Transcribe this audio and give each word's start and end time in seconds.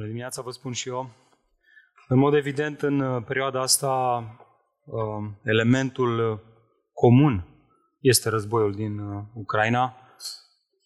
Bună 0.00 0.12
dimineața, 0.12 0.42
vă 0.42 0.50
spun 0.50 0.72
și 0.72 0.88
eu. 0.88 1.10
În 2.08 2.18
mod 2.18 2.34
evident, 2.34 2.82
în 2.82 3.00
uh, 3.00 3.22
perioada 3.26 3.60
asta, 3.60 4.22
uh, 4.84 5.30
elementul 5.42 6.42
comun 6.92 7.46
este 7.98 8.28
războiul 8.28 8.74
din 8.74 8.98
uh, 8.98 9.22
Ucraina. 9.34 9.96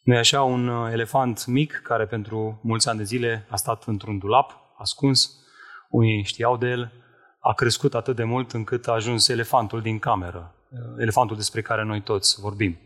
Nu 0.02 0.14
e 0.14 0.18
așa 0.18 0.42
un 0.42 0.68
elefant 0.92 1.46
mic 1.46 1.72
care 1.72 2.06
pentru 2.06 2.60
mulți 2.62 2.88
ani 2.88 2.98
de 2.98 3.04
zile 3.04 3.46
a 3.50 3.56
stat 3.56 3.84
într-un 3.84 4.18
dulap, 4.18 4.52
ascuns, 4.78 5.30
unii 5.88 6.24
știau 6.24 6.56
de 6.56 6.66
el, 6.66 6.92
a 7.40 7.52
crescut 7.52 7.94
atât 7.94 8.16
de 8.16 8.24
mult 8.24 8.52
încât 8.52 8.88
a 8.88 8.92
ajuns 8.92 9.28
elefantul 9.28 9.80
din 9.80 9.98
cameră, 9.98 10.54
elefantul 10.98 11.36
despre 11.36 11.62
care 11.62 11.84
noi 11.84 12.00
toți 12.00 12.40
vorbim. 12.40 12.78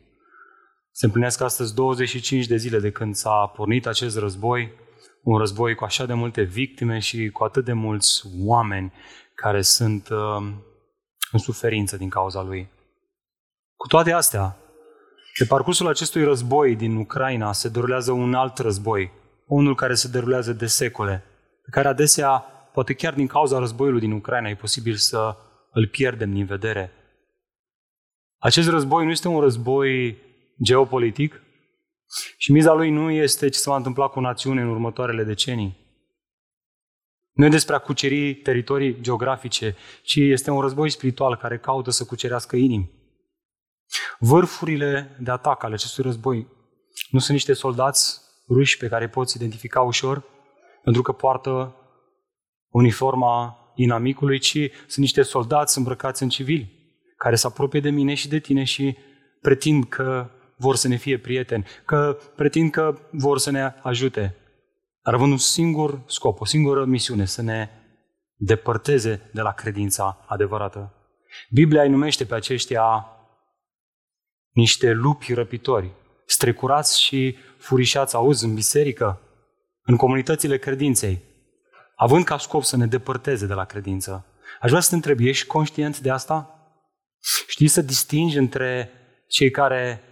Se 0.90 1.06
împlinesc 1.06 1.40
astăzi 1.40 1.74
25 1.74 2.46
de 2.46 2.56
zile 2.56 2.78
de 2.78 2.90
când 2.90 3.14
s-a 3.14 3.52
pornit 3.56 3.86
acest 3.86 4.18
război, 4.18 4.86
un 5.22 5.38
război 5.38 5.74
cu 5.74 5.84
așa 5.84 6.06
de 6.06 6.14
multe 6.14 6.42
victime 6.42 6.98
și 6.98 7.28
cu 7.28 7.44
atât 7.44 7.64
de 7.64 7.72
mulți 7.72 8.22
oameni 8.44 8.92
care 9.34 9.62
sunt 9.62 10.08
uh, 10.08 10.52
în 11.32 11.38
suferință 11.38 11.96
din 11.96 12.08
cauza 12.08 12.42
lui. 12.42 12.68
Cu 13.76 13.86
toate 13.86 14.12
astea, 14.12 14.56
pe 15.38 15.44
parcursul 15.44 15.88
acestui 15.88 16.24
război 16.24 16.76
din 16.76 16.96
Ucraina 16.96 17.52
se 17.52 17.68
derulează 17.68 18.12
un 18.12 18.34
alt 18.34 18.58
război, 18.58 19.10
unul 19.46 19.74
care 19.74 19.94
se 19.94 20.08
derulează 20.08 20.52
de 20.52 20.66
secole, 20.66 21.24
pe 21.62 21.70
care 21.70 21.88
adesea, 21.88 22.38
poate 22.72 22.94
chiar 22.94 23.14
din 23.14 23.26
cauza 23.26 23.58
războiului 23.58 24.00
din 24.00 24.12
Ucraina, 24.12 24.48
e 24.48 24.54
posibil 24.54 24.94
să 24.94 25.36
îl 25.70 25.86
pierdem 25.86 26.32
din 26.32 26.44
vedere. 26.44 26.92
Acest 28.38 28.68
război 28.68 29.04
nu 29.04 29.10
este 29.10 29.28
un 29.28 29.40
război 29.40 30.18
geopolitic, 30.62 31.42
și 32.36 32.52
miza 32.52 32.72
lui 32.72 32.90
nu 32.90 33.10
este 33.10 33.48
ce 33.48 33.58
se 33.58 33.70
va 33.70 33.76
întâmpla 33.76 34.08
cu 34.08 34.20
națiune 34.20 34.60
în 34.60 34.68
următoarele 34.68 35.24
decenii. 35.24 35.86
Nu 37.32 37.44
e 37.44 37.48
despre 37.48 37.74
a 37.74 37.78
cuceri 37.78 38.34
teritorii 38.34 39.00
geografice, 39.00 39.76
ci 40.02 40.16
este 40.16 40.50
un 40.50 40.60
război 40.60 40.90
spiritual 40.90 41.36
care 41.36 41.58
caută 41.58 41.90
să 41.90 42.04
cucerească 42.04 42.56
inimi. 42.56 42.90
Vârfurile 44.18 45.16
de 45.20 45.30
atac 45.30 45.62
ale 45.62 45.74
acestui 45.74 46.02
război 46.02 46.46
nu 47.10 47.18
sunt 47.18 47.32
niște 47.32 47.52
soldați 47.52 48.20
ruși 48.48 48.76
pe 48.76 48.88
care 48.88 49.04
îi 49.04 49.10
poți 49.10 49.36
identifica 49.36 49.80
ușor, 49.80 50.24
pentru 50.82 51.02
că 51.02 51.12
poartă 51.12 51.76
uniforma 52.68 53.58
inamicului, 53.74 54.38
ci 54.38 54.58
sunt 54.86 54.96
niște 54.96 55.22
soldați 55.22 55.78
îmbrăcați 55.78 56.22
în 56.22 56.28
civili, 56.28 56.92
care 57.16 57.34
se 57.34 57.46
apropie 57.46 57.80
de 57.80 57.90
mine 57.90 58.14
și 58.14 58.28
de 58.28 58.38
tine 58.38 58.64
și 58.64 58.96
pretind 59.40 59.84
că 59.84 60.30
vor 60.58 60.76
să 60.76 60.88
ne 60.88 60.96
fie 60.96 61.18
prieteni, 61.18 61.66
că 61.84 62.18
pretind 62.36 62.70
că 62.70 62.98
vor 63.10 63.38
să 63.38 63.50
ne 63.50 63.74
ajute, 63.82 64.36
dar 65.02 65.14
având 65.14 65.32
un 65.32 65.38
singur 65.38 66.02
scop, 66.06 66.40
o 66.40 66.44
singură 66.44 66.84
misiune, 66.84 67.24
să 67.24 67.42
ne 67.42 67.68
depărteze 68.34 69.30
de 69.32 69.40
la 69.40 69.52
credința 69.52 70.24
adevărată. 70.26 70.92
Biblia 71.50 71.82
îi 71.82 71.88
numește 71.88 72.24
pe 72.24 72.34
aceștia 72.34 73.06
niște 74.50 74.92
lupi 74.92 75.34
răpitori, 75.34 75.90
strecurați 76.26 77.00
și 77.02 77.36
furișați, 77.58 78.14
auzi, 78.14 78.44
în 78.44 78.54
biserică, 78.54 79.20
în 79.82 79.96
comunitățile 79.96 80.58
credinței, 80.58 81.22
având 81.96 82.24
ca 82.24 82.38
scop 82.38 82.62
să 82.62 82.76
ne 82.76 82.86
depărteze 82.86 83.46
de 83.46 83.54
la 83.54 83.64
credință. 83.64 84.26
Aș 84.60 84.68
vrea 84.68 84.80
să 84.80 84.88
te 84.88 84.94
întreb, 84.94 85.18
ești 85.20 85.46
conștient 85.46 85.98
de 85.98 86.10
asta? 86.10 86.52
Știi 87.46 87.68
să 87.68 87.82
distingi 87.82 88.38
între 88.38 88.90
cei 89.28 89.50
care 89.50 90.02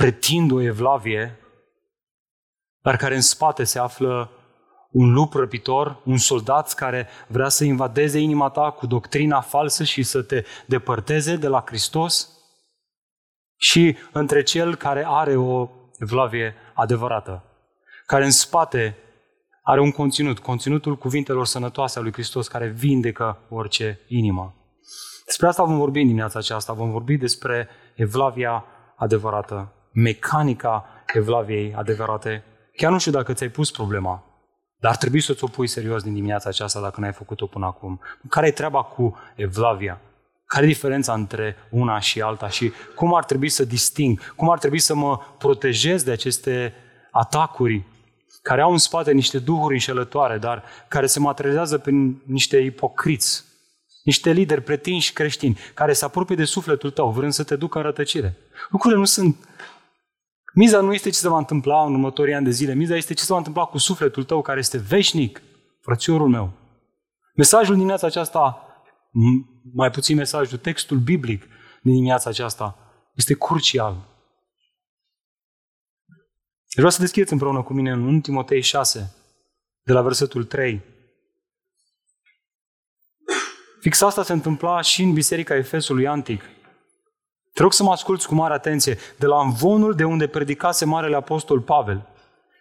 pretind 0.00 0.50
o 0.50 0.60
evlavie, 0.60 1.40
dar 2.82 2.96
care 2.96 3.14
în 3.14 3.20
spate 3.20 3.64
se 3.64 3.78
află 3.78 4.30
un 4.90 5.12
lup 5.12 5.32
răpitor, 5.32 6.02
un 6.04 6.16
soldat 6.16 6.72
care 6.72 7.08
vrea 7.26 7.48
să 7.48 7.64
invadeze 7.64 8.18
inima 8.18 8.50
ta 8.50 8.70
cu 8.70 8.86
doctrina 8.86 9.40
falsă 9.40 9.84
și 9.84 10.02
să 10.02 10.22
te 10.22 10.44
depărteze 10.66 11.36
de 11.36 11.48
la 11.48 11.62
Hristos, 11.66 12.30
și 13.56 13.96
între 14.12 14.42
cel 14.42 14.74
care 14.74 15.04
are 15.06 15.36
o 15.36 15.68
evlavie 15.98 16.54
adevărată, 16.74 17.44
care 18.06 18.24
în 18.24 18.30
spate 18.30 18.96
are 19.62 19.80
un 19.80 19.90
conținut, 19.90 20.38
conținutul 20.38 20.96
cuvintelor 20.96 21.46
sănătoase 21.46 21.98
a 21.98 22.02
lui 22.02 22.12
Hristos 22.12 22.48
care 22.48 22.66
vindecă 22.66 23.38
orice 23.48 24.00
inimă. 24.08 24.54
Despre 25.24 25.46
asta 25.46 25.64
vom 25.64 25.78
vorbi 25.78 26.00
în 26.00 26.06
dimineața 26.06 26.38
aceasta, 26.38 26.72
vom 26.72 26.90
vorbi 26.90 27.16
despre 27.16 27.68
evlavia 27.94 28.64
adevărată 28.96 29.75
mecanica 29.96 30.84
evlaviei 31.14 31.74
adevărate. 31.74 32.44
Chiar 32.76 32.92
nu 32.92 32.98
știu 32.98 33.12
dacă 33.12 33.32
ți-ai 33.32 33.48
pus 33.48 33.70
problema, 33.70 34.24
dar 34.80 34.90
ar 34.90 34.96
trebui 34.96 35.20
să 35.20 35.34
ți-o 35.34 35.46
pui 35.46 35.66
serios 35.66 36.02
din 36.02 36.14
dimineața 36.14 36.48
aceasta 36.48 36.80
dacă 36.80 37.00
n-ai 37.00 37.12
făcut-o 37.12 37.46
până 37.46 37.66
acum. 37.66 38.00
Care 38.28 38.46
e 38.46 38.50
treaba 38.50 38.82
cu 38.82 39.16
evlavia? 39.34 40.00
Care 40.46 40.64
e 40.64 40.68
diferența 40.68 41.12
între 41.12 41.56
una 41.70 41.98
și 41.98 42.20
alta 42.20 42.48
și 42.48 42.72
cum 42.94 43.14
ar 43.14 43.24
trebui 43.24 43.48
să 43.48 43.64
disting? 43.64 44.32
Cum 44.34 44.50
ar 44.50 44.58
trebui 44.58 44.78
să 44.78 44.94
mă 44.94 45.20
protejez 45.38 46.02
de 46.02 46.10
aceste 46.10 46.74
atacuri 47.10 47.84
care 48.42 48.60
au 48.60 48.72
în 48.72 48.78
spate 48.78 49.12
niște 49.12 49.38
duhuri 49.38 49.74
înșelătoare, 49.74 50.38
dar 50.38 50.64
care 50.88 51.06
se 51.06 51.20
materializează 51.20 51.78
prin 51.78 52.22
niște 52.26 52.56
ipocriți, 52.56 53.44
niște 54.04 54.30
lideri 54.30 54.62
pretinși 54.62 55.12
creștini, 55.12 55.58
care 55.74 55.92
se 55.92 56.04
apropie 56.04 56.36
de 56.36 56.44
sufletul 56.44 56.90
tău, 56.90 57.10
vrând 57.10 57.32
să 57.32 57.44
te 57.44 57.56
ducă 57.56 57.78
în 57.78 57.84
rătăcire. 57.84 58.36
Lucrurile 58.70 59.00
nu 59.00 59.06
sunt 59.06 59.36
Miza 60.58 60.80
nu 60.80 60.92
este 60.92 61.10
ce 61.10 61.18
se 61.18 61.28
va 61.28 61.38
întâmpla 61.38 61.84
în 61.84 61.92
următorii 61.92 62.34
ani 62.34 62.44
de 62.44 62.50
zile, 62.50 62.74
miza 62.74 62.96
este 62.96 63.14
ce 63.14 63.22
se 63.22 63.32
va 63.32 63.38
întâmpla 63.38 63.64
cu 63.64 63.78
sufletul 63.78 64.24
tău 64.24 64.42
care 64.42 64.58
este 64.58 64.78
veșnic, 64.78 65.42
frățiorul 65.80 66.28
meu. 66.28 66.52
Mesajul 67.34 67.66
din 67.66 67.76
dimineața 67.76 68.06
aceasta, 68.06 68.66
mai 69.74 69.90
puțin 69.90 70.16
mesajul, 70.16 70.58
textul 70.58 70.98
biblic 70.98 71.40
din 71.82 71.92
dimineața 71.92 72.30
aceasta, 72.30 72.78
este 73.14 73.34
crucial. 73.34 73.94
Deci 76.62 76.74
vreau 76.74 76.90
să 76.90 77.00
deschideți 77.00 77.32
împreună 77.32 77.62
cu 77.62 77.72
mine 77.72 77.90
în 77.90 78.06
1 78.06 78.20
Timotei 78.20 78.60
6, 78.60 79.14
de 79.82 79.92
la 79.92 80.02
versetul 80.02 80.44
3. 80.44 80.82
Fix 83.80 84.00
asta 84.00 84.22
se 84.22 84.32
întâmpla 84.32 84.80
și 84.80 85.02
în 85.02 85.12
biserica 85.12 85.54
Efesului 85.56 86.06
Antic. 86.06 86.42
Te 87.56 87.62
rog 87.62 87.72
să 87.72 87.82
mă 87.82 87.90
asculți 87.90 88.26
cu 88.26 88.34
mare 88.34 88.54
atenție 88.54 88.98
de 89.18 89.26
la 89.26 89.40
învonul 89.40 89.94
de 89.94 90.04
unde 90.04 90.26
predicase 90.26 90.84
Marele 90.84 91.16
Apostol 91.16 91.60
Pavel 91.60 92.08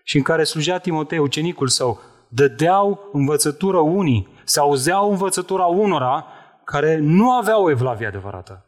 și 0.03 0.17
în 0.17 0.23
care 0.23 0.44
slujea 0.44 0.78
Timotei, 0.78 1.17
ucenicul 1.17 1.67
său, 1.67 2.01
dădeau 2.28 3.09
învățătură 3.13 3.78
unii, 3.78 4.28
se 4.44 4.59
auzeau 4.59 5.09
învățătura 5.09 5.66
unora 5.66 6.25
care 6.63 6.97
nu 6.97 7.31
aveau 7.31 7.69
evlavie 7.69 8.07
adevărată. 8.07 8.66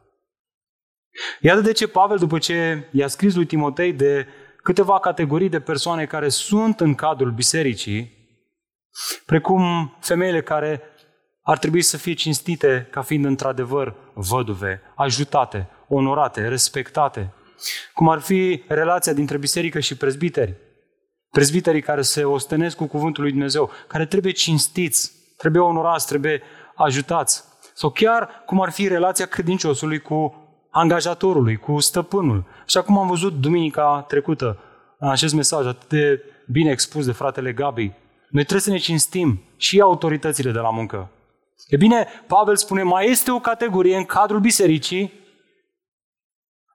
Iată 1.40 1.62
de 1.62 1.72
ce 1.72 1.88
Pavel, 1.88 2.18
după 2.18 2.38
ce 2.38 2.88
i-a 2.92 3.08
scris 3.08 3.36
lui 3.36 3.46
Timotei 3.46 3.94
de 3.94 4.28
câteva 4.64 5.00
categorii 5.00 5.50
de 5.50 5.60
persoane 5.60 6.06
care 6.06 6.30
sunt 6.30 6.80
în 6.80 6.96
cadrul 6.96 7.32
bisericii, 7.32 8.12
precum 9.26 9.96
femeile 10.00 10.42
care 10.42 10.82
ar 11.42 11.58
trebui 11.58 11.82
să 11.82 11.98
fie 11.98 12.14
cinstite 12.14 12.88
ca 12.92 13.02
fiind 13.02 13.26
într-adevăr 13.26 13.96
văduve, 14.14 14.82
ajutate, 14.96 15.70
onorate, 15.88 16.48
respectate. 16.48 17.34
Cum 17.94 18.10
ar 18.10 18.20
fi 18.20 18.64
relația 18.68 19.14
dintre 19.14 19.38
biserică 19.38 19.80
și 19.80 19.98
prezbiteri. 19.98 20.56
Prezbiterii 21.32 21.82
care 21.82 22.02
se 22.02 22.24
ostenesc 22.24 22.76
cu 22.76 22.86
cuvântul 22.86 23.24
lui 23.24 23.32
Dumnezeu, 23.32 23.72
care 23.88 24.06
trebuie 24.06 24.32
cinstiți, 24.32 25.12
trebuie 25.38 25.62
onorați, 25.62 26.08
trebuie 26.08 26.42
ajutați. 26.76 27.44
Sau 27.74 27.90
chiar 27.90 28.44
cum 28.46 28.62
ar 28.62 28.72
fi 28.72 28.88
relația 28.88 29.26
credinciosului 29.26 30.00
cu 30.00 30.36
angajatorului, 30.72 31.56
cu 31.56 31.80
stăpânul. 31.80 32.46
Așa 32.66 32.82
cum 32.82 32.98
am 32.98 33.08
văzut 33.08 33.34
duminica 33.34 34.06
trecută 34.08 34.58
în 35.00 35.10
acest 35.10 35.34
mesaj 35.34 35.66
atât 35.66 35.90
de 35.90 36.24
bine 36.48 36.72
expus 36.72 37.06
de 37.06 37.12
fratele 37.12 37.54
Gabi. 37.54 37.92
Noi 38.30 38.44
trebuie 38.44 38.62
să 38.62 38.70
ne 38.70 38.78
cinstim 38.78 39.44
și 39.58 39.80
autoritățile 39.80 40.52
de 40.52 40.60
la 40.60 40.70
muncă. 40.70 41.12
E 41.68 41.78
bine, 41.78 42.08
Pavel 42.28 42.56
spune, 42.56 42.84
mai 42.84 43.10
este 43.10 43.32
o 43.32 43.40
categorie 43.40 43.98
în 43.98 44.06
cadrul 44.06 44.40
bisericii, 44.40 45.14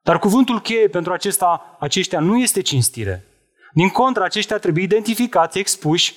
dar 0.03 0.19
cuvântul 0.19 0.61
cheie 0.61 0.89
pentru 0.89 1.13
acesta, 1.13 1.77
aceștia 1.81 2.21
nu 2.21 2.39
este 2.39 2.63
cinstire. 2.63 3.27
Din 3.73 3.89
contră, 3.89 4.23
aceștia 4.23 4.59
trebuie 4.59 4.85
identificați, 4.85 5.59
expuși 5.59 6.15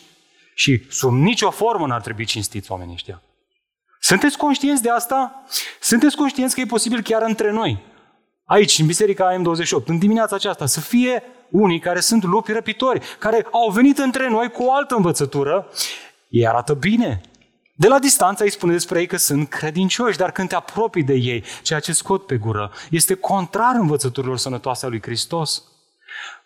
și 0.56 0.82
sub 0.90 1.12
nicio 1.12 1.50
formă 1.50 1.88
n-ar 1.88 2.02
trebui 2.02 2.26
cinstiți 2.26 2.72
oamenii 2.72 2.94
ăștia. 2.94 3.22
Sunteți 4.00 4.38
conștienți 4.38 4.82
de 4.82 4.90
asta? 4.90 5.44
Sunteți 5.80 6.16
conștienți 6.16 6.56
că 6.56 6.62
e 6.62 6.66
posibil 6.66 7.02
chiar 7.02 7.22
între 7.22 7.52
noi, 7.52 7.84
aici, 8.44 8.80
în 8.80 8.86
Biserica 8.86 9.36
M28, 9.36 9.86
în 9.86 9.98
dimineața 9.98 10.36
aceasta, 10.36 10.66
să 10.66 10.80
fie 10.80 11.24
unii 11.50 11.80
care 11.80 12.00
sunt 12.00 12.24
lupi 12.24 12.52
răpitori, 12.52 13.02
care 13.20 13.48
au 13.52 13.70
venit 13.72 13.98
între 13.98 14.30
noi 14.30 14.50
cu 14.50 14.64
o 14.64 14.74
altă 14.74 14.96
învățătură, 14.96 15.68
ei 16.30 16.48
arată 16.48 16.74
bine, 16.74 17.22
de 17.78 17.88
la 17.88 18.00
distanță 18.00 18.44
îi 18.44 18.50
spune 18.50 18.72
despre 18.72 19.00
ei 19.00 19.08
că 19.08 19.18
sunt 19.18 19.50
credincioși, 19.50 20.18
dar 20.18 20.32
când 20.32 20.50
te 20.50 20.56
apropii 20.56 21.04
de 21.04 21.14
ei, 21.14 21.44
ceea 21.62 21.80
ce 21.80 21.94
scot 21.94 22.26
pe 22.26 22.38
gură 22.38 22.72
este 22.90 23.14
contrar 23.14 23.76
învățăturilor 23.76 24.38
sănătoase 24.38 24.86
a 24.86 24.90
lui 24.90 25.02
Hristos. 25.02 25.64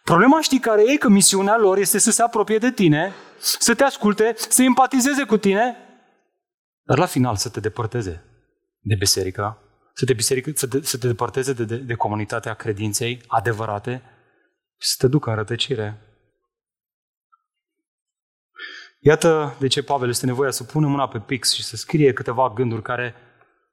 Problema 0.03 0.41
știi 0.41 0.59
care 0.59 0.91
e? 0.91 0.97
Că 0.97 1.09
misiunea 1.09 1.57
lor 1.57 1.77
este 1.77 1.97
să 1.97 2.11
se 2.11 2.21
apropie 2.21 2.57
de 2.57 2.71
tine 2.71 3.13
să 3.39 3.75
te 3.75 3.83
asculte, 3.83 4.33
să 4.35 4.63
empatizeze 4.63 5.23
cu 5.23 5.37
tine, 5.37 5.77
dar 6.83 6.97
la 6.97 7.05
final 7.05 7.35
să 7.35 7.49
te 7.49 7.59
depărteze 7.59 8.23
de 8.79 8.95
biserică, 8.95 9.57
să 9.93 10.05
te, 10.05 10.13
biserică, 10.13 10.51
să 10.55 10.67
te, 10.67 10.81
să 10.81 10.97
te 10.97 11.07
depărteze 11.07 11.53
de, 11.53 11.63
de, 11.63 11.75
de 11.75 11.93
comunitatea 11.93 12.53
credinței 12.53 13.21
adevărate 13.27 14.01
și 14.77 14.89
să 14.89 14.95
te 14.97 15.07
ducă 15.07 15.29
în 15.29 15.35
rătăcire. 15.35 16.08
Iată 18.99 19.55
de 19.59 19.67
ce 19.67 19.83
Pavel 19.83 20.09
este 20.09 20.25
nevoia 20.25 20.51
să 20.51 20.63
pună 20.63 20.87
mâna 20.87 21.07
pe 21.07 21.19
pix 21.19 21.53
și 21.53 21.63
să 21.63 21.75
scrie 21.75 22.13
câteva 22.13 22.49
gânduri 22.49 22.81
care 22.81 23.15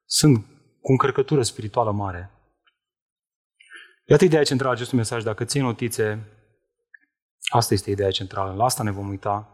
sunt 0.05 0.45
cu 0.81 0.91
încărcătură 0.91 1.43
spirituală 1.43 1.91
mare. 1.91 2.31
Iată 4.05 4.23
ideea 4.23 4.43
centrală 4.43 4.71
a 4.71 4.75
acestui 4.75 4.97
mesaj. 4.97 5.23
Dacă 5.23 5.43
ții 5.43 5.61
notițe, 5.61 6.27
asta 7.49 7.73
este 7.73 7.91
ideea 7.91 8.11
centrală. 8.11 8.53
La 8.53 8.63
asta 8.63 8.83
ne 8.83 8.91
vom 8.91 9.09
uita. 9.09 9.51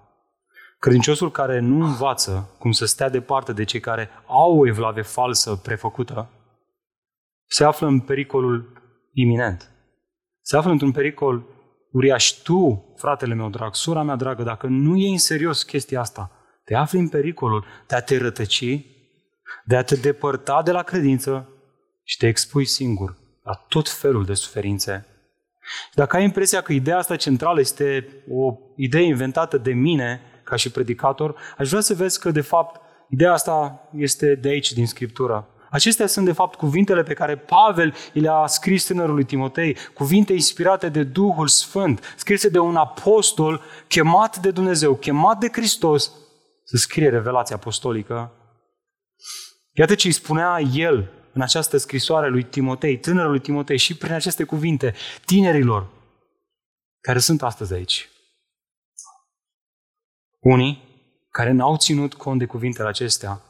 Credinciosul 0.80 1.31
care 1.31 1.60
nu 1.60 1.86
învață 1.86 2.56
cum 2.60 2.72
să 2.72 2.86
stea 2.86 3.10
departe 3.10 3.54
de 3.54 3.64
cei 3.64 3.80
care 3.80 4.10
au 4.26 4.58
o 4.58 4.68
evlave 4.68 5.02
falsă 5.02 5.56
prefăcută, 5.56 6.30
se 7.46 7.64
află 7.64 7.88
în 7.88 8.00
pericolul 8.00 8.81
iminent. 9.14 9.72
Se 10.42 10.58
află 10.58 10.72
într-un 10.72 10.92
pericol 10.92 11.46
uriaș. 11.94 12.31
Tu, 12.31 12.94
fratele 12.98 13.34
meu 13.34 13.50
drag, 13.50 13.75
sora 13.75 14.04
mea 14.04 14.16
dragă, 14.16 14.44
dacă 14.44 14.68
nu 14.68 14.95
iei 14.95 15.12
în 15.12 15.18
serios 15.18 15.63
chestia 15.63 16.00
asta, 16.00 16.31
te 16.63 16.75
afli 16.75 17.00
în 17.00 17.10
pericolul 17.10 17.66
de 17.88 17.95
a 17.95 18.01
te 18.01 18.18
rătăci, 18.18 18.86
de 19.66 19.75
a 19.75 19.84
te 19.84 19.95
depărta 19.95 20.62
de 20.63 20.72
la 20.72 20.84
credință 20.84 21.50
și 22.04 22.18
te 22.18 22.28
expui 22.28 22.66
singur 22.66 23.18
la 23.44 23.54
tot 23.54 23.90
felul 23.90 24.25
de 24.25 24.34
suferințe. 24.34 25.07
Dacă 25.94 26.16
ai 26.16 26.24
impresia 26.24 26.62
că 26.62 26.74
ideea 26.74 26.98
asta 26.98 27.16
centrală 27.16 27.60
este 27.60 28.07
o 28.30 28.57
idee 28.75 29.04
inventată 29.04 29.57
de 29.57 29.74
mine 29.74 30.22
ca 30.44 30.56
și 30.56 30.72
predicator, 30.72 31.36
aș 31.57 31.69
vrea 31.69 31.81
să 31.81 31.94
vezi 31.94 32.19
că, 32.19 32.31
de 32.31 32.42
fapt, 32.42 32.81
ideea 33.10 33.31
asta 33.31 33.90
este 33.95 34.36
de 34.36 34.50
aici, 34.50 34.72
din 34.72 34.88
Scriptură. 34.88 35.48
Acestea 35.74 36.08
sunt, 36.08 36.25
de 36.25 36.31
fapt, 36.31 36.56
cuvintele 36.56 37.04
pe 37.04 37.14
care 37.14 37.38
Pavel 37.38 37.94
le-a 38.14 38.48
scris 38.48 38.86
tânărului 38.86 39.24
Timotei, 39.24 39.78
cuvinte 39.94 40.34
inspirate 40.34 40.90
de 40.90 41.04
Duhul 41.04 41.48
Sfânt, 41.48 42.14
scrise 42.18 42.50
de 42.50 42.60
un 42.60 42.75
apostol 42.75 43.62
chemat 43.88 44.38
de 44.38 44.52
Dumnezeu, 44.52 44.96
chemat 44.96 45.40
de 45.40 45.50
Hristos 45.52 46.12
să 46.64 46.78
scrie 46.78 47.10
revelația 47.10 47.56
apostolică. 47.56 48.31
Iată 49.72 49.96
ce 49.96 50.08
îi 50.08 50.14
spunea 50.14 50.60
el 50.74 51.12
în 51.34 51.42
această 51.42 51.78
scrisoare 51.78 52.30
lui 52.30 52.44
Timotei, 52.44 53.00
tânărului 53.00 53.40
Timotei, 53.40 53.78
și 53.78 53.98
prin 53.98 54.14
aceste 54.14 54.44
cuvinte, 54.44 54.94
tinerilor 55.26 55.88
care 57.02 57.19
sunt 57.19 57.44
astăzi 57.44 57.74
aici. 57.74 58.10
Unii 60.40 60.84
care 61.30 61.52
n-au 61.52 61.78
ținut 61.78 62.14
cont 62.14 62.40
de 62.40 62.46
cuvintele 62.46 62.88
acestea, 62.88 63.42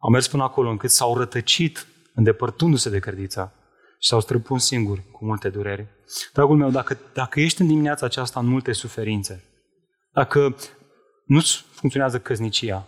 au 0.00 0.10
mers 0.10 0.28
până 0.28 0.42
acolo 0.42 0.70
încât 0.70 0.90
s-au 0.90 1.16
rătăcit 1.16 1.86
îndepărtându-se 2.14 2.90
de 2.90 2.98
credința 2.98 3.52
și 3.98 4.08
s-au 4.08 4.20
străpuns 4.20 4.64
singuri 4.64 5.02
cu 5.12 5.24
multe 5.24 5.48
dureri. 5.48 5.86
Dragul 6.32 6.56
meu, 6.56 6.70
dacă, 6.70 6.98
dacă 7.12 7.40
ești 7.40 7.60
în 7.60 7.66
dimineața 7.66 8.06
aceasta 8.06 8.40
în 8.40 8.46
multe 8.46 8.72
suferințe, 8.72 9.44
dacă 10.12 10.56
nu-ți 11.24 11.64
funcționează 11.72 12.20
căsnicia, 12.20 12.86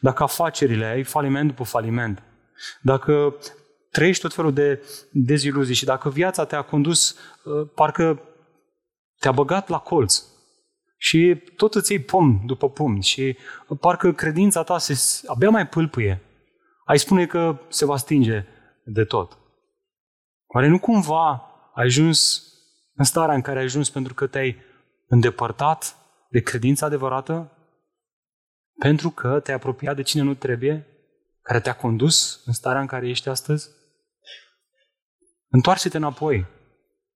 dacă 0.00 0.22
afacerile 0.22 0.84
ai 0.84 1.02
faliment 1.02 1.48
după 1.48 1.64
faliment, 1.64 2.22
dacă 2.80 3.36
trăiești 3.90 4.22
tot 4.22 4.34
felul 4.34 4.52
de 4.52 4.82
deziluzii 5.12 5.74
și 5.74 5.84
dacă 5.84 6.10
viața 6.10 6.44
te-a 6.44 6.62
condus, 6.62 7.10
uh, 7.44 7.68
parcă 7.74 8.22
te-a 9.18 9.32
băgat 9.32 9.68
la 9.68 9.78
colț 9.78 10.22
și 11.04 11.42
tot 11.56 11.74
îți 11.74 11.92
iei 11.92 12.00
pom 12.00 12.40
după 12.46 12.70
pom 12.70 13.00
și 13.00 13.36
parcă 13.80 14.12
credința 14.12 14.62
ta 14.62 14.78
se, 14.78 15.22
abia 15.26 15.50
mai 15.50 15.68
pâlpâie, 15.68 16.22
ai 16.84 16.98
spune 16.98 17.26
că 17.26 17.60
se 17.68 17.84
va 17.84 17.96
stinge 17.96 18.44
de 18.84 19.04
tot. 19.04 19.38
Oare 20.46 20.68
nu 20.68 20.78
cumva 20.78 21.30
ai 21.74 21.84
ajuns 21.84 22.42
în 22.94 23.04
starea 23.04 23.34
în 23.34 23.40
care 23.40 23.58
ai 23.58 23.64
ajuns 23.64 23.90
pentru 23.90 24.14
că 24.14 24.26
te-ai 24.26 24.56
îndepărtat 25.08 25.96
de 26.30 26.40
credința 26.40 26.86
adevărată? 26.86 27.52
Pentru 28.78 29.10
că 29.10 29.40
te-ai 29.40 29.56
apropiat 29.56 29.96
de 29.96 30.02
cine 30.02 30.22
nu 30.22 30.34
trebuie? 30.34 30.86
care 31.42 31.60
te-a 31.60 31.76
condus 31.76 32.42
în 32.46 32.52
starea 32.52 32.80
în 32.80 32.86
care 32.86 33.08
ești 33.08 33.28
astăzi? 33.28 33.68
Întoarce-te 35.48 35.96
înapoi. 35.96 36.46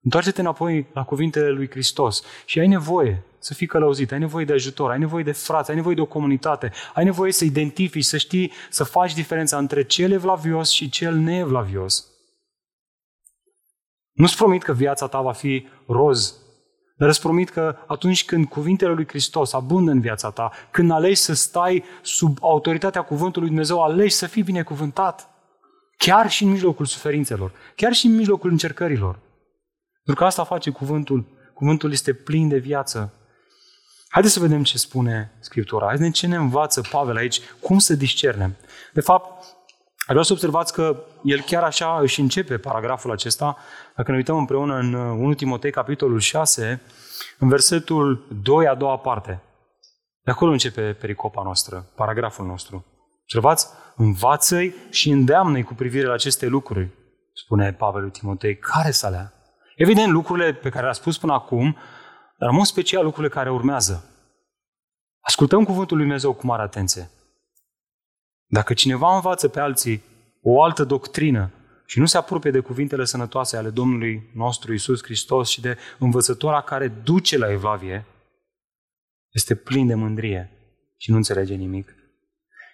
Întoarce-te 0.00 0.41
înapoi 0.41 0.87
la 0.93 1.05
cuvintele 1.05 1.50
lui 1.50 1.71
Hristos 1.71 2.23
și 2.44 2.59
ai 2.59 2.67
nevoie 2.67 3.25
să 3.47 3.55
fii 3.55 3.67
călăuzit, 3.67 4.13
ai 4.13 4.19
nevoie 4.19 4.45
de 4.45 4.53
ajutor, 4.53 4.91
ai 4.91 4.99
nevoie 4.99 5.25
de 5.25 5.33
frați, 5.33 5.71
ai 5.71 5.77
nevoie 5.77 5.95
de 5.95 6.01
o 6.01 6.07
comunitate, 6.07 6.73
ai 6.95 7.05
nevoie 7.05 7.33
să 7.33 7.45
identifici, 7.45 8.05
să 8.05 8.17
știi, 8.17 8.53
să 8.71 8.85
faci 8.85 9.15
diferența 9.15 9.59
între 9.59 9.85
cel 9.85 10.13
evlavios 10.13 10.71
și 10.71 10.89
cel 10.89 11.15
neevlavios. 11.15 12.07
Nu-ți 14.13 14.37
promit 14.37 14.63
că 14.63 14.73
viața 14.73 15.07
ta 15.07 15.21
va 15.21 15.33
fi 15.33 15.67
roz 15.87 16.35
dar 16.99 17.09
îți 17.09 17.21
promit 17.21 17.51
că 17.51 17.77
atunci 17.87 18.25
când 18.25 18.49
cuvintele 18.49 18.93
lui 18.93 19.09
Hristos 19.09 19.53
abundă 19.53 19.91
în 19.91 20.01
viața 20.01 20.31
ta, 20.31 20.51
când 20.71 20.91
alegi 20.91 21.21
să 21.21 21.35
stai 21.35 21.85
sub 22.03 22.39
autoritatea 22.41 23.03
cuvântului 23.03 23.49
lui 23.49 23.49
Dumnezeu, 23.49 23.83
alegi 23.83 24.15
să 24.15 24.27
fii 24.27 24.43
binecuvântat. 24.43 25.31
Chiar 25.97 26.31
și 26.31 26.45
în 26.45 26.51
mijlocul 26.51 26.87
suferințelor, 26.87 27.53
chiar 27.77 27.93
și 27.93 28.07
în 28.07 28.15
mijlocul 28.15 28.51
încercărilor. 28.51 29.19
Pentru 30.05 30.15
că 30.15 30.25
asta 30.25 30.45
face 30.45 30.71
cuvântul. 30.71 31.25
Cuvântul 31.55 31.93
este 31.93 32.13
plin 32.13 32.49
de 32.49 32.59
viață. 32.59 33.13
Haideți 34.08 34.35
să 34.35 34.41
vedem 34.41 34.62
ce 34.62 34.79
spune 34.79 35.32
Scriptura. 35.41 35.87
Haideți 35.87 36.03
să 36.03 36.05
vedem 36.05 36.31
ce 36.31 36.37
ne 36.37 36.44
învață 36.44 36.81
Pavel 36.91 37.17
aici, 37.17 37.41
cum 37.61 37.79
să 37.79 37.94
discernem. 37.94 38.56
De 38.93 39.00
fapt, 39.00 39.56
Vreau 40.06 40.23
să 40.23 40.32
observați 40.32 40.73
că 40.73 41.05
el 41.23 41.41
chiar 41.41 41.62
așa 41.62 41.99
își 42.00 42.20
începe 42.20 42.58
paragraful 42.58 43.11
acesta. 43.11 43.56
Dacă 43.97 44.11
ne 44.11 44.17
uităm 44.17 44.37
împreună 44.37 44.75
în 44.75 44.94
1 44.94 45.29
uh, 45.29 45.37
Timotei, 45.37 45.70
capitolul 45.70 46.19
6, 46.19 46.81
în 47.38 47.49
versetul 47.49 48.26
2, 48.43 48.67
a 48.67 48.75
doua 48.75 48.99
parte. 48.99 49.43
De 50.23 50.31
acolo 50.31 50.52
începe 50.52 50.93
pericopa 50.93 51.43
noastră, 51.43 51.87
paragraful 51.94 52.47
nostru. 52.47 52.85
Observați? 53.23 53.69
Învață-i 53.97 54.75
și 54.91 55.11
îndeamnă-i 55.11 55.62
cu 55.62 55.75
privire 55.75 56.06
la 56.06 56.12
aceste 56.12 56.47
lucruri, 56.47 56.88
spune 57.32 57.73
Pavel 57.73 58.00
lui 58.00 58.11
Timotei. 58.11 58.56
Care 58.56 58.91
să 58.91 59.06
alea? 59.06 59.32
Evident, 59.76 60.12
lucrurile 60.12 60.52
pe 60.52 60.69
care 60.69 60.85
le-a 60.85 60.93
spus 60.93 61.19
până 61.19 61.32
acum, 61.32 61.76
dar 62.38 62.49
în 62.49 62.55
mod 62.55 62.65
special 62.65 63.05
lucrurile 63.05 63.33
care 63.33 63.50
urmează. 63.50 64.11
Ascultăm 65.21 65.65
cuvântul 65.65 65.97
lui 65.97 66.05
Dumnezeu 66.05 66.33
cu 66.33 66.47
mare 66.47 66.62
atenție. 66.62 67.11
Dacă 68.47 68.75
cineva 68.75 69.14
învață 69.14 69.49
pe 69.49 69.61
alții 69.61 70.02
o 70.43 70.62
altă 70.62 70.85
doctrină 70.85 71.50
și 71.87 71.99
nu 71.99 72.07
se 72.07 72.16
apropie 72.16 72.50
de 72.50 72.61
cuvintele 72.61 73.05
sănătoase 73.05 73.57
ale 73.57 73.71
Domnului 73.71 74.31
nostru 74.35 74.73
Isus 74.73 75.02
Hristos 75.02 75.49
și 75.49 75.61
de 75.61 75.78
învățătura 75.99 76.61
care 76.61 76.88
duce 76.88 77.38
la 77.38 77.50
evlavie, 77.50 78.07
este 79.33 79.55
plin 79.55 79.87
de 79.87 79.95
mândrie 79.95 80.50
și 80.97 81.11
nu 81.11 81.16
înțelege 81.16 81.55
nimic, 81.55 81.95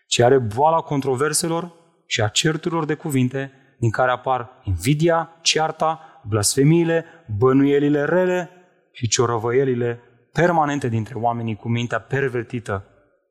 ci 0.07 0.19
are 0.19 0.39
boala 0.39 0.81
controverselor 0.81 1.73
și 2.07 2.23
a 2.23 2.29
certurilor 2.29 2.85
de 2.85 2.95
cuvinte 2.95 3.53
din 3.79 3.91
care 3.91 4.11
apar 4.11 4.61
invidia, 4.65 5.37
cearta, 5.43 6.23
blasfemiile, 6.29 7.05
bănuielile 7.39 8.05
rele 8.05 8.51
și 8.93 9.09
ciorăvăielile 9.09 10.01
permanente 10.33 10.89
dintre 10.89 11.15
oamenii 11.15 11.57
cu 11.57 11.69
mintea 11.69 12.01
pervertită 12.01 12.87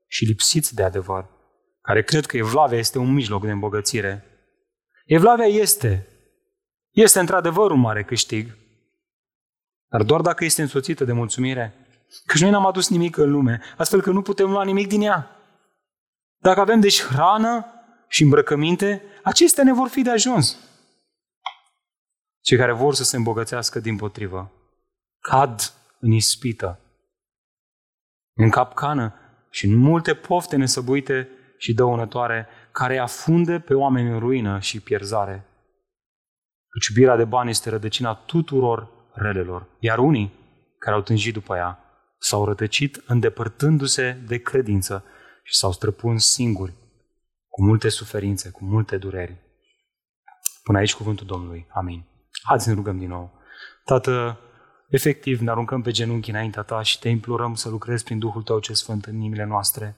și 0.07 0.25
lipsiți 0.25 0.75
de 0.75 0.83
adevăr 0.83 1.39
care 1.81 2.03
cred 2.03 2.25
că 2.25 2.37
evlavia 2.37 2.77
este 2.77 2.97
un 2.97 3.13
mijloc 3.13 3.45
de 3.45 3.51
îmbogățire. 3.51 4.25
Evlavia 5.05 5.45
este, 5.45 6.07
este 6.91 7.19
într-adevăr 7.19 7.71
un 7.71 7.79
mare 7.79 8.03
câștig, 8.03 8.57
dar 9.89 10.03
doar 10.03 10.21
dacă 10.21 10.43
este 10.43 10.61
însoțită 10.61 11.05
de 11.05 11.11
mulțumire. 11.11 11.73
Căci 12.25 12.41
noi 12.41 12.49
n-am 12.49 12.65
adus 12.65 12.89
nimic 12.89 13.17
în 13.17 13.31
lume, 13.31 13.61
astfel 13.77 14.01
că 14.01 14.11
nu 14.11 14.21
putem 14.21 14.49
lua 14.49 14.63
nimic 14.63 14.87
din 14.87 15.01
ea. 15.01 15.29
Dacă 16.37 16.59
avem 16.59 16.79
deci 16.79 17.03
hrană 17.03 17.65
și 18.07 18.23
îmbrăcăminte, 18.23 19.03
acestea 19.23 19.63
ne 19.63 19.73
vor 19.73 19.87
fi 19.87 20.01
de 20.01 20.09
ajuns. 20.09 20.57
Cei 22.41 22.57
care 22.57 22.71
vor 22.71 22.93
să 22.93 23.03
se 23.03 23.15
îmbogățească 23.15 23.79
din 23.79 23.95
potrivă, 23.95 24.51
cad 25.21 25.73
în 25.99 26.11
ispită, 26.11 26.79
în 28.33 28.49
capcană 28.49 29.13
și 29.49 29.65
în 29.65 29.75
multe 29.75 30.13
pofte 30.13 30.55
nesăbuite 30.55 31.29
și 31.57 31.73
dăunătoare, 31.73 32.47
care 32.71 32.97
afunde 32.97 33.59
pe 33.59 33.73
oameni 33.73 34.11
în 34.11 34.19
ruină 34.19 34.59
și 34.59 34.79
pierzare. 34.79 35.45
Căci 36.69 36.87
iubirea 36.87 37.15
de 37.15 37.25
bani 37.25 37.49
este 37.49 37.69
rădăcina 37.69 38.13
tuturor 38.13 38.89
relelor, 39.13 39.67
iar 39.79 39.99
unii 39.99 40.33
care 40.77 40.95
au 40.95 41.01
tânjit 41.01 41.33
după 41.33 41.55
ea 41.55 41.79
s-au 42.19 42.45
rătăcit 42.45 43.03
îndepărtându-se 43.07 44.11
de 44.27 44.37
credință 44.37 45.03
și 45.43 45.55
s-au 45.55 45.71
străpuns 45.71 46.31
singuri, 46.31 46.73
cu 47.47 47.63
multe 47.63 47.89
suferințe, 47.89 48.49
cu 48.49 48.65
multe 48.65 48.97
dureri. 48.97 49.37
Până 50.63 50.77
aici 50.77 50.95
cuvântul 50.95 51.25
Domnului. 51.25 51.67
Amin. 51.73 52.05
Haideți 52.43 52.65
să 52.65 52.69
ne 52.69 52.79
rugăm 52.79 52.97
din 52.97 53.09
nou. 53.09 53.39
Tată, 53.85 54.39
efectiv 54.91 55.39
ne 55.39 55.49
aruncăm 55.49 55.81
pe 55.81 55.91
genunchi 55.91 56.29
înaintea 56.29 56.61
ta 56.61 56.81
și 56.81 56.99
te 56.99 57.09
implorăm 57.09 57.55
să 57.55 57.69
lucrezi 57.69 58.03
prin 58.03 58.19
Duhul 58.19 58.43
tău 58.43 58.59
cel 58.59 58.75
Sfânt 58.75 59.05
în 59.05 59.15
inimile 59.15 59.43
noastre. 59.43 59.95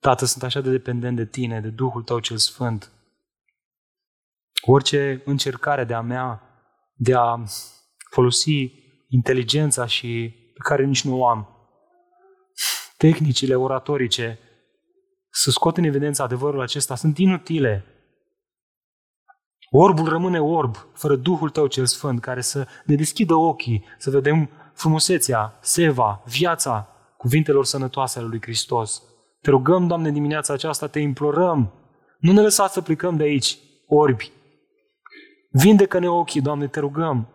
Tată, 0.00 0.24
sunt 0.24 0.42
așa 0.42 0.60
de 0.60 0.70
dependent 0.70 1.16
de 1.16 1.26
tine, 1.26 1.60
de 1.60 1.68
Duhul 1.68 2.02
tău 2.02 2.18
cel 2.18 2.36
Sfânt. 2.36 2.90
Orice 4.62 5.22
încercare 5.24 5.84
de 5.84 5.94
a 5.94 6.00
mea 6.00 6.42
de 6.94 7.14
a 7.14 7.42
folosi 8.10 8.72
inteligența 9.08 9.86
și 9.86 10.34
pe 10.52 10.58
care 10.68 10.84
nici 10.84 11.04
nu 11.04 11.18
o 11.18 11.28
am, 11.28 11.48
tehnicile 12.96 13.54
oratorice, 13.54 14.38
să 15.30 15.50
scot 15.50 15.76
în 15.76 15.84
evidență 15.84 16.22
adevărul 16.22 16.60
acesta, 16.60 16.94
sunt 16.94 17.18
inutile. 17.18 17.84
Orbul 19.70 20.08
rămâne 20.08 20.40
orb, 20.40 20.76
fără 20.92 21.16
Duhul 21.16 21.50
Tău 21.50 21.66
cel 21.66 21.86
Sfânt, 21.86 22.20
care 22.20 22.40
să 22.40 22.66
ne 22.84 22.94
deschidă 22.94 23.34
ochii, 23.34 23.84
să 23.98 24.10
vedem 24.10 24.50
frumusețea, 24.72 25.58
seva, 25.60 26.22
viața 26.26 26.88
cuvintelor 27.16 27.64
sănătoase 27.64 28.18
ale 28.18 28.28
lui 28.28 28.42
Hristos. 28.42 29.02
Te 29.40 29.50
rugăm, 29.50 29.86
Doamne, 29.86 30.10
dimineața 30.10 30.52
aceasta, 30.52 30.86
te 30.86 30.98
implorăm, 30.98 31.72
nu 32.18 32.32
ne 32.32 32.40
lăsa 32.40 32.68
să 32.68 32.80
plecăm 32.80 33.16
de 33.16 33.22
aici, 33.22 33.58
orbi. 33.86 34.32
Vindecă-ne 35.50 36.08
ochii, 36.08 36.40
Doamne, 36.40 36.66
te 36.66 36.80
rugăm, 36.80 37.28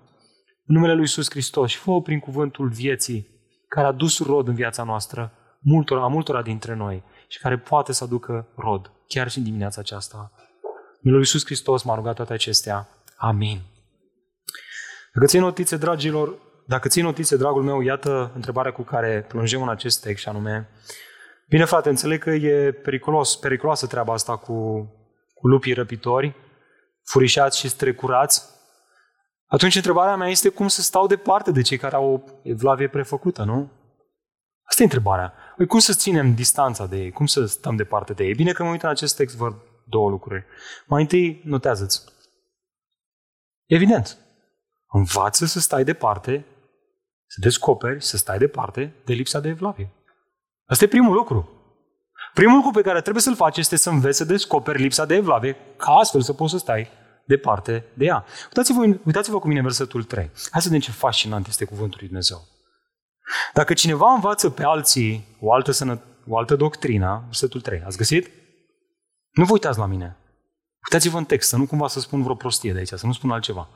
în 0.65 0.75
numele 0.75 0.93
Lui 0.93 1.01
Iisus 1.01 1.29
Hristos 1.29 1.69
și 1.69 1.77
fă 1.77 2.01
prin 2.01 2.19
cuvântul 2.19 2.69
vieții, 2.69 3.27
care 3.67 3.87
a 3.87 3.91
dus 3.91 4.19
rod 4.19 4.47
în 4.47 4.53
viața 4.53 4.83
noastră, 4.83 5.31
multora, 5.59 6.03
a 6.03 6.07
multora 6.07 6.41
dintre 6.41 6.75
noi 6.75 7.03
și 7.27 7.39
care 7.39 7.57
poate 7.57 7.91
să 7.91 8.03
aducă 8.03 8.47
rod, 8.55 8.91
chiar 9.07 9.29
și 9.29 9.37
în 9.37 9.43
dimineața 9.43 9.81
aceasta. 9.81 10.31
Lui 11.03 11.19
Iisus 11.19 11.45
Hristos 11.45 11.83
m-a 11.83 11.95
rugat 11.95 12.15
toate 12.15 12.33
acestea. 12.33 12.87
Amin. 13.15 13.61
Dacă 15.13 15.25
ții 15.27 15.39
notițe, 15.39 15.77
dragilor, 15.77 16.37
dacă 16.67 16.87
ții 16.87 17.01
notițe, 17.01 17.37
dragul 17.37 17.63
meu, 17.63 17.81
iată 17.81 18.31
întrebarea 18.35 18.71
cu 18.71 18.81
care 18.81 19.25
plângem 19.27 19.61
în 19.61 19.69
acest 19.69 20.01
text 20.01 20.21
și 20.21 20.29
anume, 20.29 20.69
bine 21.49 21.65
frate, 21.65 21.89
înțeleg 21.89 22.21
că 22.21 22.29
e 22.29 22.71
periculos, 22.71 23.35
periculoasă 23.35 23.87
treaba 23.87 24.13
asta 24.13 24.35
cu, 24.35 24.53
cu 25.33 25.47
lupii 25.47 25.73
răpitori, 25.73 26.35
furișați 27.03 27.59
și 27.59 27.69
strecurați, 27.69 28.43
atunci 29.47 29.75
întrebarea 29.75 30.15
mea 30.15 30.29
este 30.29 30.49
cum 30.49 30.67
să 30.67 30.81
stau 30.81 31.07
departe 31.07 31.51
de 31.51 31.61
cei 31.61 31.77
care 31.77 31.95
au 31.95 32.13
o 32.13 32.31
evlavie 32.43 32.87
prefăcută, 32.87 33.43
nu? 33.43 33.71
Asta 34.63 34.81
e 34.81 34.85
întrebarea. 34.85 35.33
Păi 35.57 35.65
cum 35.65 35.79
să 35.79 35.93
ținem 35.93 36.33
distanța 36.33 36.85
de 36.85 36.97
ei? 36.97 37.11
Cum 37.11 37.25
să 37.25 37.45
stăm 37.45 37.75
departe 37.75 38.13
de 38.13 38.23
ei? 38.23 38.33
Bine 38.33 38.51
că 38.51 38.63
mă 38.63 38.69
uit 38.69 38.83
în 38.83 38.89
acest 38.89 39.15
text, 39.15 39.35
văd 39.35 39.53
două 39.85 40.09
lucruri. 40.09 40.45
Mai 40.85 41.01
întâi, 41.01 41.41
notează-ți. 41.45 42.03
Evident, 43.65 44.17
învață 44.87 45.45
să 45.45 45.59
stai 45.59 45.83
departe, 45.83 46.45
să 47.25 47.39
descoperi, 47.41 48.03
să 48.03 48.17
stai 48.17 48.37
departe 48.37 48.93
de 49.05 49.13
lipsa 49.13 49.39
de 49.39 49.49
evlavie. 49.49 49.91
Asta 50.65 50.83
e 50.83 50.87
primul 50.87 51.15
lucru. 51.15 51.49
Primul 52.33 52.55
lucru 52.55 52.71
pe 52.71 52.81
care 52.81 53.01
trebuie 53.01 53.23
să-l 53.23 53.35
faci 53.35 53.57
este 53.57 53.75
să 53.75 53.89
înveți 53.89 54.17
să 54.17 54.23
descoperi 54.23 54.81
lipsa 54.81 55.05
de 55.05 55.15
evlavie, 55.15 55.55
ca 55.77 55.91
astfel 55.91 56.21
să 56.21 56.33
poți 56.33 56.51
să 56.51 56.57
stai 56.57 56.87
departe 57.25 57.85
de 57.93 58.05
ea. 58.05 58.25
Uitați-vă, 58.45 58.81
uitați-vă 59.05 59.39
cu 59.39 59.47
mine 59.47 59.61
versetul 59.61 60.03
3. 60.03 60.31
Hai 60.51 60.61
să 60.61 60.67
vedem 60.67 60.79
ce 60.79 60.91
fascinant 60.91 61.47
este 61.47 61.65
cuvântul 61.65 61.97
lui 61.99 62.07
Dumnezeu. 62.07 62.47
Dacă 63.53 63.73
cineva 63.73 64.13
învață 64.13 64.49
pe 64.49 64.63
alții 64.63 65.37
o 65.39 65.53
altă, 65.53 65.71
sănă, 65.71 66.01
o 66.27 66.37
altă 66.37 66.55
doctrină, 66.55 67.23
versetul 67.25 67.61
3, 67.61 67.81
ați 67.85 67.97
găsit? 67.97 68.31
Nu 69.33 69.45
vă 69.45 69.51
uitați 69.51 69.79
la 69.79 69.85
mine. 69.85 70.17
Uitați-vă 70.83 71.17
în 71.17 71.25
text, 71.25 71.49
să 71.49 71.57
nu 71.57 71.65
cumva 71.65 71.87
să 71.87 71.99
spun 71.99 72.23
vreo 72.23 72.35
prostie 72.35 72.71
de 72.71 72.77
aici, 72.77 72.87
să 72.87 73.05
nu 73.05 73.13
spun 73.13 73.31
altceva. 73.31 73.69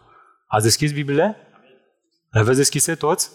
Ați 0.47 0.63
deschis 0.63 0.91
Biblie? 0.91 1.35
Le 2.29 2.39
aveți 2.39 2.57
deschise 2.57 2.95
toți? 2.95 3.31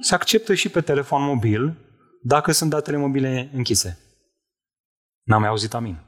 Se 0.00 0.14
acceptă 0.14 0.54
și 0.54 0.68
pe 0.68 0.80
telefon 0.80 1.22
mobil 1.22 1.76
dacă 2.22 2.52
sunt 2.52 2.70
datele 2.70 2.96
mobile 2.96 3.50
închise. 3.52 3.98
N-am 5.22 5.40
mai 5.40 5.48
auzit 5.48 5.74
amin. 5.74 5.98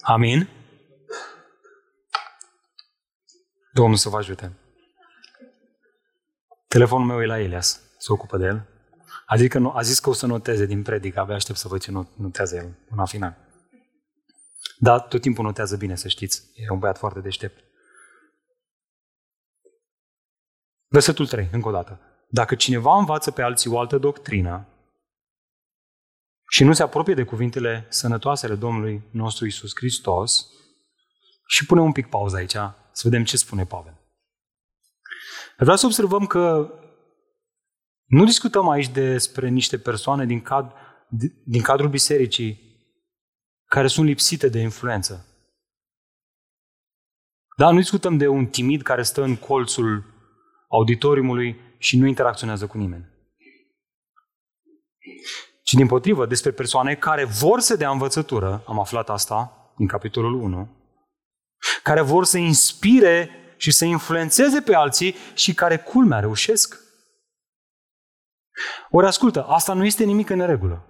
Amin? 0.00 0.48
Domnul 3.72 3.96
să 3.96 4.08
vă 4.08 4.16
ajute. 4.16 4.52
Telefonul 6.68 7.06
meu 7.06 7.22
e 7.22 7.26
la 7.26 7.38
Elias, 7.38 7.80
se 7.98 8.12
ocupă 8.12 8.36
de 8.36 8.44
el. 8.44 8.66
Adică 9.26 9.58
nu, 9.58 9.70
a 9.70 9.82
zis 9.82 9.98
că 9.98 10.08
o 10.08 10.12
să 10.12 10.26
noteze 10.26 10.66
din 10.66 10.82
predică, 10.82 11.20
abia 11.20 11.34
aștept 11.34 11.58
să 11.58 11.68
văd 11.68 11.80
ce 11.80 11.92
notează 12.14 12.56
el 12.56 12.76
până 12.88 13.00
la 13.00 13.04
final. 13.04 13.47
Dar 14.76 15.00
tot 15.00 15.20
timpul 15.20 15.44
notează 15.44 15.76
bine, 15.76 15.96
să 15.96 16.08
știți. 16.08 16.50
E 16.54 16.70
un 16.70 16.78
băiat 16.78 16.98
foarte 16.98 17.20
deștept. 17.20 17.64
Versetul 20.86 21.26
3, 21.26 21.48
încă 21.52 21.68
o 21.68 21.72
dată. 21.72 22.00
Dacă 22.28 22.54
cineva 22.54 22.98
învață 22.98 23.30
pe 23.30 23.42
alții 23.42 23.70
o 23.70 23.78
altă 23.78 23.98
doctrină 23.98 24.68
și 26.50 26.64
nu 26.64 26.72
se 26.72 26.82
apropie 26.82 27.14
de 27.14 27.24
cuvintele 27.24 27.86
sănătoase 27.88 28.46
ale 28.46 28.54
Domnului 28.54 29.02
nostru 29.10 29.46
Isus 29.46 29.70
Hristos, 29.74 30.46
și 31.50 31.66
pune 31.66 31.80
un 31.80 31.92
pic 31.92 32.06
pauză 32.06 32.36
aici, 32.36 32.56
să 32.92 33.02
vedem 33.02 33.24
ce 33.24 33.36
spune 33.36 33.64
Pavel. 33.64 34.00
Vreau 35.56 35.76
să 35.76 35.86
observăm 35.86 36.26
că 36.26 36.72
nu 38.04 38.24
discutăm 38.24 38.68
aici 38.68 38.88
despre 38.88 39.48
niște 39.48 39.78
persoane 39.78 40.26
din, 40.26 40.40
cad, 40.40 40.72
din 41.44 41.62
cadrul 41.62 41.88
bisericii 41.88 42.67
care 43.68 43.86
sunt 43.86 44.06
lipsite 44.06 44.48
de 44.48 44.58
influență. 44.58 45.26
Da, 47.56 47.70
nu 47.70 47.78
discutăm 47.78 48.16
de 48.16 48.28
un 48.28 48.46
timid 48.46 48.82
care 48.82 49.02
stă 49.02 49.22
în 49.22 49.36
colțul 49.36 50.04
auditoriumului 50.68 51.60
și 51.78 51.98
nu 51.98 52.06
interacționează 52.06 52.66
cu 52.66 52.78
nimeni. 52.78 53.08
Ci 55.62 55.72
din 55.72 55.86
potrivă, 55.86 56.26
despre 56.26 56.50
persoane 56.50 56.94
care 56.94 57.24
vor 57.24 57.60
să 57.60 57.76
dea 57.76 57.90
învățătură, 57.90 58.62
am 58.66 58.78
aflat 58.78 59.10
asta 59.10 59.52
din 59.76 59.86
capitolul 59.86 60.34
1, 60.34 60.76
care 61.82 62.00
vor 62.00 62.24
să 62.24 62.38
inspire 62.38 63.30
și 63.56 63.70
să 63.70 63.84
influențeze 63.84 64.60
pe 64.60 64.74
alții 64.74 65.14
și 65.34 65.54
care, 65.54 65.78
culmea, 65.78 66.20
reușesc. 66.20 66.80
Ori 68.90 69.06
ascultă, 69.06 69.44
asta 69.44 69.72
nu 69.72 69.84
este 69.84 70.04
nimic 70.04 70.30
în 70.30 70.46
regulă. 70.46 70.87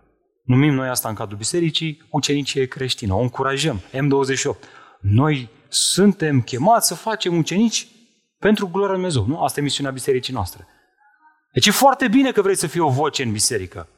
Numim 0.49 0.75
noi 0.75 0.89
asta 0.89 1.09
în 1.09 1.15
cadrul 1.15 1.39
bisericii 1.39 2.07
ucenicie 2.11 2.67
creștină, 2.67 3.15
o 3.15 3.21
încurajăm, 3.21 3.81
M28. 3.81 4.59
Noi 5.01 5.51
suntem 5.69 6.43
chemați 6.43 6.87
să 6.87 6.95
facem 6.95 7.37
ucenici 7.37 7.89
pentru 8.39 8.69
gloria 8.69 8.87
lui 8.87 8.97
Dumnezeu. 8.97 9.27
Nu? 9.27 9.43
Asta 9.43 9.61
e 9.61 9.63
misiunea 9.63 9.93
bisericii 9.93 10.35
noastre. 10.35 10.67
Deci 11.53 11.67
e 11.67 11.71
foarte 11.71 12.09
bine 12.09 12.33
că 12.33 12.43
vrei 12.43 12.57
să 12.57 12.67
fii 12.67 12.81
o 12.81 12.89
voce 12.89 13.23
în 13.23 13.33
biserică. 13.33 13.89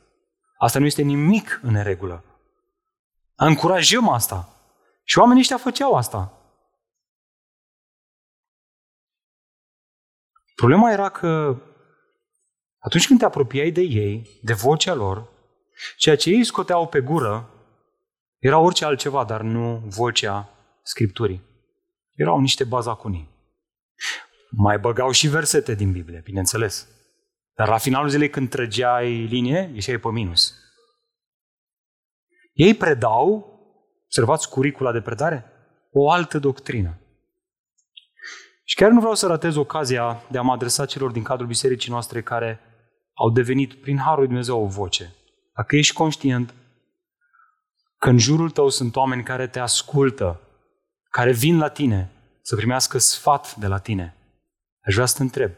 Asta 0.58 0.78
nu 0.78 0.84
este 0.84 1.02
nimic 1.02 1.60
în 1.62 1.82
regulă. 1.82 2.24
Încurajăm 3.34 4.08
asta. 4.08 4.48
Și 5.04 5.18
oamenii 5.18 5.40
ăștia 5.40 5.56
făceau 5.56 5.94
asta. 5.94 6.32
Problema 10.54 10.92
era 10.92 11.08
că 11.08 11.62
atunci 12.78 13.06
când 13.06 13.18
te 13.18 13.24
apropiai 13.24 13.70
de 13.70 13.80
ei, 13.80 14.38
de 14.42 14.52
vocea 14.52 14.94
lor, 14.94 15.38
ceea 15.96 16.16
ce 16.16 16.30
ei 16.30 16.44
scoteau 16.44 16.88
pe 16.88 17.00
gură 17.00 17.50
era 18.38 18.58
orice 18.58 18.84
altceva, 18.84 19.24
dar 19.24 19.40
nu 19.40 19.82
vocea 19.86 20.48
Scripturii. 20.82 21.42
Erau 22.14 22.40
niște 22.40 22.64
bazacunii. 22.64 23.28
Mai 24.50 24.78
băgau 24.78 25.10
și 25.10 25.28
versete 25.28 25.74
din 25.74 25.92
Biblie, 25.92 26.20
bineînțeles. 26.24 26.88
Dar 27.54 27.68
la 27.68 27.78
finalul 27.78 28.08
zilei 28.08 28.30
când 28.30 28.48
trăgeai 28.48 29.12
linie, 29.12 29.70
ieșeai 29.74 29.98
pe 29.98 30.10
minus. 30.10 30.54
Ei 32.52 32.74
predau, 32.74 33.58
observați 34.04 34.48
curicula 34.48 34.92
de 34.92 35.00
predare, 35.00 35.44
o 35.90 36.10
altă 36.10 36.38
doctrină. 36.38 36.98
Și 38.64 38.74
chiar 38.76 38.90
nu 38.90 38.98
vreau 38.98 39.14
să 39.14 39.26
ratez 39.26 39.56
ocazia 39.56 40.22
de 40.30 40.38
a 40.38 40.42
mă 40.42 40.52
adresa 40.52 40.86
celor 40.86 41.10
din 41.10 41.22
cadrul 41.22 41.46
bisericii 41.46 41.90
noastre 41.90 42.22
care 42.22 42.60
au 43.14 43.30
devenit 43.30 43.74
prin 43.74 43.98
Harul 43.98 44.18
lui 44.18 44.26
Dumnezeu 44.26 44.62
o 44.62 44.66
voce. 44.66 45.14
Dacă 45.60 45.76
ești 45.76 45.94
conștient 45.94 46.54
că 47.98 48.08
în 48.08 48.18
jurul 48.18 48.50
tău 48.50 48.68
sunt 48.68 48.96
oameni 48.96 49.24
care 49.24 49.48
te 49.48 49.58
ascultă, 49.58 50.40
care 51.10 51.32
vin 51.32 51.58
la 51.58 51.68
tine 51.68 52.10
să 52.42 52.56
primească 52.56 52.98
sfat 52.98 53.54
de 53.54 53.66
la 53.66 53.78
tine, 53.78 54.16
aș 54.80 54.94
vrea 54.94 55.06
să 55.06 55.16
te 55.16 55.22
întreb. 55.22 55.52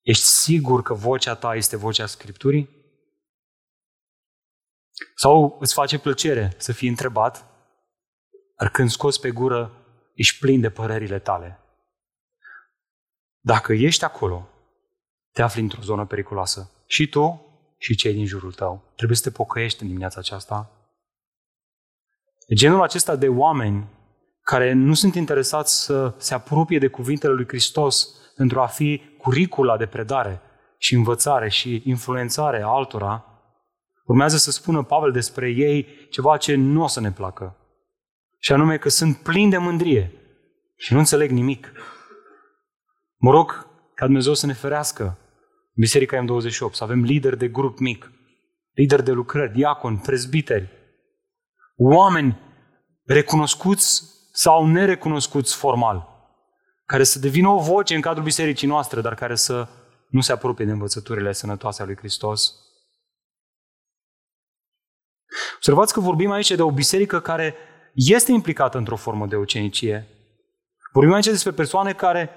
Ești 0.00 0.24
sigur 0.24 0.82
că 0.82 0.94
vocea 0.94 1.34
ta 1.34 1.54
este 1.54 1.76
vocea 1.76 2.06
Scripturii? 2.06 2.68
Sau 5.14 5.56
îți 5.60 5.74
face 5.74 5.98
plăcere 5.98 6.54
să 6.56 6.72
fii 6.72 6.88
întrebat, 6.88 7.44
dar 8.58 8.70
când 8.70 8.90
scoți 8.90 9.20
pe 9.20 9.30
gură 9.30 9.86
ești 10.14 10.38
plin 10.38 10.60
de 10.60 10.70
părerile 10.70 11.18
tale. 11.18 11.60
Dacă 13.40 13.72
ești 13.72 14.04
acolo, 14.04 14.48
te 15.32 15.42
afli 15.42 15.62
într-o 15.62 15.82
zonă 15.82 16.06
periculoasă. 16.06 16.70
Și 16.86 17.08
tu 17.08 17.45
și 17.76 17.94
cei 17.94 18.12
din 18.12 18.26
jurul 18.26 18.52
tău. 18.52 18.92
Trebuie 18.96 19.16
să 19.16 19.22
te 19.22 19.36
pocăiești 19.36 19.82
în 19.82 19.88
dimineața 19.88 20.20
aceasta. 20.20 20.70
Genul 22.54 22.82
acesta 22.82 23.16
de 23.16 23.28
oameni 23.28 23.88
care 24.40 24.72
nu 24.72 24.94
sunt 24.94 25.14
interesați 25.14 25.84
să 25.84 26.14
se 26.18 26.34
apropie 26.34 26.78
de 26.78 26.88
cuvintele 26.88 27.32
lui 27.32 27.48
Hristos, 27.48 28.08
pentru 28.36 28.60
a 28.60 28.66
fi 28.66 29.02
curicula 29.18 29.76
de 29.76 29.86
predare 29.86 30.40
și 30.78 30.94
învățare 30.94 31.48
și 31.48 31.82
influențare 31.84 32.62
a 32.62 32.66
altora, 32.66 33.24
urmează 34.04 34.36
să 34.36 34.50
spună 34.50 34.82
Pavel 34.82 35.12
despre 35.12 35.50
ei 35.50 36.06
ceva 36.10 36.36
ce 36.36 36.54
nu 36.54 36.82
o 36.82 36.86
să 36.86 37.00
ne 37.00 37.12
placă. 37.12 37.56
Și 38.38 38.52
anume 38.52 38.78
că 38.78 38.88
sunt 38.88 39.16
plini 39.16 39.50
de 39.50 39.58
mândrie 39.58 40.12
și 40.76 40.92
nu 40.92 40.98
înțeleg 40.98 41.30
nimic. 41.30 41.72
Mă 43.16 43.30
rog 43.30 43.68
ca 43.94 44.04
Dumnezeu 44.04 44.34
să 44.34 44.46
ne 44.46 44.52
ferească 44.52 45.18
Biserica 45.78 46.24
M28, 46.24 46.72
să 46.72 46.84
avem 46.84 47.02
lideri 47.02 47.38
de 47.38 47.48
grup 47.48 47.78
mic, 47.78 48.10
lideri 48.72 49.04
de 49.04 49.12
lucrări, 49.12 49.52
diaconi, 49.52 49.98
prezbiteri, 49.98 50.68
oameni 51.76 52.40
recunoscuți 53.04 54.02
sau 54.32 54.66
nerecunoscuți 54.66 55.56
formal, 55.56 56.08
care 56.84 57.04
să 57.04 57.18
devină 57.18 57.48
o 57.48 57.58
voce 57.58 57.94
în 57.94 58.00
cadrul 58.00 58.24
bisericii 58.24 58.68
noastre, 58.68 59.00
dar 59.00 59.14
care 59.14 59.34
să 59.34 59.68
nu 60.08 60.20
se 60.20 60.32
apropie 60.32 60.64
de 60.64 60.70
învățăturile 60.70 61.32
sănătoase 61.32 61.82
ale 61.82 61.90
lui 61.90 62.00
Hristos. 62.00 62.54
Observați 65.54 65.92
că 65.92 66.00
vorbim 66.00 66.30
aici 66.30 66.50
de 66.50 66.62
o 66.62 66.70
biserică 66.70 67.20
care 67.20 67.54
este 67.92 68.32
implicată 68.32 68.78
într-o 68.78 68.96
formă 68.96 69.26
de 69.26 69.36
ucenicie. 69.36 70.06
Vorbim 70.92 71.12
aici 71.12 71.26
despre 71.26 71.52
persoane 71.52 71.92
care 71.92 72.30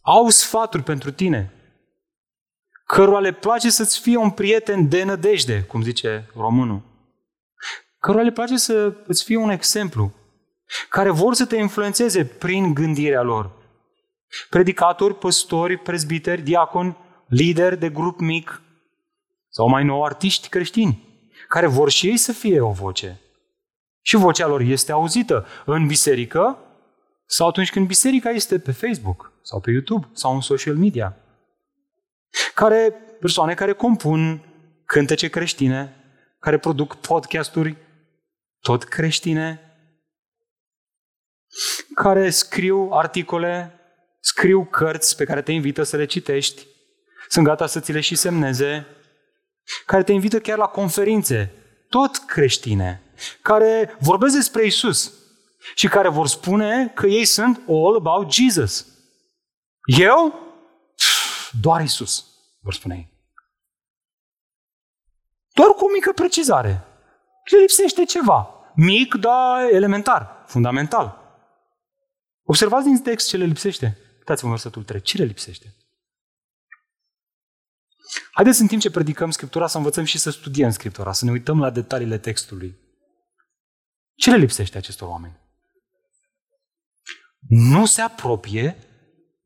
au 0.00 0.28
sfaturi 0.28 0.82
pentru 0.82 1.10
tine, 1.10 1.55
cărora 2.86 3.18
le 3.18 3.32
place 3.32 3.70
să-ți 3.70 4.00
fie 4.00 4.16
un 4.16 4.30
prieten 4.30 4.88
de 4.88 5.02
nădejde, 5.02 5.62
cum 5.62 5.82
zice 5.82 6.30
românul, 6.36 6.82
cărora 7.98 8.22
le 8.22 8.32
place 8.32 8.56
să 8.56 8.94
îți 9.06 9.24
fie 9.24 9.36
un 9.36 9.50
exemplu, 9.50 10.12
care 10.88 11.10
vor 11.10 11.34
să 11.34 11.46
te 11.46 11.56
influențeze 11.56 12.24
prin 12.24 12.74
gândirea 12.74 13.22
lor. 13.22 13.50
Predicatori, 14.50 15.18
păstori, 15.18 15.76
prezbiteri, 15.76 16.42
diaconi, 16.42 16.96
lideri 17.26 17.78
de 17.78 17.88
grup 17.88 18.20
mic 18.20 18.62
sau 19.48 19.68
mai 19.68 19.84
nou 19.84 20.04
artiști 20.04 20.48
creștini, 20.48 21.04
care 21.48 21.66
vor 21.66 21.90
și 21.90 22.06
ei 22.06 22.16
să 22.16 22.32
fie 22.32 22.60
o 22.60 22.70
voce. 22.70 23.20
Și 24.02 24.16
vocea 24.16 24.46
lor 24.46 24.60
este 24.60 24.92
auzită 24.92 25.46
în 25.64 25.86
biserică 25.86 26.58
sau 27.26 27.48
atunci 27.48 27.70
când 27.70 27.86
biserica 27.86 28.30
este 28.30 28.58
pe 28.58 28.72
Facebook 28.72 29.32
sau 29.42 29.60
pe 29.60 29.70
YouTube 29.70 30.08
sau 30.12 30.34
în 30.34 30.40
social 30.40 30.74
media. 30.74 31.16
Care, 32.54 32.90
persoane 33.20 33.54
care 33.54 33.72
compun 33.72 34.44
cântece 34.84 35.28
creștine, 35.28 35.96
care 36.38 36.58
produc 36.58 36.94
podcasturi 36.94 37.76
tot 38.60 38.84
creștine, 38.84 39.60
care 41.94 42.30
scriu 42.30 42.88
articole, 42.92 43.80
scriu 44.20 44.64
cărți 44.64 45.16
pe 45.16 45.24
care 45.24 45.42
te 45.42 45.52
invită 45.52 45.82
să 45.82 45.96
le 45.96 46.04
citești, 46.04 46.66
sunt 47.28 47.44
gata 47.44 47.66
să 47.66 47.80
ți 47.80 47.92
le 47.92 48.00
și 48.00 48.14
semneze, 48.14 48.86
care 49.86 50.02
te 50.02 50.12
invită 50.12 50.40
chiar 50.40 50.58
la 50.58 50.66
conferințe, 50.66 51.52
tot 51.88 52.16
creștine, 52.16 53.02
care 53.42 53.96
vorbesc 54.00 54.34
despre 54.34 54.64
Isus 54.64 55.12
și 55.74 55.88
care 55.88 56.08
vor 56.08 56.26
spune 56.26 56.88
că 56.94 57.06
ei 57.06 57.24
sunt 57.24 57.60
all 57.68 57.96
about 57.96 58.32
Jesus. 58.32 58.86
Eu? 59.84 60.45
Doar 61.60 61.80
Isus, 61.80 62.26
vor 62.60 62.74
spune 62.74 62.94
ei. 62.94 63.14
Doar 65.54 65.68
cu 65.68 65.84
o 65.84 65.92
mică 65.92 66.12
precizare. 66.12 66.84
Le 67.50 67.58
lipsește 67.58 68.04
ceva. 68.04 68.50
Mic, 68.74 69.14
dar 69.14 69.72
elementar, 69.72 70.44
fundamental. 70.46 71.24
Observați 72.42 72.86
din 72.86 73.02
text 73.02 73.28
ce 73.28 73.36
le 73.36 73.44
lipsește. 73.44 73.98
Uitați-vă 74.18 74.46
în 74.46 74.52
versetul 74.52 74.84
3. 74.84 75.00
Ce 75.00 75.16
le 75.16 75.24
lipsește? 75.24 75.74
Haideți 78.32 78.60
în 78.60 78.66
timp 78.66 78.80
ce 78.80 78.90
predicăm 78.90 79.30
Scriptura 79.30 79.66
să 79.66 79.76
învățăm 79.76 80.04
și 80.04 80.18
să 80.18 80.30
studiem 80.30 80.70
Scriptura, 80.70 81.12
să 81.12 81.24
ne 81.24 81.30
uităm 81.30 81.60
la 81.60 81.70
detaliile 81.70 82.18
textului. 82.18 82.78
Ce 84.14 84.30
le 84.30 84.36
lipsește 84.36 84.78
acestor 84.78 85.08
oameni? 85.08 85.40
Nu 87.48 87.86
se 87.86 88.00
apropie 88.00 88.78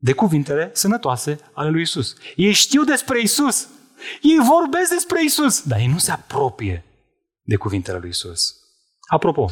de 0.03 0.13
cuvintele 0.13 0.69
sănătoase 0.73 1.39
ale 1.53 1.69
lui 1.69 1.81
Isus. 1.81 2.15
Ei 2.35 2.51
știu 2.51 2.83
despre 2.83 3.21
Isus. 3.21 3.67
Ei 4.21 4.37
vorbesc 4.49 4.89
despre 4.89 5.23
Isus, 5.23 5.61
dar 5.63 5.79
ei 5.79 5.87
nu 5.87 5.97
se 5.97 6.11
apropie 6.11 6.85
de 7.43 7.55
cuvintele 7.55 7.97
lui 7.97 8.09
Isus. 8.09 8.55
Apropo, 9.07 9.49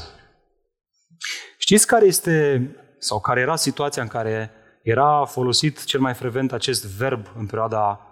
știți 1.58 1.88
care 1.88 2.06
este 2.06 2.68
sau 3.00 3.20
care 3.20 3.40
era 3.40 3.56
situația 3.56 4.02
în 4.02 4.08
care 4.08 4.52
era 4.84 5.26
folosit 5.26 5.84
cel 5.84 6.00
mai 6.00 6.14
frecvent 6.14 6.52
acest 6.52 6.86
verb 6.86 7.26
în 7.38 7.46
perioada 7.46 8.04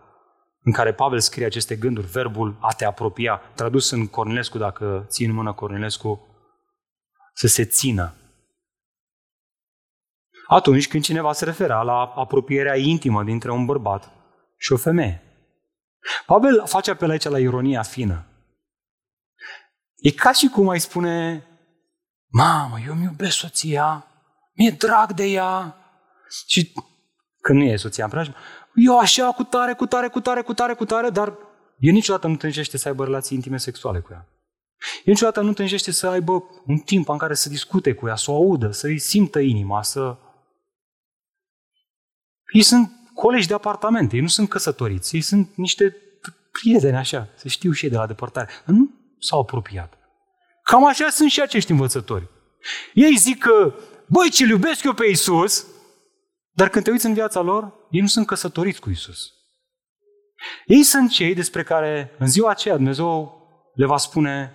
în 0.64 0.72
care 0.72 0.94
Pavel 0.94 1.20
scrie 1.20 1.46
aceste 1.46 1.76
gânduri, 1.76 2.08
verbul 2.08 2.58
a 2.62 2.74
te 2.74 2.86
apropia, 2.86 3.42
tradus 3.56 3.90
în 3.90 4.08
Cornilescu, 4.08 4.58
dacă 4.58 5.06
țin 5.10 5.30
în 5.30 5.36
mână 5.36 5.54
Cornilescu, 5.54 6.28
să 7.34 7.48
se 7.48 7.66
țină. 7.66 8.14
Atunci 10.48 10.88
când 10.88 11.04
cineva 11.04 11.34
se 11.34 11.46
referea 11.46 11.82
la 11.82 12.14
apropierea 12.16 12.78
intimă 12.78 13.24
dintre 13.24 13.52
un 13.52 13.66
bărbat 13.66 14.12
și 14.58 14.74
o 14.74 14.78
femeie. 14.78 15.22
Pavel 16.26 16.64
face 16.66 16.92
apel 16.92 17.10
aici 17.10 17.24
la 17.24 17.40
ironia 17.40 17.82
fină. 17.82 18.26
E 19.96 20.12
ca 20.12 20.32
și 20.32 20.48
cum 20.48 20.70
ai 20.70 20.80
spune, 20.80 21.46
mamă, 22.28 22.78
eu 22.88 22.94
mi 22.94 23.04
iubesc 23.04 23.38
soția, 23.38 24.06
mi-e 24.54 24.72
drag 24.72 25.14
de 25.14 25.24
ea. 25.24 25.76
Și 26.48 26.74
când 27.42 27.60
nu 27.60 27.66
e 27.66 27.76
soția 27.76 28.04
în 28.04 28.10
preajmă, 28.10 28.34
eu 28.76 29.00
așa, 29.00 29.32
cu 29.32 29.44
tare, 29.44 29.74
cu 29.74 29.86
tare, 29.86 30.08
cu 30.08 30.20
tare, 30.20 30.42
cu 30.42 30.54
tare, 30.54 30.74
cu 30.74 30.86
tare, 30.86 31.10
dar 31.10 31.38
el 31.78 31.94
niciodată 31.94 32.28
nu 32.28 32.36
tânjește 32.36 32.78
să 32.78 32.88
aibă 32.88 33.04
relații 33.04 33.36
intime 33.36 33.58
sexuale 33.58 34.00
cu 34.00 34.10
ea. 34.12 34.28
El 34.80 35.14
niciodată 35.14 35.42
nu 35.42 35.54
tânjește 35.54 35.92
să 35.92 36.08
aibă 36.08 36.44
un 36.66 36.78
timp 36.78 37.10
în 37.10 37.18
care 37.18 37.34
să 37.34 37.50
discute 37.50 37.94
cu 37.94 38.08
ea, 38.08 38.16
să 38.16 38.32
o 38.32 38.36
audă, 38.36 38.72
să-i 38.72 39.00
simtă 39.00 39.40
inima, 39.40 39.84
să... 39.84 40.18
Ei 42.54 42.62
sunt 42.62 42.92
colegi 43.14 43.48
de 43.48 43.54
apartamente, 43.54 44.16
ei 44.16 44.22
nu 44.22 44.28
sunt 44.28 44.50
căsătoriți, 44.50 45.16
ei 45.16 45.22
sunt 45.22 45.56
niște 45.56 45.96
prieteni 46.52 46.96
așa, 46.96 47.30
se 47.36 47.48
știu 47.48 47.72
și 47.72 47.86
ei 47.86 47.92
de 47.92 47.98
la 47.98 48.08
depărtare, 48.08 48.50
dar 48.66 48.76
nu 48.76 48.90
s-au 49.20 49.40
apropiat. 49.40 49.98
Cam 50.64 50.86
așa 50.86 51.10
sunt 51.10 51.30
și 51.30 51.42
acești 51.42 51.72
învățători. 51.72 52.30
Ei 52.94 53.16
zic 53.16 53.40
că, 53.40 53.74
băi, 54.06 54.30
ce 54.30 54.46
iubesc 54.46 54.84
eu 54.84 54.94
pe 54.94 55.06
Iisus, 55.08 55.66
dar 56.52 56.70
când 56.70 56.84
te 56.84 56.92
uiți 56.92 57.06
în 57.06 57.14
viața 57.14 57.42
lor, 57.42 57.74
ei 57.92 58.02
nu 58.02 58.08
sunt 58.08 58.26
căsătoriți 58.26 58.80
cu 58.80 58.90
Isus. 58.90 59.32
Ei 60.66 60.84
sunt 60.84 61.12
cei 61.12 61.34
despre 61.34 61.64
care 61.64 62.16
în 62.18 62.28
ziua 62.28 62.50
aceea 62.50 62.76
Dumnezeu 62.76 63.42
le 63.74 63.86
va 63.86 63.98
spune, 63.98 64.54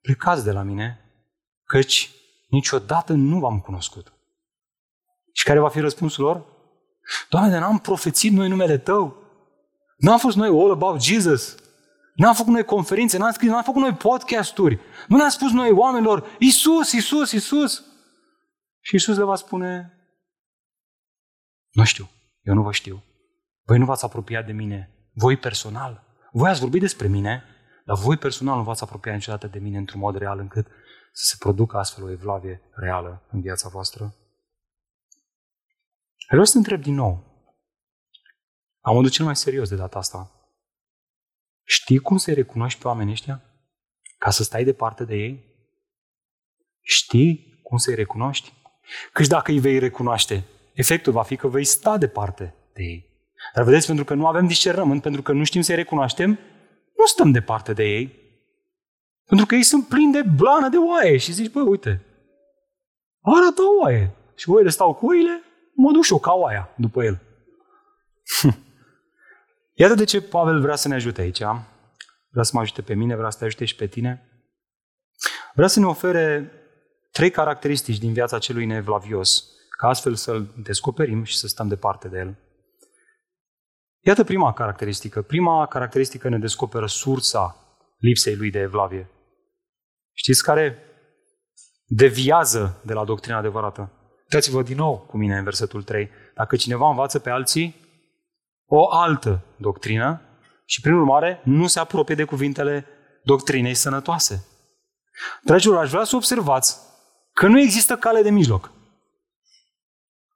plecați 0.00 0.44
de 0.44 0.52
la 0.52 0.62
mine, 0.62 1.00
căci 1.64 2.10
niciodată 2.48 3.12
nu 3.12 3.38
v-am 3.38 3.60
cunoscut. 3.60 4.12
Și 5.32 5.44
care 5.44 5.58
va 5.58 5.68
fi 5.68 5.80
răspunsul 5.80 6.24
lor? 6.24 6.51
Doamne, 7.28 7.50
de 7.50 7.58
n-am 7.58 7.78
profețit 7.78 8.32
noi 8.32 8.48
numele 8.48 8.78
Tău? 8.78 9.16
N-am 9.96 10.18
fost 10.18 10.36
noi 10.36 10.48
all 10.48 10.70
about 10.70 11.02
Jesus? 11.02 11.56
N-am 12.14 12.34
făcut 12.34 12.52
noi 12.52 12.64
conferințe, 12.64 13.18
n-am 13.18 13.32
scris, 13.32 13.50
n-am 13.50 13.62
făcut 13.62 13.80
noi 13.80 13.94
podcasturi. 13.94 14.80
Nu 15.08 15.16
ne-am 15.16 15.28
spus 15.28 15.50
noi 15.50 15.70
oamenilor, 15.70 16.36
Isus, 16.38 16.92
Isus, 16.92 17.32
Isus. 17.32 17.84
Și 18.80 18.94
Isus 18.94 19.16
le 19.16 19.24
va 19.24 19.34
spune, 19.34 19.92
nu 21.70 21.84
știu, 21.84 22.08
eu 22.42 22.54
nu 22.54 22.62
vă 22.62 22.72
știu. 22.72 23.02
Voi 23.62 23.78
nu 23.78 23.84
v-ați 23.84 24.04
apropiat 24.04 24.46
de 24.46 24.52
mine, 24.52 24.90
voi 25.12 25.36
personal. 25.36 26.04
Voi 26.32 26.50
ați 26.50 26.60
vorbit 26.60 26.80
despre 26.80 27.08
mine, 27.08 27.44
dar 27.84 27.96
voi 27.96 28.16
personal 28.16 28.56
nu 28.56 28.62
v-ați 28.62 28.82
apropiat 28.82 29.14
niciodată 29.14 29.46
de 29.46 29.58
mine 29.58 29.78
într-un 29.78 30.00
mod 30.00 30.16
real 30.16 30.38
încât 30.38 30.66
să 31.12 31.24
se 31.24 31.36
producă 31.38 31.76
astfel 31.76 32.04
o 32.04 32.10
evlavie 32.10 32.62
reală 32.74 33.22
în 33.30 33.40
viața 33.40 33.68
voastră. 33.68 34.14
Vreau 36.32 36.46
să 36.46 36.52
te 36.52 36.58
întreb 36.58 36.82
din 36.82 36.94
nou. 36.94 37.24
Am 38.80 38.94
modul 38.94 39.10
cel 39.10 39.24
mai 39.24 39.36
serios 39.36 39.68
de 39.68 39.76
data 39.76 39.98
asta. 39.98 40.30
Știi 41.64 41.98
cum 41.98 42.16
să-i 42.16 42.34
recunoști 42.34 42.80
pe 42.80 42.88
oamenii 42.88 43.12
ăștia? 43.12 43.42
Ca 44.18 44.30
să 44.30 44.42
stai 44.42 44.64
departe 44.64 45.04
de 45.04 45.14
ei? 45.14 45.44
Știi 46.80 47.60
cum 47.62 47.78
să-i 47.78 47.94
recunoști? 47.94 48.52
Căci 49.12 49.26
dacă 49.26 49.50
îi 49.50 49.60
vei 49.60 49.78
recunoaște, 49.78 50.44
efectul 50.72 51.12
va 51.12 51.22
fi 51.22 51.36
că 51.36 51.48
vei 51.48 51.64
sta 51.64 51.98
departe 51.98 52.54
de 52.72 52.82
ei. 52.82 53.06
Dar 53.54 53.64
vedeți, 53.64 53.86
pentru 53.86 54.04
că 54.04 54.14
nu 54.14 54.26
avem 54.26 54.46
discernământ, 54.46 55.02
pentru 55.02 55.22
că 55.22 55.32
nu 55.32 55.44
știm 55.44 55.60
să-i 55.60 55.74
recunoaștem, 55.74 56.30
nu 56.96 57.06
stăm 57.06 57.30
departe 57.30 57.72
de 57.72 57.84
ei. 57.84 58.20
Pentru 59.24 59.46
că 59.46 59.54
ei 59.54 59.62
sunt 59.62 59.88
plini 59.88 60.12
de 60.12 60.22
blană 60.36 60.68
de 60.68 60.76
oaie 60.76 61.16
și 61.16 61.32
zici, 61.32 61.52
bă, 61.52 61.60
uite, 61.60 62.04
arată 63.20 63.62
o 63.62 63.80
oaie. 63.82 64.14
Și 64.34 64.50
oile 64.50 64.68
stau 64.68 64.94
cu 64.94 65.06
oile, 65.06 65.42
mă 65.74 65.92
duc 65.92 66.02
și 66.02 66.12
eu 66.12 66.18
ca 66.18 66.32
oaia 66.32 66.74
după 66.76 67.04
el. 67.04 67.20
Iată 69.74 69.94
de 69.94 70.04
ce 70.04 70.22
Pavel 70.22 70.60
vrea 70.60 70.76
să 70.76 70.88
ne 70.88 70.94
ajute 70.94 71.20
aici. 71.20 71.42
Vrea 72.28 72.42
să 72.42 72.50
mă 72.54 72.60
ajute 72.60 72.82
pe 72.82 72.94
mine, 72.94 73.16
vrea 73.16 73.30
să 73.30 73.38
te 73.38 73.44
ajute 73.44 73.64
și 73.64 73.74
pe 73.74 73.86
tine. 73.86 74.26
Vrea 75.54 75.68
să 75.68 75.80
ne 75.80 75.86
ofere 75.86 76.52
trei 77.10 77.30
caracteristici 77.30 77.98
din 77.98 78.12
viața 78.12 78.38
celui 78.38 78.66
nevlavios 78.66 79.52
ca 79.78 79.88
astfel 79.88 80.14
să-l 80.14 80.54
descoperim 80.62 81.24
și 81.24 81.36
să 81.36 81.46
stăm 81.46 81.68
departe 81.68 82.08
de 82.08 82.18
el. 82.18 82.36
Iată 84.00 84.24
prima 84.24 84.52
caracteristică. 84.52 85.22
Prima 85.22 85.66
caracteristică 85.66 86.28
ne 86.28 86.38
descoperă 86.38 86.86
sursa 86.86 87.56
lipsei 87.98 88.36
lui 88.36 88.50
de 88.50 88.58
evlavie. 88.58 89.10
Știți 90.12 90.42
care 90.42 90.78
deviază 91.86 92.80
de 92.84 92.92
la 92.92 93.04
doctrina 93.04 93.36
adevărată? 93.36 94.01
Uitați-vă 94.32 94.62
din 94.62 94.76
nou 94.76 95.04
cu 95.08 95.16
mine 95.16 95.36
în 95.36 95.44
versetul 95.44 95.82
3. 95.82 96.10
Dacă 96.34 96.56
cineva 96.56 96.88
învață 96.88 97.18
pe 97.18 97.30
alții 97.30 97.76
o 98.66 98.90
altă 98.90 99.44
doctrină 99.56 100.20
și 100.64 100.80
prin 100.80 100.94
urmare 100.94 101.40
nu 101.44 101.66
se 101.66 101.78
apropie 101.78 102.14
de 102.14 102.24
cuvintele 102.24 102.86
doctrinei 103.22 103.74
sănătoase. 103.74 104.46
Dragilor, 105.42 105.78
aș 105.78 105.90
vrea 105.90 106.04
să 106.04 106.16
observați 106.16 106.78
că 107.32 107.46
nu 107.46 107.60
există 107.60 107.96
cale 107.96 108.22
de 108.22 108.30
mijloc. 108.30 108.70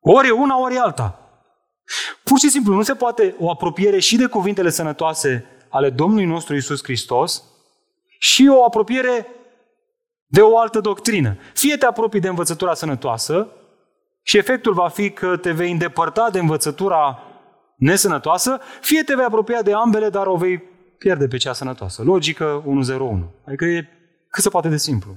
Ori 0.00 0.28
e 0.28 0.30
una, 0.30 0.60
ori 0.60 0.74
e 0.74 0.80
alta. 0.80 1.30
Pur 2.24 2.38
și 2.38 2.50
simplu 2.50 2.74
nu 2.74 2.82
se 2.82 2.94
poate 2.94 3.34
o 3.38 3.50
apropiere 3.50 3.98
și 3.98 4.16
de 4.16 4.26
cuvintele 4.26 4.70
sănătoase 4.70 5.44
ale 5.68 5.90
Domnului 5.90 6.24
nostru 6.24 6.54
Isus 6.54 6.82
Hristos 6.82 7.42
și 8.18 8.48
o 8.50 8.64
apropiere 8.64 9.26
de 10.26 10.40
o 10.40 10.58
altă 10.58 10.80
doctrină. 10.80 11.36
Fie 11.54 11.76
te 11.76 11.86
apropii 11.86 12.20
de 12.20 12.28
învățătura 12.28 12.74
sănătoasă 12.74 13.50
și 14.28 14.38
efectul 14.38 14.72
va 14.72 14.88
fi 14.88 15.10
că 15.10 15.36
te 15.36 15.52
vei 15.52 15.70
îndepărta 15.70 16.30
de 16.30 16.38
învățătura 16.38 17.22
nesănătoasă, 17.76 18.60
fie 18.80 19.02
te 19.02 19.14
vei 19.14 19.24
apropia 19.24 19.62
de 19.62 19.72
ambele, 19.72 20.08
dar 20.08 20.26
o 20.26 20.36
vei 20.36 20.58
pierde 20.98 21.28
pe 21.28 21.36
cea 21.36 21.52
sănătoasă. 21.52 22.02
Logică 22.02 22.62
101. 22.66 23.34
Adică 23.46 23.64
e 23.64 23.88
cât 24.28 24.42
se 24.42 24.48
poate 24.48 24.68
de 24.68 24.76
simplu. 24.76 25.16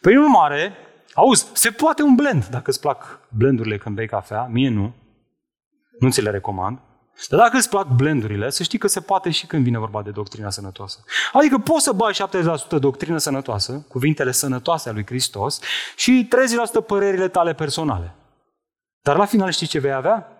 Prin 0.00 0.18
urmare, 0.18 0.72
auzi, 1.14 1.46
se 1.52 1.70
poate 1.70 2.02
un 2.02 2.14
blend, 2.14 2.46
dacă 2.46 2.70
îți 2.70 2.80
plac 2.80 3.20
blendurile 3.28 3.78
când 3.78 3.94
bei 3.94 4.08
cafea, 4.08 4.48
mie 4.50 4.68
nu, 4.68 4.94
nu 5.98 6.10
ți 6.10 6.22
le 6.22 6.30
recomand, 6.30 6.78
dar 7.28 7.40
dacă 7.40 7.56
îți 7.56 7.68
plac 7.68 7.86
blendurile, 7.86 8.50
să 8.50 8.62
știi 8.62 8.78
că 8.78 8.86
se 8.86 9.00
poate 9.00 9.30
și 9.30 9.46
când 9.46 9.64
vine 9.64 9.78
vorba 9.78 10.02
de 10.02 10.10
doctrina 10.10 10.50
sănătoasă. 10.50 11.04
Adică 11.32 11.58
poți 11.58 11.84
să 11.84 11.92
bai 11.92 12.12
70% 12.76 12.78
doctrină 12.78 13.18
sănătoasă, 13.18 13.84
cuvintele 13.88 14.32
sănătoase 14.32 14.88
a 14.88 14.92
lui 14.92 15.06
Hristos, 15.06 15.60
și 15.96 16.28
30% 16.82 16.86
părerile 16.86 17.28
tale 17.28 17.54
personale. 17.54 18.14
Dar 19.02 19.16
la 19.16 19.24
final 19.24 19.50
știi 19.50 19.66
ce 19.66 19.78
vei 19.78 19.92
avea? 19.92 20.32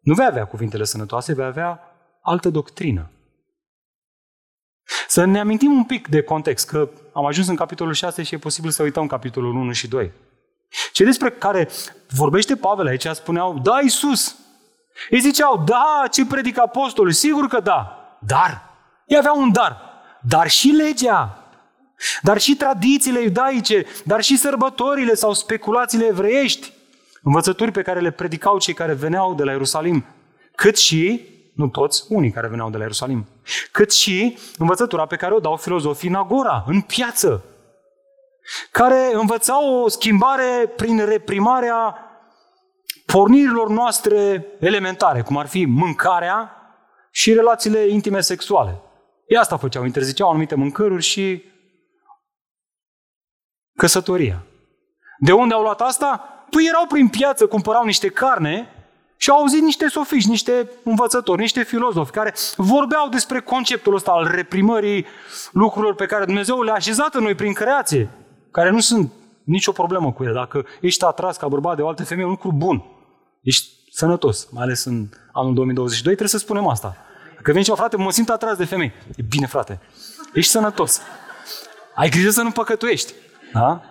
Nu 0.00 0.14
vei 0.14 0.26
avea 0.26 0.44
cuvintele 0.44 0.84
sănătoase, 0.84 1.34
vei 1.34 1.44
avea 1.44 1.80
altă 2.22 2.50
doctrină. 2.50 3.10
Să 5.08 5.24
ne 5.24 5.40
amintim 5.40 5.72
un 5.72 5.84
pic 5.84 6.08
de 6.08 6.22
context, 6.22 6.68
că 6.68 6.88
am 7.12 7.24
ajuns 7.24 7.48
în 7.48 7.56
capitolul 7.56 7.92
6 7.92 8.22
și 8.22 8.34
e 8.34 8.38
posibil 8.38 8.70
să 8.70 8.82
uităm 8.82 9.06
capitolul 9.06 9.54
1 9.54 9.72
și 9.72 9.88
2. 9.88 10.12
Cei 10.92 11.06
despre 11.06 11.30
care 11.30 11.68
vorbește 12.08 12.56
Pavel 12.56 12.86
aici 12.86 13.06
spuneau, 13.06 13.58
da, 13.58 13.80
Iisus. 13.82 14.36
Ei 15.10 15.20
ziceau, 15.20 15.62
da, 15.66 16.04
ce 16.10 16.26
predică 16.26 16.60
apostolul? 16.60 17.12
Sigur 17.12 17.46
că 17.46 17.60
da. 17.60 17.98
Dar, 18.18 18.62
ei 19.06 19.18
aveau 19.18 19.40
un 19.40 19.52
dar. 19.52 19.80
Dar 20.20 20.48
și 20.48 20.68
legea, 20.68 21.38
dar 22.22 22.38
și 22.38 22.56
tradițiile 22.56 23.20
iudaice, 23.20 23.86
dar 24.04 24.22
și 24.22 24.36
sărbătorile 24.36 25.14
sau 25.14 25.32
speculațiile 25.32 26.06
evreiești, 26.06 26.72
învățături 27.22 27.72
pe 27.72 27.82
care 27.82 28.00
le 28.00 28.10
predicau 28.10 28.58
cei 28.58 28.74
care 28.74 28.92
veneau 28.92 29.34
de 29.34 29.44
la 29.44 29.50
Ierusalim, 29.50 30.04
cât 30.54 30.76
și 30.76 31.26
nu 31.54 31.68
toți, 31.68 32.04
unii 32.08 32.30
care 32.30 32.48
veneau 32.48 32.70
de 32.70 32.76
la 32.76 32.82
Ierusalim, 32.82 33.26
cât 33.72 33.92
și 33.92 34.38
învățătura 34.58 35.06
pe 35.06 35.16
care 35.16 35.34
o 35.34 35.38
dau 35.38 35.56
filozofii 35.56 36.08
în 36.08 36.14
agora, 36.14 36.64
în 36.66 36.80
piață, 36.80 37.44
care 38.70 39.10
învățau 39.12 39.82
o 39.82 39.88
schimbare 39.88 40.72
prin 40.76 41.04
reprimarea 41.04 42.07
pornirilor 43.12 43.68
noastre 43.68 44.46
elementare, 44.58 45.22
cum 45.22 45.36
ar 45.36 45.46
fi 45.46 45.64
mâncarea 45.64 46.52
și 47.10 47.32
relațiile 47.32 47.88
intime 47.88 48.20
sexuale. 48.20 48.80
E 49.26 49.38
asta 49.38 49.56
făceau, 49.56 49.84
interziceau 49.84 50.28
anumite 50.28 50.54
mâncăruri 50.54 51.02
și 51.02 51.42
căsătoria. 53.76 54.42
De 55.18 55.32
unde 55.32 55.54
au 55.54 55.62
luat 55.62 55.80
asta? 55.80 56.24
Păi 56.50 56.66
erau 56.68 56.86
prin 56.86 57.08
piață, 57.08 57.46
cumpărau 57.46 57.84
niște 57.84 58.08
carne 58.08 58.68
și 59.16 59.30
au 59.30 59.38
auzit 59.38 59.62
niște 59.62 59.88
sofiști, 59.88 60.30
niște 60.30 60.70
învățători, 60.82 61.40
niște 61.40 61.62
filozofi 61.62 62.10
care 62.10 62.34
vorbeau 62.56 63.08
despre 63.08 63.40
conceptul 63.40 63.94
ăsta 63.94 64.10
al 64.10 64.30
reprimării 64.34 65.06
lucrurilor 65.52 65.94
pe 65.94 66.06
care 66.06 66.24
Dumnezeu 66.24 66.62
le-a 66.62 66.74
așezat 66.74 67.14
în 67.14 67.22
noi 67.22 67.34
prin 67.34 67.52
creație, 67.52 68.10
care 68.50 68.70
nu 68.70 68.80
sunt 68.80 69.12
nicio 69.44 69.72
problemă 69.72 70.12
cu 70.12 70.22
ele. 70.22 70.32
Dacă 70.32 70.64
ești 70.80 71.04
atras 71.04 71.36
ca 71.36 71.48
bărbat 71.48 71.76
de 71.76 71.82
o 71.82 71.88
altă 71.88 72.04
femeie, 72.04 72.26
un 72.26 72.32
lucru 72.32 72.52
bun. 72.52 72.97
Ești 73.42 73.68
sănătos, 73.90 74.48
mai 74.50 74.62
ales 74.62 74.84
în 74.84 75.08
anul 75.32 75.54
2022, 75.54 76.14
trebuie 76.14 76.38
să 76.38 76.44
spunem 76.44 76.66
asta. 76.66 76.96
Dacă 77.34 77.50
vine 77.50 77.62
ceva, 77.62 77.76
frate, 77.76 77.96
mă 77.96 78.10
simt 78.10 78.30
atras 78.30 78.56
de 78.56 78.64
femei. 78.64 78.92
E 79.16 79.22
bine, 79.22 79.46
frate. 79.46 79.80
Ești 80.34 80.50
sănătos. 80.50 81.00
Ai 81.94 82.10
grijă 82.10 82.30
să 82.30 82.42
nu 82.42 82.50
păcătuiești. 82.50 83.12
Da? 83.52 83.82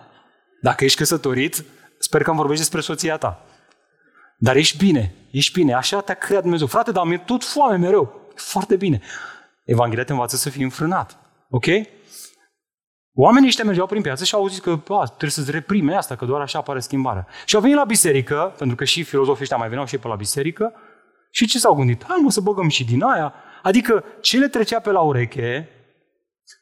Dacă 0.61 0.83
ești 0.83 0.97
căsătorit, 0.97 1.63
sper 1.97 2.23
că 2.23 2.29
îmi 2.29 2.39
vorbești 2.39 2.63
despre 2.63 2.81
soția 2.81 3.17
ta. 3.17 3.45
Dar 4.37 4.55
ești 4.55 4.77
bine, 4.77 5.15
ești 5.31 5.53
bine, 5.53 5.73
așa 5.73 6.01
te-a 6.01 6.15
creat 6.15 6.41
Dumnezeu. 6.41 6.67
Frate, 6.67 6.91
dar 6.91 7.05
mi-e 7.05 7.17
tot 7.17 7.43
foame 7.43 7.77
mereu. 7.77 8.31
Foarte 8.35 8.75
bine. 8.75 9.01
Evanghelia 9.63 10.03
te 10.03 10.11
învață 10.11 10.35
să 10.35 10.49
fii 10.49 10.63
înfrânat. 10.63 11.19
Ok? 11.49 11.65
Oamenii 13.19 13.47
ăștia 13.47 13.63
mergeau 13.63 13.85
prin 13.85 14.01
piață 14.01 14.23
și 14.23 14.35
au 14.35 14.47
zis 14.47 14.59
că 14.59 14.69
a, 14.69 15.03
trebuie 15.05 15.29
să-ți 15.29 15.51
reprime 15.51 15.95
asta, 15.95 16.15
că 16.15 16.25
doar 16.25 16.41
așa 16.41 16.59
apare 16.59 16.79
schimbarea. 16.79 17.27
Și 17.45 17.55
au 17.55 17.61
venit 17.61 17.75
la 17.75 17.83
biserică, 17.83 18.53
pentru 18.57 18.75
că 18.75 18.83
și 18.83 19.03
filozofii 19.03 19.41
ăștia 19.41 19.57
mai 19.57 19.67
veneau 19.67 19.85
și 19.85 19.97
pe 19.97 20.07
la 20.07 20.15
biserică, 20.15 20.73
și 21.31 21.47
ce 21.47 21.59
s-au 21.59 21.73
gândit? 21.73 22.03
Hai 22.07 22.17
mă 22.21 22.31
să 22.31 22.41
băgăm 22.41 22.69
și 22.69 22.85
din 22.85 23.03
aia. 23.03 23.33
Adică 23.61 24.03
ce 24.21 24.37
le 24.37 24.47
trecea 24.47 24.79
pe 24.79 24.91
la 24.91 24.99
ureche, 24.99 25.69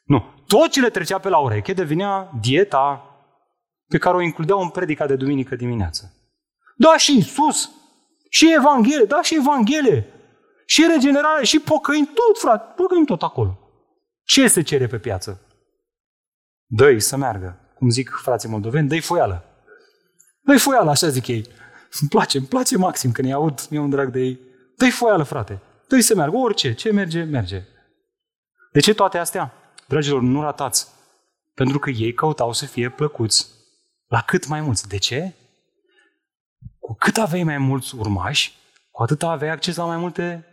nu, 0.04 0.24
tot 0.46 0.70
ce 0.70 0.80
le 0.80 0.90
trecea 0.90 1.18
pe 1.18 1.28
la 1.28 1.38
ureche 1.38 1.72
devenea 1.72 2.30
dieta 2.40 3.10
pe 3.88 3.98
care 3.98 4.16
o 4.16 4.20
includeau 4.20 4.60
în 4.60 4.68
predica 4.68 5.06
de 5.06 5.16
duminică 5.16 5.56
dimineață. 5.56 6.12
Da, 6.76 6.96
și 6.96 7.16
Isus, 7.16 7.70
și 8.30 8.52
Evanghelie, 8.54 9.04
da, 9.04 9.22
și 9.22 9.36
Evanghelie, 9.36 10.06
și 10.66 10.86
regenerare, 10.90 11.44
și 11.44 11.58
pocăini, 11.58 12.06
tot, 12.06 12.40
frate, 12.40 12.72
pocăim 12.76 13.04
tot 13.04 13.22
acolo. 13.22 13.58
Ce 14.24 14.48
se 14.48 14.62
cere 14.62 14.86
pe 14.86 14.98
piață? 14.98 15.45
Dă 16.66 16.98
să 16.98 17.16
meargă. 17.16 17.60
Cum 17.74 17.88
zic 17.88 18.10
frații 18.22 18.48
moldoveni, 18.48 18.88
dă-i 18.88 19.00
foială. 19.00 19.44
dă 20.40 20.58
foială, 20.58 20.90
așa 20.90 21.08
zic 21.08 21.26
ei. 21.26 21.48
Îmi 22.00 22.10
place, 22.10 22.38
îmi 22.38 22.46
place 22.46 22.76
maxim 22.76 23.12
când 23.12 23.26
îi 23.26 23.34
aud, 23.34 23.66
mi-e 23.70 23.80
un 23.80 23.90
drag 23.90 24.10
de 24.10 24.20
ei. 24.20 24.40
dă 24.76 24.90
foială, 24.90 25.22
frate. 25.22 25.60
dă 25.88 26.00
să 26.00 26.14
meargă, 26.14 26.36
orice, 26.36 26.74
ce 26.74 26.92
merge, 26.92 27.22
merge. 27.22 27.62
De 28.72 28.80
ce 28.80 28.94
toate 28.94 29.18
astea? 29.18 29.52
Dragilor, 29.86 30.20
nu 30.20 30.42
ratați. 30.42 30.88
Pentru 31.54 31.78
că 31.78 31.90
ei 31.90 32.14
căutau 32.14 32.52
să 32.52 32.66
fie 32.66 32.90
plăcuți 32.90 33.46
la 34.06 34.22
cât 34.22 34.46
mai 34.46 34.60
mulți. 34.60 34.88
De 34.88 34.96
ce? 34.96 35.34
Cu 36.78 36.94
cât 36.94 37.16
aveai 37.16 37.42
mai 37.42 37.58
mulți 37.58 37.94
urmași, 37.94 38.54
cu 38.90 39.02
atât 39.02 39.22
aveai 39.22 39.50
acces 39.50 39.76
la 39.76 39.84
mai 39.84 39.96
multe 39.96 40.46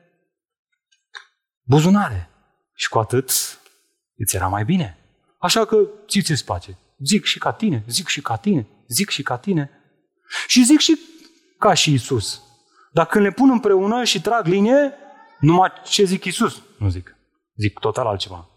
buzunare. 1.64 2.30
Și 2.74 2.90
cu 2.90 3.00
atât 3.00 3.30
îți 4.16 4.36
era 4.36 4.48
mai 4.48 4.66
bine. 4.66 5.03
Așa 5.44 5.66
că 5.66 5.88
ți 6.08 6.22
ți 6.22 6.46
place. 6.46 6.78
Zic 6.98 7.26
și 7.26 7.40
ca 7.40 7.52
tine, 7.52 7.84
zic 7.88 8.08
și 8.08 8.22
ca 8.22 8.36
tine, 8.36 8.68
zic 8.88 9.10
și 9.10 9.24
ca 9.24 9.38
tine. 9.38 9.70
Și 10.48 10.64
zic 10.64 10.80
și 10.80 11.00
ca 11.60 11.74
și 11.74 11.94
Isus. 11.94 12.42
Dar 12.92 13.06
când 13.06 13.24
le 13.26 13.32
pun 13.32 13.50
împreună 13.50 14.04
și 14.04 14.22
trag 14.22 14.46
linie, 14.46 14.94
numai 15.40 15.72
ce 15.86 16.04
zic 16.04 16.24
Isus, 16.24 16.62
nu 16.78 16.90
zic. 16.90 17.16
Zic 17.56 17.80
total 17.80 18.08
altceva. 18.08 18.50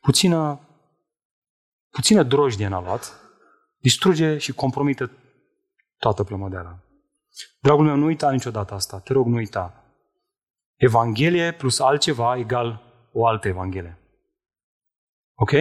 Puțină, 0.00 0.60
puțină 1.90 2.22
drojdie 2.22 2.66
în 2.66 2.72
alat 2.72 3.20
distruge 3.78 4.38
și 4.38 4.52
compromite 4.52 5.10
toată 5.98 6.24
plămădeala. 6.24 6.78
Dragul 7.60 7.84
meu, 7.84 7.96
nu 7.96 8.04
uita 8.04 8.30
niciodată 8.30 8.74
asta. 8.74 8.98
Te 8.98 9.12
rog, 9.12 9.26
nu 9.26 9.36
uita. 9.36 9.84
Evanghelie 10.76 11.52
plus 11.52 11.78
altceva 11.78 12.36
egal 12.36 12.82
o 13.12 13.26
altă 13.26 13.48
Evanghelie. 13.48 13.98
Ok? 15.34 15.52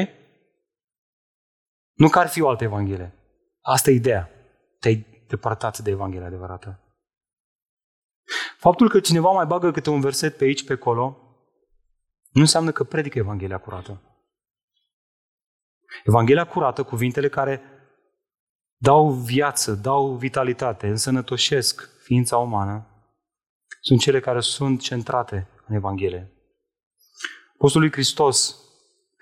Nu 1.93 2.09
că 2.09 2.19
ar 2.19 2.27
fi 2.27 2.41
o 2.41 2.49
altă 2.49 2.63
Evanghelie. 2.63 3.13
Asta 3.62 3.89
e 3.89 3.93
ideea. 3.93 4.29
Te-ai 4.79 5.25
depărtat 5.27 5.77
de 5.77 5.89
Evanghelia 5.89 6.27
adevărată. 6.27 6.79
Faptul 8.57 8.89
că 8.89 8.99
cineva 8.99 9.31
mai 9.31 9.45
bagă 9.45 9.71
câte 9.71 9.89
un 9.89 10.01
verset 10.01 10.38
pe 10.38 10.43
aici, 10.43 10.65
pe 10.65 10.73
acolo, 10.73 11.17
nu 12.29 12.41
înseamnă 12.41 12.71
că 12.71 12.83
predică 12.83 13.17
Evanghelia 13.17 13.57
curată. 13.57 14.01
Evanghelia 16.03 16.47
curată, 16.47 16.83
cuvintele 16.83 17.29
care 17.29 17.62
dau 18.77 19.12
viață, 19.12 19.73
dau 19.73 20.15
vitalitate, 20.15 20.88
însănătoșesc 20.88 22.01
ființa 22.01 22.38
umană, 22.38 22.88
sunt 23.81 23.99
cele 23.99 24.19
care 24.19 24.39
sunt 24.39 24.81
centrate 24.81 25.47
în 25.67 25.75
Evanghelie. 25.75 26.31
Apostolul 27.53 27.91
Hristos, 27.91 28.62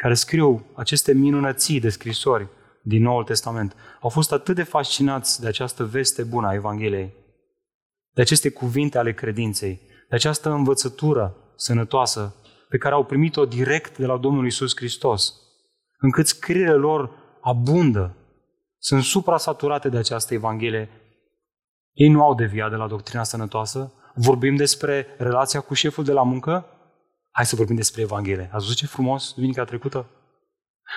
care 0.01 0.13
scriu 0.13 0.65
aceste 0.73 1.13
minunății 1.13 1.79
de 1.79 1.89
scrisori 1.89 2.47
din 2.81 3.01
Noul 3.01 3.23
Testament, 3.23 3.75
au 3.99 4.09
fost 4.09 4.31
atât 4.31 4.55
de 4.55 4.63
fascinați 4.63 5.41
de 5.41 5.47
această 5.47 5.83
veste 5.83 6.23
bună 6.23 6.47
a 6.47 6.53
Evangheliei, 6.53 7.13
de 8.13 8.21
aceste 8.21 8.49
cuvinte 8.49 8.97
ale 8.97 9.13
credinței, 9.13 9.81
de 10.09 10.15
această 10.15 10.49
învățătură 10.49 11.35
sănătoasă 11.55 12.35
pe 12.69 12.77
care 12.77 12.93
au 12.93 13.05
primit-o 13.05 13.45
direct 13.45 13.97
de 13.97 14.05
la 14.05 14.17
Domnul 14.17 14.45
Isus 14.45 14.75
Hristos, 14.75 15.33
încât 15.99 16.27
scrierile 16.27 16.73
lor 16.73 17.11
abundă, 17.41 18.15
sunt 18.77 19.03
suprasaturate 19.03 19.89
de 19.89 19.97
această 19.97 20.33
Evanghelie. 20.33 20.89
Ei 21.93 22.09
nu 22.09 22.23
au 22.23 22.35
deviat 22.35 22.69
de 22.69 22.75
la 22.75 22.87
doctrina 22.87 23.23
sănătoasă. 23.23 23.93
Vorbim 24.15 24.55
despre 24.55 25.07
relația 25.17 25.59
cu 25.59 25.73
șeful 25.73 26.03
de 26.03 26.11
la 26.11 26.23
muncă? 26.23 26.65
Hai 27.31 27.45
să 27.45 27.55
vorbim 27.55 27.75
despre 27.75 28.01
Evanghelie. 28.01 28.43
Ați 28.43 28.63
văzut 28.63 28.75
ce 28.75 28.85
frumos 28.85 29.33
duminica 29.33 29.63
trecută? 29.63 30.09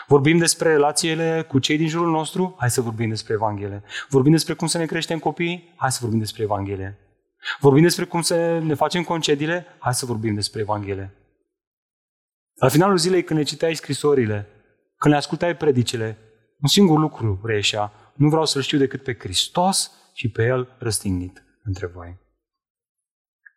Vorbim 0.06 0.38
despre 0.38 0.68
relațiile 0.68 1.44
cu 1.48 1.58
cei 1.58 1.76
din 1.76 1.88
jurul 1.88 2.10
nostru? 2.10 2.54
Hai 2.58 2.70
să 2.70 2.80
vorbim 2.80 3.08
despre 3.08 3.32
Evanghelie. 3.32 3.82
Vorbim 4.08 4.32
despre 4.32 4.54
cum 4.54 4.66
să 4.66 4.78
ne 4.78 4.86
creștem 4.86 5.18
copiii? 5.18 5.74
Hai 5.76 5.92
să 5.92 5.98
vorbim 6.00 6.18
despre 6.18 6.42
Evanghelie. 6.42 6.98
Vorbim 7.60 7.82
despre 7.82 8.04
cum 8.04 8.22
să 8.22 8.58
ne 8.58 8.74
facem 8.74 9.02
concediile? 9.02 9.66
Hai 9.78 9.94
să 9.94 10.06
vorbim 10.06 10.34
despre 10.34 10.60
Evanghelie. 10.60 11.14
La 12.54 12.68
finalul 12.68 12.96
zilei, 12.96 13.24
când 13.24 13.38
ne 13.38 13.44
citeai 13.44 13.74
scrisorile, 13.74 14.48
când 14.96 15.12
le 15.14 15.20
ascultai 15.20 15.56
predicile, 15.56 16.18
un 16.60 16.68
singur 16.68 16.98
lucru 16.98 17.40
reieșea. 17.44 17.92
Nu 18.14 18.28
vreau 18.28 18.44
să-L 18.44 18.62
știu 18.62 18.78
decât 18.78 19.02
pe 19.02 19.16
Hristos 19.18 19.90
și 20.14 20.30
pe 20.30 20.44
El 20.44 20.76
răstignit 20.78 21.44
între 21.62 21.86
voi. 21.86 22.18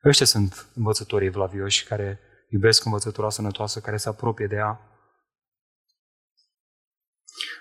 Ăștia 0.04 0.26
sunt 0.26 0.68
învățătorii 0.76 1.30
vlavioși 1.30 1.86
care 1.86 2.20
iubesc 2.48 2.86
învățătura 2.86 3.30
sănătoasă, 3.30 3.80
care 3.80 3.98
se 3.98 4.10
apropie 4.10 4.48
de 4.48 4.56
ea. 4.56 4.82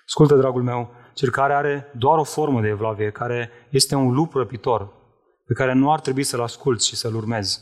Ascultă, 0.06 0.36
dragul 0.36 0.62
meu, 0.62 0.94
cel 1.14 1.30
care 1.30 1.54
are 1.54 1.92
doar 1.94 2.18
o 2.18 2.24
formă 2.24 2.60
de 2.60 2.68
evlavie, 2.68 3.10
care 3.10 3.50
este 3.70 3.94
un 3.94 4.12
lup 4.12 4.32
răpitor, 4.32 4.92
pe 5.44 5.52
care 5.54 5.72
nu 5.72 5.92
ar 5.92 6.00
trebui 6.00 6.22
să-l 6.22 6.40
asculți 6.40 6.86
și 6.86 6.96
să-l 6.96 7.14
urmezi. 7.14 7.60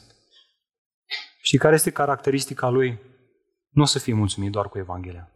Și 1.42 1.56
care 1.56 1.74
este 1.74 1.90
caracteristica 1.90 2.68
lui? 2.68 3.00
Nu 3.68 3.82
o 3.82 3.87
să 3.87 3.98
fii 3.98 4.14
mulțumit 4.14 4.50
doar 4.50 4.68
cu 4.68 4.78
Evanghelia. 4.78 5.28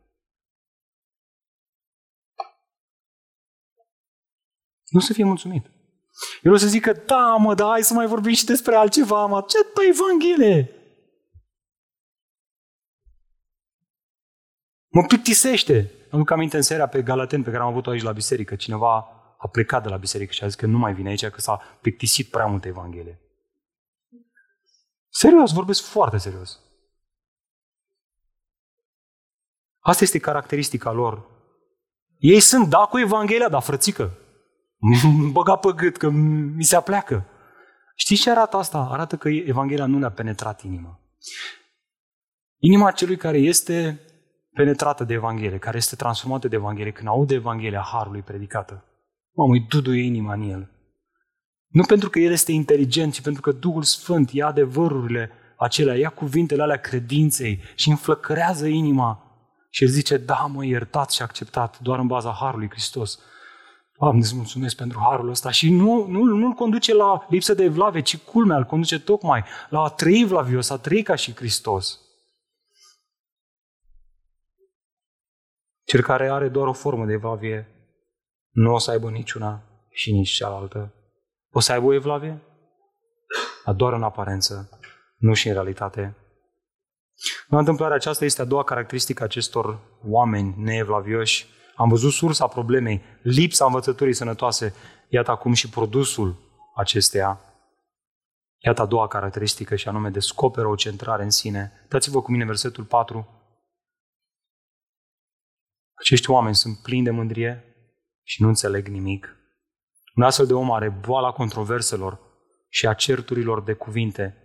Nu 4.88 4.98
o 4.98 5.02
să 5.02 5.12
fie 5.12 5.24
mulțumit. 5.24 5.66
El 6.42 6.52
o 6.52 6.56
să 6.56 6.66
zică, 6.66 6.92
da, 6.92 7.36
mă, 7.36 7.54
da, 7.54 7.66
hai 7.66 7.82
să 7.82 7.94
mai 7.94 8.06
vorbim 8.06 8.32
și 8.32 8.44
despre 8.44 8.74
altceva, 8.74 9.26
mă, 9.26 9.44
ce 9.48 9.58
pe 9.64 9.80
Evanghelie? 9.88 10.77
Mă 14.88 15.04
plictisește. 15.06 15.76
Îmi 16.10 16.22
duc 16.22 16.30
aminte 16.30 16.56
în 16.56 16.62
seria 16.62 16.86
pe 16.86 17.02
Galaten 17.02 17.42
pe 17.42 17.50
care 17.50 17.62
am 17.62 17.68
avut-o 17.68 17.90
aici 17.90 18.02
la 18.02 18.12
biserică. 18.12 18.56
Cineva 18.56 18.96
a 19.38 19.48
plecat 19.48 19.82
de 19.82 19.88
la 19.88 19.96
biserică 19.96 20.32
și 20.32 20.44
a 20.44 20.46
zis 20.46 20.56
că 20.56 20.66
nu 20.66 20.78
mai 20.78 20.94
vine 20.94 21.08
aici, 21.08 21.26
că 21.26 21.40
s-a 21.40 21.56
plictisit 21.80 22.30
prea 22.30 22.46
mult 22.46 22.64
Evanghelie. 22.64 23.20
Serios, 25.08 25.52
vorbesc 25.52 25.82
foarte 25.84 26.16
serios. 26.16 26.60
Asta 29.78 30.04
este 30.04 30.18
caracteristica 30.18 30.90
lor. 30.90 31.26
Ei 32.18 32.40
sunt 32.40 32.68
da 32.68 32.78
cu 32.78 32.98
Evanghelia, 32.98 33.48
dar 33.48 33.62
frățică. 33.62 34.18
Băga 35.32 35.56
pe 35.56 35.72
gât, 35.76 35.96
că 35.96 36.08
mi 36.08 36.64
se 36.64 36.76
apleacă. 36.76 37.26
Știți 37.96 38.22
ce 38.22 38.30
arată 38.30 38.56
asta? 38.56 38.78
Arată 38.78 39.16
că 39.16 39.28
Evanghelia 39.28 39.86
nu 39.86 39.98
le-a 39.98 40.10
penetrat 40.10 40.62
inima. 40.62 41.00
Inima 42.58 42.90
celui 42.90 43.16
care 43.16 43.38
este 43.38 44.00
penetrată 44.58 45.04
de 45.04 45.14
Evanghelie, 45.14 45.58
care 45.58 45.76
este 45.76 45.96
transformată 45.96 46.48
de 46.48 46.56
Evanghelie, 46.56 46.92
când 46.92 47.08
aude 47.08 47.34
Evanghelia 47.34 47.88
Harului 47.92 48.20
predicată, 48.20 48.84
mamă, 49.32 49.52
îi 49.52 49.66
duduie 49.68 50.02
inima 50.02 50.32
în 50.34 50.50
el. 50.50 50.70
Nu 51.68 51.82
pentru 51.82 52.10
că 52.10 52.18
el 52.18 52.32
este 52.32 52.52
inteligent, 52.52 53.12
ci 53.12 53.20
pentru 53.20 53.40
că 53.40 53.52
Duhul 53.52 53.82
Sfânt 53.82 54.30
ia 54.30 54.46
adevărurile 54.46 55.30
acelea, 55.56 55.94
ia 55.94 56.08
cuvintele 56.08 56.62
alea 56.62 56.76
credinței 56.76 57.60
și 57.74 57.88
înflăcărează 57.88 58.66
inima 58.66 59.22
și 59.70 59.84
el 59.84 59.90
zice, 59.90 60.16
da, 60.16 60.48
mă, 60.52 60.64
iertat 60.64 61.10
și 61.10 61.22
acceptat 61.22 61.78
doar 61.78 61.98
în 61.98 62.06
baza 62.06 62.36
Harului 62.40 62.70
Hristos. 62.70 63.18
Doamne, 63.98 64.20
îți 64.20 64.36
mulțumesc 64.36 64.76
pentru 64.76 64.98
harul 65.02 65.30
ăsta. 65.30 65.50
Și 65.50 65.70
nu, 65.70 66.06
nu, 66.08 66.22
nu-l 66.22 66.52
conduce 66.52 66.94
la 66.94 67.26
lipsă 67.28 67.54
de 67.54 67.64
evlavie, 67.64 68.00
ci 68.00 68.16
culmea, 68.16 68.56
îl 68.56 68.64
conduce 68.64 69.00
tocmai 69.00 69.44
la 69.68 69.82
a 69.82 69.88
trăi 69.88 70.24
vlavios, 70.24 70.70
a 70.70 70.76
trăi 70.76 71.02
ca 71.02 71.14
și 71.14 71.34
Hristos. 71.34 72.00
Cel 75.88 76.02
care 76.02 76.30
are 76.30 76.48
doar 76.48 76.66
o 76.66 76.72
formă 76.72 77.04
de 77.04 77.12
evlavie 77.12 77.68
nu 78.50 78.72
o 78.72 78.78
să 78.78 78.90
aibă 78.90 79.10
niciuna 79.10 79.62
și 79.90 80.12
nici 80.12 80.30
cealaltă. 80.30 80.94
O 81.50 81.60
să 81.60 81.72
aibă 81.72 81.86
o 81.86 81.92
evlavie? 81.92 82.42
Dar 83.64 83.74
doar 83.74 83.92
în 83.92 84.02
aparență, 84.02 84.78
nu 85.16 85.34
și 85.34 85.48
în 85.48 85.52
realitate. 85.52 86.16
În 87.48 87.58
întâmplare 87.58 87.94
aceasta 87.94 88.24
este 88.24 88.40
a 88.40 88.44
doua 88.44 88.64
caracteristică 88.64 89.22
a 89.22 89.24
acestor 89.24 89.78
oameni 90.04 90.54
neevlavioși. 90.58 91.46
Am 91.74 91.88
văzut 91.88 92.12
sursa 92.12 92.46
problemei, 92.46 93.02
lipsa 93.22 93.64
învățăturii 93.64 94.14
sănătoase. 94.14 94.74
Iată 95.08 95.30
acum 95.30 95.52
și 95.52 95.68
produsul 95.68 96.36
acesteia. 96.76 97.40
Iată 98.58 98.82
a 98.82 98.86
doua 98.86 99.08
caracteristică 99.08 99.76
și 99.76 99.88
anume 99.88 100.08
descoperă 100.08 100.66
o 100.66 100.74
centrare 100.74 101.22
în 101.22 101.30
sine. 101.30 101.72
Dați-vă 101.88 102.22
cu 102.22 102.30
mine 102.30 102.44
versetul 102.44 102.84
4. 102.84 103.37
Acești 105.98 106.30
oameni 106.30 106.54
sunt 106.54 106.78
plini 106.78 107.04
de 107.04 107.10
mândrie 107.10 107.64
și 108.22 108.42
nu 108.42 108.48
înțeleg 108.48 108.88
nimic. 108.88 109.36
Un 110.14 110.22
astfel 110.22 110.46
de 110.46 110.54
om 110.54 110.72
are 110.72 110.88
boala 110.88 111.30
controverselor 111.30 112.20
și 112.68 112.86
a 112.86 112.94
certurilor 112.94 113.62
de 113.62 113.72
cuvinte, 113.72 114.36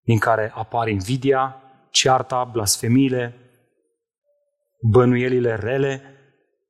din 0.00 0.18
care 0.18 0.52
apar 0.54 0.88
invidia, 0.88 1.62
cearta, 1.90 2.44
blasfemiile, 2.44 3.38
bănuielile 4.90 5.54
rele 5.54 6.02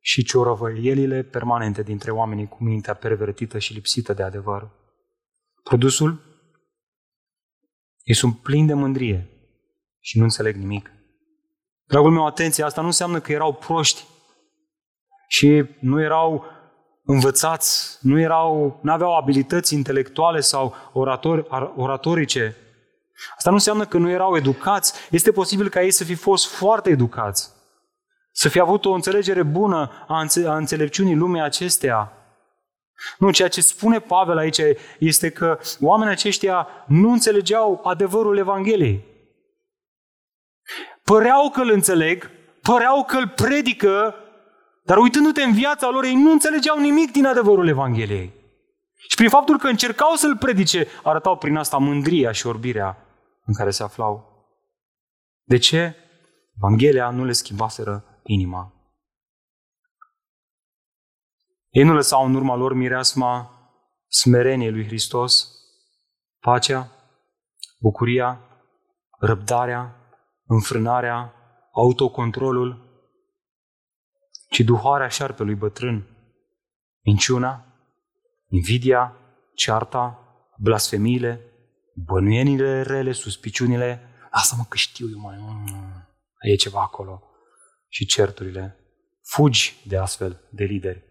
și 0.01 0.25
ciorăvălielile 0.25 1.23
permanente 1.23 1.83
dintre 1.83 2.11
oamenii 2.11 2.49
cu 2.49 2.65
mintea 2.65 2.95
pervertită 2.95 3.59
și 3.59 3.73
lipsită 3.73 4.13
de 4.13 4.23
adevăr. 4.23 4.71
Produsul? 5.63 6.23
Ei 8.03 8.15
sunt 8.15 8.39
plini 8.39 8.67
de 8.67 8.75
mândrie 8.75 9.29
și 10.01 10.19
nu 10.19 10.25
înțeleg 10.25 10.57
nimic. 10.57 10.94
Dragul 11.87 12.11
meu, 12.11 12.27
atenție, 12.27 12.65
asta 12.65 12.81
nu 12.81 12.87
înseamnă 12.87 13.21
că 13.21 13.33
erau 13.33 13.53
proști 13.53 14.05
și 15.29 15.65
nu 15.81 16.01
erau 16.01 16.45
învățați, 17.05 17.99
nu 18.01 18.21
erau, 18.21 18.79
nu 18.83 18.93
aveau 18.93 19.17
abilități 19.17 19.75
intelectuale 19.75 20.41
sau 20.41 20.75
oratori, 20.93 21.47
oratorice 21.77 22.57
Asta 23.37 23.51
nu 23.51 23.55
înseamnă 23.55 23.87
că 23.87 23.99
nu 23.99 24.11
erau 24.11 24.37
educați. 24.37 24.95
Este 25.11 25.33
posibil 25.33 25.69
ca 25.69 25.83
ei 25.83 25.91
să 25.91 26.05
fi 26.05 26.15
fost 26.15 26.47
foarte 26.47 26.91
educați. 26.91 27.53
Să 28.33 28.49
fi 28.49 28.61
avut 28.61 28.85
o 28.85 28.93
înțelegere 28.93 29.43
bună 29.43 29.91
a, 30.09 30.27
a 30.47 30.57
înțelepciunii 30.57 31.15
lumii 31.15 31.41
acesteia. 31.41 32.13
Nu, 33.19 33.31
ceea 33.31 33.49
ce 33.49 33.61
spune 33.61 33.99
Pavel 33.99 34.37
aici 34.37 34.61
este 34.99 35.31
că 35.31 35.59
oamenii 35.81 36.13
aceștia 36.13 36.69
nu 36.87 37.11
înțelegeau 37.11 37.81
adevărul 37.85 38.39
Evangheliei. 38.39 39.05
Păreau 41.05 41.51
că 41.51 41.61
îl 41.61 41.71
înțeleg, 41.71 42.31
păreau 42.63 43.05
că 43.05 43.17
îl 43.17 43.29
predică, 43.29 44.15
dar 44.85 44.97
uitându-te 44.97 45.43
în 45.43 45.53
viața 45.53 45.91
lor, 45.91 46.05
ei 46.05 46.15
nu 46.15 46.31
înțelegeau 46.31 46.79
nimic 46.79 47.13
din 47.13 47.27
adevărul 47.27 47.69
Evangheliei. 47.69 48.33
Și 49.09 49.17
prin 49.17 49.29
faptul 49.29 49.59
că 49.59 49.69
încercau 49.69 50.15
să-l 50.15 50.37
predice, 50.37 50.87
arătau 51.03 51.37
prin 51.37 51.57
asta 51.57 51.77
mândria 51.77 52.33
și 52.33 52.47
orbirea 52.47 52.97
în 53.45 53.55
care 53.55 53.71
se 53.71 53.83
aflau. 53.83 54.33
De 55.43 55.57
ce? 55.57 55.97
Evanghelia 56.57 57.11
nu 57.11 57.25
le 57.25 57.33
schimbaseră 57.33 58.21
inima. 58.23 58.73
Ei 61.71 61.83
nu 61.83 61.93
lăsau 61.93 62.27
în 62.27 62.35
urma 62.35 62.55
lor 62.55 62.75
mireasma 62.75 63.51
smereniei 64.09 64.71
lui 64.71 64.87
Hristos, 64.87 65.49
pacea, 66.41 66.91
bucuria, 67.79 68.41
răbdarea, 69.19 70.04
înfrânarea, 70.55 71.35
autocontrolul, 71.73 72.83
ci 74.51 74.61
duhoarea 74.61 75.09
șarpelui 75.09 75.55
bătrân, 75.55 76.07
minciuna, 77.01 77.67
invidia, 78.49 79.17
cearta, 79.55 80.19
blasfemiile, 80.59 81.41
bănuienile 81.95 82.83
rele, 82.83 83.13
suspiciunile, 83.13 84.01
lasă-mă 84.31 84.65
că 84.69 84.77
știu 84.77 85.09
eu 85.11 85.19
mai, 85.19 85.37
mm, 85.39 86.09
e 86.41 86.55
ceva 86.55 86.81
acolo. 86.81 87.23
Și 87.89 88.07
certurile. 88.07 88.79
Fugi 89.23 89.83
de 89.87 89.97
astfel 89.97 90.49
de 90.51 90.65
lideri. 90.65 91.05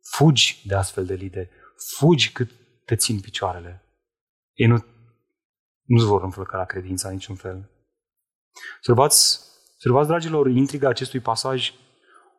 Fugi 0.00 0.62
de 0.66 0.74
astfel 0.74 1.06
de 1.06 1.14
lideri. 1.14 1.50
Fugi 1.96 2.32
cât 2.32 2.50
te 2.84 2.96
țin 2.96 3.20
picioarele. 3.20 3.82
Ei 4.52 4.66
nu, 4.66 4.84
nu-ți 5.82 6.04
vor 6.04 6.22
înflăcăra 6.22 6.64
credința 6.64 7.08
în 7.08 7.14
niciun 7.14 7.34
fel. 7.34 7.70
Observați, 8.76 9.40
observați, 9.74 10.08
dragilor, 10.08 10.48
intriga 10.48 10.88
acestui 10.88 11.20
pasaj. 11.20 11.72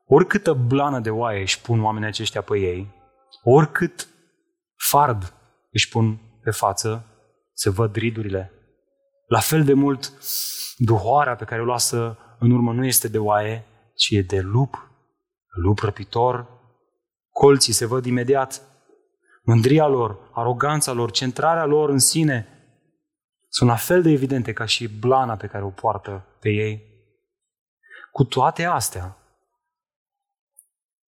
Oricâtă 0.05 0.53
blană 0.53 0.99
de 0.99 1.09
oaie 1.09 1.41
își 1.41 1.61
pun 1.61 1.83
oamenii 1.83 2.07
aceștia 2.07 2.41
pe 2.41 2.57
ei, 2.57 2.93
oricât 3.43 4.07
fard 4.89 5.33
își 5.71 5.89
pun 5.89 6.19
pe 6.43 6.51
față, 6.51 7.05
se 7.53 7.69
văd 7.69 7.95
ridurile, 7.95 8.51
La 9.27 9.39
fel 9.39 9.63
de 9.63 9.73
mult, 9.73 10.13
duhoarea 10.77 11.35
pe 11.35 11.43
care 11.43 11.61
o 11.61 11.65
lasă 11.65 12.17
în 12.39 12.51
urmă 12.51 12.73
nu 12.73 12.85
este 12.85 13.07
de 13.07 13.17
oaie, 13.17 13.65
ci 13.95 14.09
e 14.09 14.21
de 14.21 14.39
lup, 14.39 14.89
lup 15.47 15.79
răpitor. 15.79 16.47
Colții 17.29 17.73
se 17.73 17.85
văd 17.85 18.05
imediat. 18.05 18.61
Mândria 19.43 19.87
lor, 19.87 20.29
aroganța 20.33 20.91
lor, 20.91 21.11
centrarea 21.11 21.65
lor 21.65 21.89
în 21.89 21.97
sine 21.97 22.52
sunt 23.53 23.69
la 23.69 23.75
fel 23.75 24.01
de 24.01 24.09
evidente 24.09 24.53
ca 24.53 24.65
și 24.65 24.87
blana 24.87 25.35
pe 25.35 25.47
care 25.47 25.63
o 25.63 25.69
poartă 25.69 26.25
pe 26.39 26.49
ei. 26.49 26.83
Cu 28.11 28.23
toate 28.23 28.63
astea, 28.63 29.17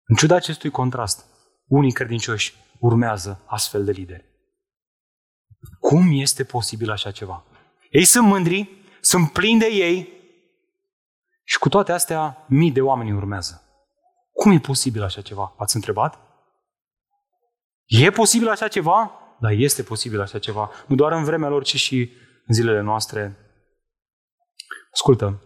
în 0.03 0.15
ciuda 0.15 0.35
acestui 0.35 0.69
contrast, 0.69 1.25
unii 1.67 1.91
credincioși 1.91 2.55
urmează 2.79 3.43
astfel 3.45 3.85
de 3.85 3.91
lideri. 3.91 4.25
Cum 5.79 6.07
este 6.11 6.43
posibil 6.43 6.89
așa 6.89 7.11
ceva? 7.11 7.43
Ei 7.89 8.05
sunt 8.05 8.27
mândri, 8.27 8.69
sunt 9.01 9.31
plini 9.31 9.59
de 9.59 9.67
ei 9.67 10.13
și 11.43 11.57
cu 11.57 11.69
toate 11.69 11.91
astea 11.91 12.45
mii 12.47 12.71
de 12.71 12.81
oameni 12.81 13.11
urmează. 13.11 13.61
Cum 14.31 14.51
e 14.51 14.59
posibil 14.59 15.03
așa 15.03 15.21
ceva? 15.21 15.53
Ați 15.57 15.75
întrebat? 15.75 16.19
E 17.85 18.09
posibil 18.09 18.49
așa 18.49 18.67
ceva? 18.67 19.11
Da, 19.39 19.51
este 19.51 19.83
posibil 19.83 20.21
așa 20.21 20.39
ceva. 20.39 20.71
Nu 20.87 20.95
doar 20.95 21.11
în 21.11 21.23
vremea 21.23 21.49
lor, 21.49 21.63
ci 21.63 21.75
și 21.75 22.21
în 22.45 22.53
zilele 22.53 22.81
noastre. 22.81 23.37
Ascultă. 24.91 25.41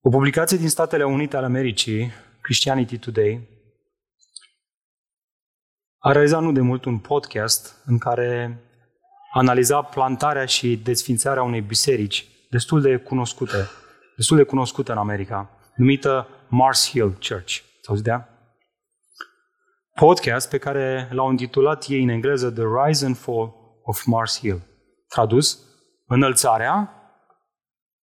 O 0.00 0.10
publicație 0.10 0.56
din 0.56 0.68
Statele 0.68 1.04
Unite 1.04 1.36
ale 1.36 1.46
Americii, 1.46 2.12
Christianity 2.40 2.98
Today, 2.98 3.48
a 5.98 6.12
realizat 6.12 6.42
nu 6.42 6.52
de 6.52 6.60
mult 6.60 6.84
un 6.84 6.98
podcast 6.98 7.82
în 7.84 7.98
care 7.98 8.62
analiza 9.32 9.82
plantarea 9.82 10.44
și 10.44 10.76
desfințarea 10.76 11.42
unei 11.42 11.60
biserici 11.60 12.26
destul 12.50 12.80
de 12.80 12.96
cunoscute, 12.96 13.68
destul 14.16 14.36
de 14.36 14.42
cunoscută 14.42 14.92
în 14.92 14.98
America, 14.98 15.50
numită 15.74 16.28
Mars 16.48 16.90
Hill 16.90 17.18
Church. 17.28 17.58
Sau 17.82 17.96
de 17.96 18.24
Podcast 19.94 20.48
pe 20.50 20.58
care 20.58 21.08
l-au 21.12 21.30
intitulat 21.30 21.84
ei 21.88 22.02
în 22.02 22.08
engleză 22.08 22.50
The 22.50 22.64
Rise 22.84 23.06
and 23.06 23.16
Fall 23.16 23.54
of 23.82 24.04
Mars 24.04 24.38
Hill. 24.38 24.67
Tradus, 25.08 25.58
înălțarea 26.06 26.92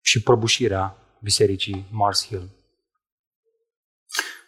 și 0.02 0.24
prăbușirea 0.24 0.98
bisericii 1.22 1.88
Mars 1.92 2.26
Hill. 2.28 2.50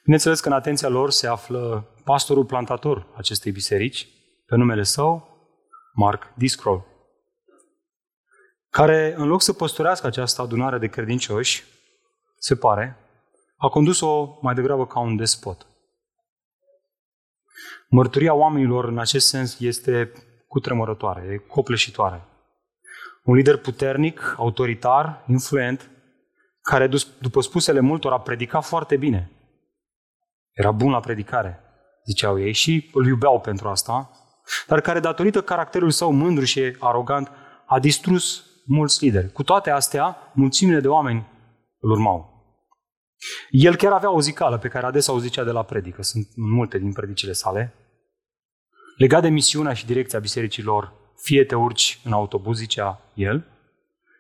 Bineînțeles 0.04 0.40
că 0.40 0.48
în 0.48 0.54
atenția 0.54 0.88
lor 0.88 1.12
se 1.12 1.28
află 1.28 1.88
pastorul 2.04 2.46
plantator 2.46 3.08
acestei 3.16 3.52
biserici, 3.52 4.08
pe 4.46 4.56
numele 4.56 4.84
său, 4.84 5.38
Mark 5.94 6.34
Discroll, 6.36 6.86
care, 8.70 9.14
în 9.18 9.28
loc 9.28 9.42
să 9.42 9.54
păstorească 9.54 10.08
această 10.08 10.42
adunare 10.42 10.78
de 10.78 10.88
credincioși, 10.88 11.64
se 12.38 12.56
pare, 12.56 12.98
a 13.58 13.68
condus-o 13.68 14.38
mai 14.42 14.54
degrabă 14.54 14.88
ca 14.88 15.00
un 15.00 15.16
despot. 15.16 15.68
Mărturia 17.90 18.34
oamenilor 18.34 18.86
în 18.86 19.00
acest 19.00 19.28
sens 19.28 19.60
este 19.60 20.12
cutremurătoare, 20.48 21.28
e 21.34 21.38
copleșitoare. 21.38 22.28
Un 23.28 23.36
lider 23.36 23.58
puternic, 23.58 24.36
autoritar, 24.38 25.24
influent, 25.28 25.90
care, 26.62 26.90
după 27.20 27.42
spusele 27.42 27.80
multor, 27.80 28.12
a 28.12 28.20
predicat 28.20 28.66
foarte 28.66 28.98
bine. 28.98 29.32
Era 30.52 30.72
bun 30.72 30.92
la 30.92 31.00
predicare, 31.00 31.60
ziceau 32.06 32.40
ei, 32.40 32.54
și 32.54 32.90
îl 32.94 33.06
iubeau 33.06 33.40
pentru 33.40 33.68
asta, 33.68 34.12
dar 34.68 34.82
care, 34.82 35.00
datorită 35.00 35.42
caracterului 35.42 35.94
său 35.94 36.12
mândru 36.12 36.44
și 36.44 36.76
arogant, 36.80 37.32
a 37.66 37.80
distrus 37.80 38.46
mulți 38.66 39.06
lideri. 39.06 39.32
Cu 39.32 39.44
toate 39.44 39.70
astea, 39.70 40.18
mulțimile 40.34 40.80
de 40.80 40.88
oameni 40.88 41.28
îl 41.80 41.92
urmau. 41.92 42.36
El 43.50 43.76
chiar 43.76 43.92
avea 43.92 44.12
o 44.12 44.22
zicală 44.22 44.58
pe 44.58 44.68
care 44.68 44.86
adesea 44.86 45.14
o 45.14 45.20
zicea 45.20 45.44
de 45.44 45.52
la 45.52 45.64
predică, 45.64 46.02
sunt 46.02 46.28
multe 46.36 46.78
din 46.78 46.94
predicile 46.94 47.32
sale, 47.32 47.74
legat 48.98 49.22
de 49.22 49.30
misiunea 49.30 49.74
și 49.74 49.86
direcția 49.86 50.20
bisericilor, 50.20 51.06
fie 51.22 51.44
te 51.44 51.56
urci 51.56 52.00
în 52.04 52.12
autobuz, 52.12 52.58
zicea 52.58 53.02
el, 53.14 53.46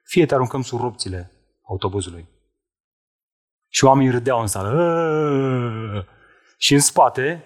fie 0.03 0.25
te 0.25 0.33
aruncăm 0.33 0.61
sub 0.61 0.79
ropțile 0.79 1.31
autobuzului. 1.67 2.27
Și 3.69 3.85
oamenii 3.85 4.11
râdeau 4.11 4.41
în 4.41 4.47
sală. 4.47 4.67
Aaaa! 4.67 6.05
Și 6.57 6.73
în 6.73 6.79
spate, 6.79 7.43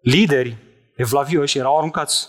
lideri 0.00 0.56
evlavioși 0.96 1.58
erau 1.58 1.78
aruncați. 1.78 2.28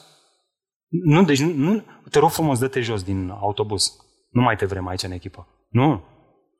Nu, 0.87 1.23
deci 1.23 1.39
nu, 1.39 1.53
nu, 1.53 1.83
te 2.09 2.19
rog 2.19 2.29
frumos, 2.29 2.59
dă-te 2.59 2.81
jos 2.81 3.03
din 3.03 3.29
autobuz. 3.29 3.93
Nu 4.29 4.41
mai 4.41 4.55
te 4.55 4.65
vrem 4.65 4.87
aici 4.87 5.03
în 5.03 5.11
echipă. 5.11 5.47
Nu. 5.69 6.03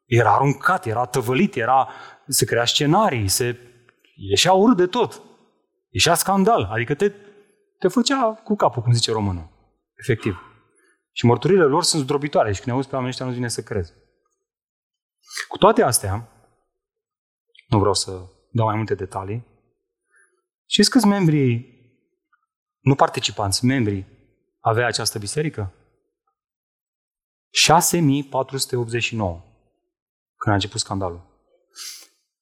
Era 0.06 0.34
aruncat, 0.34 0.86
era 0.86 1.06
tăvălit, 1.06 1.56
era, 1.56 1.90
se 2.28 2.46
crea 2.46 2.66
scenarii, 2.66 3.28
se 3.28 3.58
ieșea 4.16 4.54
urât 4.54 4.78
de 4.78 4.86
tot. 4.86 5.22
Ieșea 5.90 6.13
scandal, 6.13 6.70
adică 6.72 6.96
te, 6.96 7.12
te 7.80 7.88
făcea 7.88 8.42
cu 8.44 8.56
capul, 8.56 8.82
cum 8.82 8.92
zice 8.92 9.12
românul. 9.12 9.57
Efectiv. 9.98 10.42
Și 11.12 11.26
mărturile 11.26 11.64
lor 11.64 11.84
sunt 11.84 12.04
zdrobitoare 12.04 12.50
și 12.52 12.56
când 12.56 12.68
ne 12.68 12.74
auzi 12.74 12.88
pe 12.88 12.96
oamenii 12.96 13.14
ăștia 13.14 13.26
nu 13.26 13.38
vine 13.38 13.48
să 13.48 13.64
crezi. 13.64 13.94
Cu 15.48 15.58
toate 15.58 15.84
astea, 15.84 16.32
nu 17.68 17.80
vreau 17.80 17.94
să 17.94 18.12
dau 18.52 18.66
mai 18.66 18.76
multe 18.76 18.96
detalii, 18.96 19.46
știți 20.66 20.90
câți 20.90 21.08
membrii, 21.08 21.76
nu 22.80 22.96
participanți, 22.96 23.66
membrii, 23.66 24.08
avea 24.60 24.88
această 24.88 25.20
biserică? 25.20 25.74
6489 27.50 29.42
când 30.36 30.52
a 30.52 30.54
început 30.54 30.80
scandalul. 30.80 31.26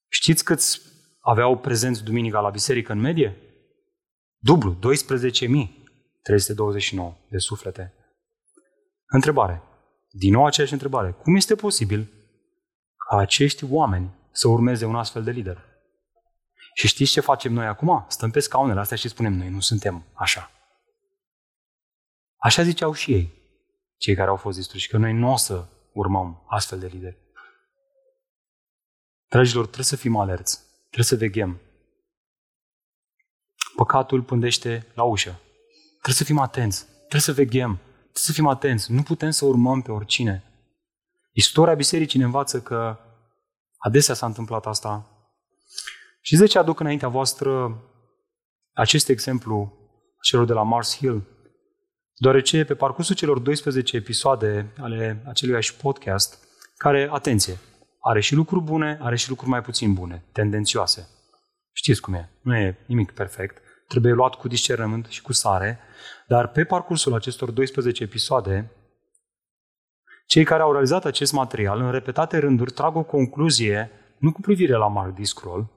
Știți 0.07 0.43
câți 0.43 0.81
aveau 1.19 1.57
prezenți 1.57 2.03
duminica 2.03 2.39
la 2.39 2.49
biserică 2.49 2.91
în 2.91 2.99
medie? 2.99 3.37
Dublu, 4.37 4.77
12.329 6.31 7.13
de 7.29 7.37
suflete. 7.37 7.93
Întrebare. 9.05 9.61
Din 10.09 10.31
nou 10.31 10.45
aceeași 10.45 10.73
întrebare. 10.73 11.11
Cum 11.11 11.35
este 11.35 11.55
posibil 11.55 12.13
ca 13.09 13.17
acești 13.17 13.65
oameni 13.69 14.15
să 14.31 14.47
urmeze 14.47 14.85
un 14.85 14.95
astfel 14.95 15.23
de 15.23 15.31
lider? 15.31 15.65
Și 16.73 16.87
știți 16.87 17.11
ce 17.11 17.19
facem 17.19 17.53
noi 17.53 17.65
acum? 17.65 18.05
Stăm 18.07 18.31
pe 18.31 18.39
scaunele 18.39 18.79
astea 18.79 18.97
și 18.97 19.07
spunem, 19.07 19.33
noi 19.33 19.49
nu 19.49 19.59
suntem 19.59 20.05
așa. 20.13 20.51
Așa 22.37 22.63
ziceau 22.63 22.93
și 22.93 23.13
ei, 23.13 23.33
cei 23.97 24.15
care 24.15 24.29
au 24.29 24.35
fost 24.35 24.57
distruși, 24.57 24.87
că 24.87 24.97
noi 24.97 25.13
nu 25.13 25.31
o 25.31 25.35
să 25.35 25.67
urmăm 25.93 26.45
astfel 26.47 26.79
de 26.79 26.87
lideri. 26.87 27.17
Dragilor, 29.27 29.63
trebuie 29.63 29.85
să 29.85 29.95
fim 29.95 30.15
alerți, 30.15 30.59
trebuie 30.79 31.05
să 31.05 31.15
veghem. 31.15 31.59
Păcatul 33.75 34.23
pândește 34.23 34.87
la 34.93 35.03
ușă. 35.03 35.39
Trebuie 36.05 36.25
să 36.25 36.31
fim 36.33 36.41
atenți, 36.41 36.85
trebuie 36.97 37.21
să 37.21 37.33
veghem, 37.33 37.75
trebuie 37.79 38.13
să 38.13 38.31
fim 38.31 38.47
atenți. 38.47 38.91
Nu 38.91 39.01
putem 39.01 39.29
să 39.29 39.45
urmăm 39.45 39.81
pe 39.81 39.91
oricine. 39.91 40.43
Istoria 41.31 41.73
bisericii 41.73 42.19
ne 42.19 42.25
învață 42.25 42.61
că 42.61 42.97
adesea 43.77 44.13
s-a 44.13 44.25
întâmplat 44.25 44.65
asta. 44.65 45.09
Și 46.21 46.35
de 46.35 46.45
ce 46.45 46.57
aduc 46.57 46.79
înaintea 46.79 47.07
voastră 47.07 47.81
acest 48.73 49.09
exemplu 49.09 49.77
celor 50.21 50.45
de 50.45 50.53
la 50.53 50.63
Mars 50.63 50.97
Hill? 50.97 51.27
Deoarece 52.15 52.63
pe 52.63 52.75
parcursul 52.75 53.15
celor 53.15 53.39
12 53.39 53.95
episoade 53.95 54.73
ale 54.79 55.23
aceluiași 55.27 55.75
podcast, 55.75 56.43
care, 56.77 57.07
atenție, 57.11 57.57
are 57.99 58.19
și 58.19 58.35
lucruri 58.35 58.63
bune, 58.63 58.97
are 59.01 59.15
și 59.15 59.29
lucruri 59.29 59.51
mai 59.51 59.61
puțin 59.61 59.93
bune, 59.93 60.23
tendențioase. 60.31 61.07
Știți 61.71 62.01
cum 62.01 62.13
e, 62.13 62.29
nu 62.41 62.55
e 62.55 62.77
nimic 62.87 63.11
perfect, 63.11 63.63
trebuie 63.87 64.13
luat 64.13 64.35
cu 64.35 64.47
discernământ 64.47 65.05
și 65.05 65.21
cu 65.21 65.33
sare, 65.33 65.79
dar 66.27 66.47
pe 66.47 66.63
parcursul 66.63 67.13
acestor 67.13 67.51
12 67.51 68.03
episoade, 68.03 68.71
cei 70.25 70.43
care 70.43 70.61
au 70.61 70.71
realizat 70.71 71.05
acest 71.05 71.33
material 71.33 71.79
în 71.79 71.91
repetate 71.91 72.37
rânduri 72.37 72.71
trag 72.71 72.95
o 72.95 73.03
concluzie, 73.03 73.91
nu 74.17 74.31
cu 74.31 74.41
privire 74.41 74.75
la 74.75 74.87
Mark 74.87 75.15
Discroll, 75.15 75.71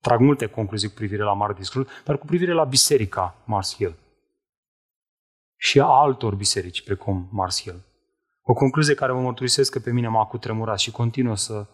trag 0.00 0.20
multe 0.20 0.46
concluzii 0.46 0.88
cu 0.88 0.94
privire 0.94 1.22
la 1.22 1.32
Mark 1.32 1.56
Discroll, 1.56 1.88
dar 2.04 2.18
cu 2.18 2.26
privire 2.26 2.52
la 2.52 2.64
biserica 2.64 3.42
Mars 3.44 3.74
Hill 3.74 3.96
și 5.64 5.80
a 5.80 5.84
altor 5.84 6.34
biserici, 6.34 6.84
precum 6.84 7.28
Mars 7.30 7.62
Hill. 7.62 7.84
O 8.42 8.52
concluzie 8.52 8.94
care 8.94 9.12
vă 9.12 9.20
mărturisesc 9.20 9.72
că 9.72 9.78
pe 9.78 9.92
mine 9.92 10.08
m-a 10.08 10.24
cutremurat 10.24 10.78
și 10.78 10.90
continuă 10.90 11.36
să 11.36 11.66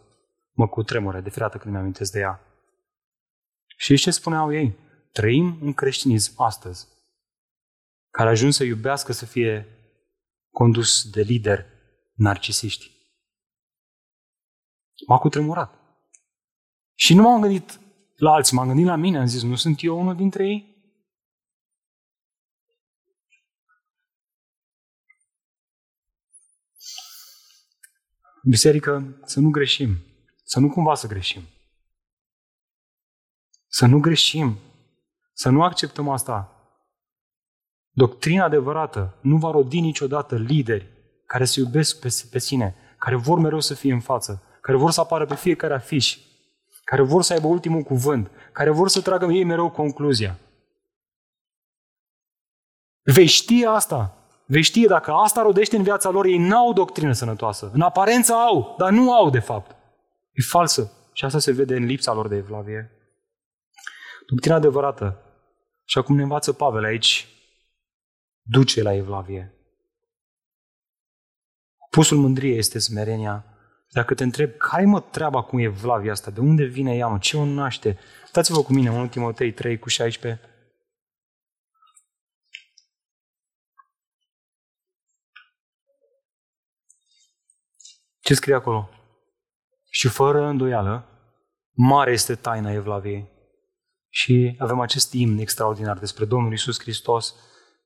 mă 0.52 0.68
cutremure 0.68 1.20
de 1.20 1.30
fiecare 1.30 1.58
când 1.58 1.74
mi-amintesc 1.74 2.12
de 2.12 2.18
ea. 2.18 2.40
Și 3.76 3.96
ce 3.96 4.10
spuneau 4.10 4.52
ei? 4.52 4.76
Trăim 5.18 5.58
un 5.62 5.72
creștinism 5.72 6.40
astăzi 6.40 6.86
care 8.10 8.28
a 8.28 8.30
ajuns 8.30 8.56
să 8.56 8.64
iubească 8.64 9.12
să 9.12 9.26
fie 9.26 9.66
condus 10.50 11.10
de 11.10 11.22
lideri 11.22 11.66
narcisiști. 12.14 12.90
M-a 15.06 15.18
cutremurat. 15.18 15.80
Și 16.94 17.14
nu 17.14 17.22
m-am 17.22 17.40
gândit 17.40 17.80
la 18.16 18.32
alții, 18.32 18.56
m-am 18.56 18.66
gândit 18.66 18.86
la 18.86 18.96
mine, 18.96 19.18
am 19.18 19.26
zis, 19.26 19.42
nu 19.42 19.56
sunt 19.56 19.82
eu 19.82 20.00
unul 20.00 20.16
dintre 20.16 20.46
ei? 20.46 20.76
Biserică, 28.42 29.20
să 29.24 29.40
nu 29.40 29.50
greșim. 29.50 29.96
Să 30.44 30.60
nu 30.60 30.68
cumva 30.68 30.94
să 30.94 31.06
greșim. 31.06 31.42
Să 33.66 33.86
nu 33.86 34.00
greșim. 34.00 34.67
Să 35.40 35.48
nu 35.48 35.62
acceptăm 35.62 36.08
asta. 36.08 36.52
Doctrina 37.90 38.44
adevărată 38.44 39.18
nu 39.20 39.36
va 39.36 39.50
rodi 39.50 39.80
niciodată 39.80 40.36
lideri 40.36 40.88
care 41.26 41.44
se 41.44 41.60
iubesc 41.60 42.00
pe, 42.00 42.08
pe 42.30 42.38
sine, 42.38 42.74
care 42.98 43.16
vor 43.16 43.38
mereu 43.38 43.60
să 43.60 43.74
fie 43.74 43.92
în 43.92 44.00
față, 44.00 44.42
care 44.60 44.76
vor 44.76 44.90
să 44.90 45.00
apară 45.00 45.26
pe 45.26 45.34
fiecare 45.34 45.74
afiș, 45.74 46.18
care 46.84 47.02
vor 47.02 47.22
să 47.22 47.32
aibă 47.32 47.46
ultimul 47.46 47.82
cuvânt, 47.82 48.30
care 48.52 48.70
vor 48.70 48.88
să 48.88 49.00
tragă 49.00 49.26
ei 49.26 49.44
mereu 49.44 49.70
concluzia. 49.70 50.38
Vei 53.02 53.26
ști 53.26 53.64
asta. 53.64 54.16
Vei 54.46 54.62
ști 54.62 54.86
dacă 54.86 55.12
asta 55.12 55.42
rodește 55.42 55.76
în 55.76 55.82
viața 55.82 56.10
lor, 56.10 56.24
ei 56.24 56.38
n-au 56.38 56.72
doctrină 56.72 57.12
sănătoasă. 57.12 57.70
În 57.72 57.80
aparență 57.80 58.32
au, 58.32 58.74
dar 58.78 58.90
nu 58.90 59.14
au 59.14 59.30
de 59.30 59.40
fapt. 59.40 59.70
E 60.32 60.42
falsă. 60.42 60.92
Și 61.12 61.24
asta 61.24 61.38
se 61.38 61.52
vede 61.52 61.76
în 61.76 61.84
lipsa 61.84 62.12
lor 62.12 62.28
de 62.28 62.36
evlavie. 62.36 62.90
Doctrina 64.26 64.56
adevărată. 64.56 65.22
Și 65.90 65.98
acum 65.98 66.16
ne 66.16 66.22
învață 66.22 66.52
Pavel 66.52 66.84
aici, 66.84 67.28
duce 68.42 68.82
la 68.82 68.94
evlavie. 68.94 69.52
Pusul 71.90 72.18
mândrie 72.18 72.56
este 72.56 72.78
smerenia. 72.78 73.44
Dacă 73.90 74.14
te 74.14 74.22
întreb, 74.22 74.56
care 74.56 74.84
mă 74.84 75.00
treaba 75.00 75.42
cu 75.42 75.60
evlavia 75.60 76.12
asta? 76.12 76.30
De 76.30 76.40
unde 76.40 76.64
vine 76.64 76.96
ea, 76.96 77.06
mă? 77.06 77.18
Ce 77.18 77.36
o 77.36 77.44
naște? 77.44 77.98
Stați-vă 78.26 78.62
cu 78.62 78.72
mine, 78.72 78.90
1 78.90 79.08
Timotei 79.08 79.52
3 79.52 79.78
cu 79.78 79.88
16. 79.88 80.40
Ce 88.20 88.34
scrie 88.34 88.54
acolo? 88.54 88.90
Și 89.90 90.08
fără 90.08 90.44
îndoială, 90.44 91.08
mare 91.70 92.12
este 92.12 92.34
taina 92.34 92.72
Evlaviei. 92.72 93.37
Și 94.08 94.56
avem 94.58 94.80
acest 94.80 95.12
imn 95.12 95.38
extraordinar 95.38 95.98
despre 95.98 96.24
Domnul 96.24 96.52
Isus 96.52 96.80
Hristos, 96.80 97.34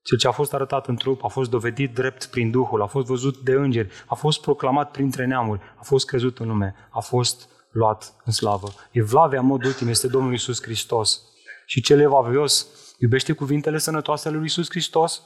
cel 0.03 0.18
ce 0.18 0.29
a 0.29 0.31
fost 0.31 0.55
arătat 0.55 0.87
în 0.87 0.97
trup, 0.97 1.25
a 1.25 1.29
fost 1.29 1.51
dovedit 1.51 1.95
drept 1.95 2.25
prin 2.27 2.51
Duhul, 2.51 2.83
a 2.83 2.87
fost 2.87 3.07
văzut 3.07 3.37
de 3.37 3.53
îngeri, 3.53 3.89
a 4.07 4.14
fost 4.14 4.41
proclamat 4.41 4.91
printre 4.91 5.27
neamuri, 5.27 5.61
a 5.79 5.83
fost 5.83 6.07
crezut 6.07 6.39
în 6.39 6.49
lume, 6.49 6.75
a 6.91 7.01
fost 7.01 7.49
luat 7.70 8.14
în 8.25 8.33
slavă. 8.33 8.68
Evlavia, 8.91 9.41
în 9.41 9.47
mod 9.47 9.64
ultim, 9.64 9.89
este 9.89 10.07
Domnul 10.07 10.33
Isus 10.33 10.62
Hristos. 10.62 11.23
Și 11.66 11.81
cel 11.81 12.01
evlavios 12.01 12.66
iubește 12.99 13.33
cuvintele 13.33 13.79
sănătoase 13.79 14.29
ale 14.29 14.37
lui 14.37 14.47
Isus 14.47 14.70
Hristos 14.70 15.23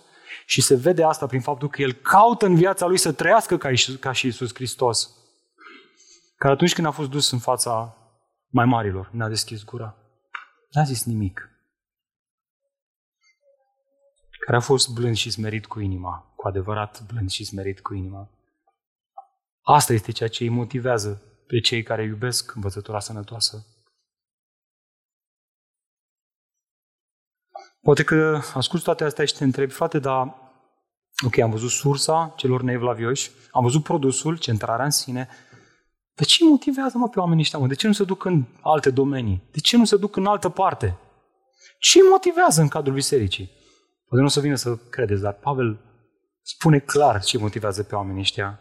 și 0.47 0.61
se 0.61 0.75
vede 0.75 1.03
asta 1.03 1.27
prin 1.27 1.41
faptul 1.41 1.69
că 1.69 1.83
el 1.83 1.93
caută 1.93 2.47
în 2.47 2.55
viața 2.55 2.87
lui 2.87 2.99
să 2.99 3.13
trăiască 3.13 3.57
ca, 3.57 3.71
ca 4.01 4.13
și 4.13 4.27
Isus 4.27 4.55
Hristos. 4.55 5.11
Care 6.37 6.53
atunci 6.53 6.75
când 6.75 6.87
a 6.87 6.91
fost 6.91 7.11
dus 7.11 7.31
în 7.31 7.39
fața 7.39 7.97
mai 8.49 8.65
marilor, 8.65 9.09
n-a 9.13 9.29
deschis 9.29 9.65
gura. 9.65 9.97
N-a 10.71 10.83
zis 10.83 11.05
nimic. 11.05 11.51
Care 14.45 14.57
a 14.57 14.61
fost 14.61 14.89
blând 14.89 15.17
și 15.17 15.31
smerit 15.31 15.67
cu 15.67 15.81
inima, 15.81 16.33
cu 16.37 16.49
adevărat 16.49 17.07
blând 17.07 17.31
și 17.31 17.45
smerit 17.45 17.81
cu 17.81 17.95
inima. 17.95 18.31
Asta 19.63 19.93
este 19.93 20.13
ceea 20.13 20.29
ce 20.29 20.43
îi 20.43 20.49
motivează 20.49 21.23
pe 21.47 21.61
cei 21.61 21.83
care 21.83 22.03
iubesc 22.03 22.55
învățătura 22.55 23.01
sănătoasă. 23.01 23.67
Poate 27.81 28.05
că 28.05 28.41
ascult 28.55 28.83
toate 28.83 29.05
astea 29.05 29.25
și 29.25 29.35
te 29.35 29.45
întrebi, 29.45 29.73
frate, 29.73 29.99
dar 29.99 30.35
ok, 31.25 31.39
am 31.39 31.51
văzut 31.51 31.71
sursa 31.71 32.33
celor 32.37 32.63
neevlavioși, 32.63 33.31
am 33.51 33.63
văzut 33.63 33.83
produsul, 33.83 34.39
centrarea 34.39 34.85
în 34.85 34.91
sine, 34.91 35.29
de 36.17 36.25
ce 36.25 36.45
motivează 36.45 36.99
mă 36.99 37.09
pe 37.09 37.19
oamenii 37.19 37.43
ăștia? 37.43 37.59
Mă? 37.59 37.67
De 37.67 37.75
ce 37.75 37.87
nu 37.87 37.93
se 37.93 38.05
duc 38.05 38.25
în 38.25 38.45
alte 38.61 38.91
domenii? 38.91 39.49
De 39.53 39.59
ce 39.59 39.77
nu 39.77 39.85
se 39.85 39.97
duc 39.97 40.17
în 40.17 40.27
altă 40.27 40.49
parte? 40.49 40.99
Ce 41.79 41.99
motivează 42.11 42.61
în 42.61 42.69
cadrul 42.69 42.95
bisericii? 42.95 43.51
Poate 44.07 44.21
nu 44.21 44.25
o 44.25 44.29
să 44.29 44.41
vină 44.41 44.55
să 44.55 44.77
credeți, 44.77 45.23
dar 45.23 45.33
Pavel 45.33 45.81
spune 46.43 46.79
clar 46.79 47.23
ce 47.23 47.39
motivează 47.39 47.83
pe 47.83 47.95
oamenii 47.95 48.21
ăștia. 48.21 48.61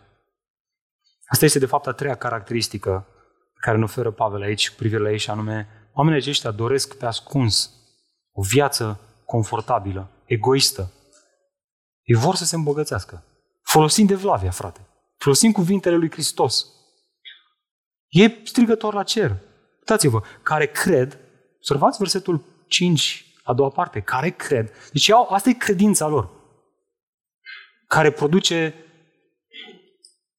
Asta 1.27 1.45
este 1.45 1.59
de 1.59 1.65
fapt 1.65 1.87
a 1.87 1.91
treia 1.91 2.15
caracteristică 2.15 3.05
pe 3.53 3.59
care 3.59 3.77
ne 3.77 3.83
oferă 3.83 4.11
Pavel 4.11 4.41
aici 4.41 4.69
cu 4.69 4.75
privire 4.75 5.01
la 5.01 5.11
ei 5.11 5.17
și 5.17 5.29
anume 5.29 5.67
oamenii 5.93 6.19
aceștia 6.19 6.51
doresc 6.51 6.97
pe 6.97 7.05
ascuns 7.05 7.71
o 8.31 8.41
viață 8.41 8.99
confortabilă, 9.25 10.09
egoistă. 10.25 10.91
Ei 12.03 12.15
vor 12.15 12.35
să 12.35 12.45
se 12.45 12.55
îmbogățească. 12.55 13.23
Folosind 13.61 14.07
de 14.07 14.15
Vlavia, 14.15 14.51
frate. 14.51 14.87
Folosind 15.17 15.53
cuvintele 15.53 15.95
lui 15.95 16.11
Hristos. 16.11 16.65
E 18.07 18.29
strigător 18.43 18.93
la 18.93 19.03
cer. 19.03 19.35
Uitați-vă, 19.79 20.21
care 20.43 20.65
cred, 20.67 21.19
observați 21.57 21.97
versetul 21.97 22.43
5, 22.67 23.25
a 23.43 23.53
doua 23.53 23.69
parte, 23.69 23.99
care 23.99 24.29
cred. 24.29 24.71
Deci 24.91 25.09
au, 25.09 25.27
asta 25.29 25.49
e 25.49 25.53
credința 25.53 26.07
lor, 26.07 26.29
care 27.87 28.11
produce 28.11 28.73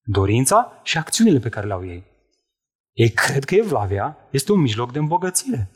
dorința 0.02 0.80
și 0.82 0.98
acțiunile 0.98 1.38
pe 1.38 1.48
care 1.48 1.66
le 1.66 1.72
au 1.72 1.86
ei. 1.86 2.04
Ei 2.92 3.10
cred 3.10 3.44
că 3.44 3.54
evlavia 3.54 4.16
este 4.30 4.52
un 4.52 4.60
mijloc 4.60 4.92
de 4.92 4.98
îmbogățire. 4.98 5.70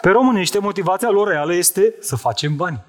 Pe 0.00 0.08
românește, 0.08 0.58
motivația 0.58 1.10
lor 1.10 1.28
reală 1.28 1.54
este 1.54 1.94
să 2.00 2.16
facem 2.16 2.56
bani. 2.56 2.84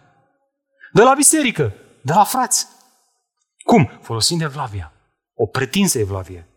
De 0.94 1.02
la 1.02 1.14
biserică, 1.14 1.74
de 2.02 2.14
la 2.14 2.24
frați. 2.24 2.68
Cum? 3.64 4.00
Folosind 4.02 4.42
evlavia. 4.42 4.94
O 5.34 5.46
pretinsă 5.46 6.00
evlavie. 6.00 6.48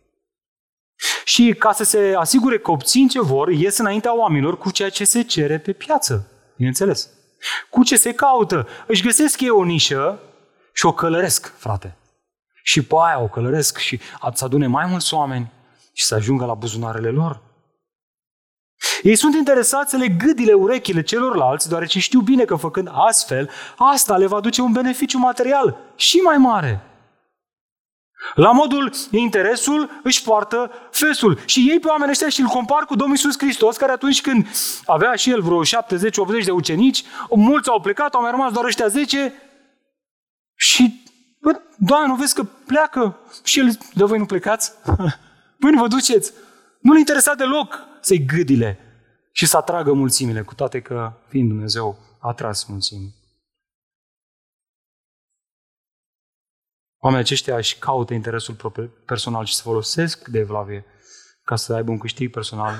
Și 1.25 1.55
ca 1.59 1.73
să 1.73 1.85
se 1.85 2.15
asigure 2.19 2.59
că 2.59 2.71
obțin 2.71 3.09
ce 3.09 3.21
vor, 3.21 3.49
ies 3.49 3.79
înaintea 3.79 4.17
oamenilor 4.17 4.59
cu 4.59 4.71
ceea 4.71 4.89
ce 4.89 5.05
se 5.05 5.23
cere 5.23 5.59
pe 5.59 5.73
piață. 5.73 6.31
Bineînțeles. 6.57 7.09
Cu 7.71 7.83
ce 7.83 7.97
se 7.97 8.13
caută. 8.13 8.69
Își 8.87 9.03
găsesc 9.03 9.41
ei 9.41 9.51
o 9.51 9.65
nișă 9.65 10.19
și 10.73 10.87
o 10.87 10.93
călăresc, 10.93 11.53
frate. 11.57 11.97
Și 12.63 12.83
pe 12.83 12.95
aia 12.99 13.21
o 13.21 13.29
călăresc 13.29 13.79
și 13.79 14.01
să 14.35 14.45
adune 14.45 14.67
mai 14.67 14.87
mulți 14.87 15.15
oameni 15.15 15.53
și 15.93 16.05
să 16.05 16.15
ajungă 16.15 16.45
la 16.45 16.55
buzunarele 16.55 17.09
lor. 17.09 17.41
Ei 19.03 19.17
sunt 19.17 19.35
interesați 19.35 19.91
să 19.91 19.97
le 19.97 20.09
gâdile 20.09 20.53
urechile 20.53 21.03
celorlalți, 21.03 21.69
deoarece 21.69 21.99
știu 22.01 22.21
bine 22.21 22.45
că 22.45 22.55
făcând 22.55 22.89
astfel, 22.93 23.51
asta 23.77 24.17
le 24.17 24.27
va 24.27 24.41
duce 24.41 24.61
un 24.61 24.73
beneficiu 24.73 25.19
material 25.19 25.77
și 25.97 26.17
mai 26.17 26.37
mare. 26.37 26.81
La 28.35 28.51
modul 28.51 28.93
interesul 29.11 30.01
își 30.03 30.23
poartă 30.23 30.71
fesul. 30.91 31.39
Și 31.45 31.67
ei 31.71 31.79
pe 31.79 31.89
oamenii 31.89 32.11
ăștia 32.11 32.29
și 32.29 32.41
îl 32.41 32.47
compar 32.47 32.85
cu 32.85 32.95
Domnul 32.95 33.17
Iisus 33.17 33.39
Hristos, 33.39 33.77
care 33.77 33.93
atunci 33.93 34.21
când 34.21 34.47
avea 34.87 35.15
și 35.15 35.31
el 35.31 35.43
vreo 35.43 35.65
70-80 35.65 36.45
de 36.45 36.51
ucenici, 36.51 37.05
mulți 37.31 37.69
au 37.69 37.81
plecat, 37.81 38.15
au 38.15 38.21
mai 38.21 38.31
rămas 38.31 38.53
doar 38.53 38.65
ăștia 38.65 38.87
10 38.87 39.33
și, 40.55 41.03
bă, 41.41 41.61
Doamne, 41.77 42.07
nu 42.07 42.15
vezi 42.15 42.35
că 42.35 42.43
pleacă? 42.67 43.19
Și 43.45 43.59
el, 43.59 43.79
de 43.95 44.05
voi 44.05 44.19
nu 44.19 44.27
plecați? 44.27 44.73
Până 45.61 45.81
vă 45.81 45.89
duceți. 45.89 46.33
Nu-l 46.81 46.99
interesa 46.99 47.35
deloc 47.35 47.79
să-i 48.01 48.25
gâdile 48.25 48.79
și 49.33 49.47
să 49.47 49.57
atragă 49.57 49.93
mulțimile, 49.93 50.43
cu 50.43 50.55
toate 50.55 50.81
că, 50.81 51.13
fiind 51.29 51.49
Dumnezeu, 51.49 51.99
a 52.21 52.29
atras 52.29 52.65
mulțimi. 52.65 53.15
Oamenii 57.05 57.25
aceștia 57.25 57.57
își 57.57 57.79
caută 57.79 58.15
interesul 58.15 58.57
personal 59.07 59.45
și 59.45 59.55
se 59.55 59.63
folosesc 59.63 60.29
de 60.29 60.39
evlavie 60.39 60.85
ca 61.45 61.57
să 61.57 61.75
aibă 61.75 61.91
un 61.91 61.99
câștig 61.99 62.31
personal. 62.31 62.75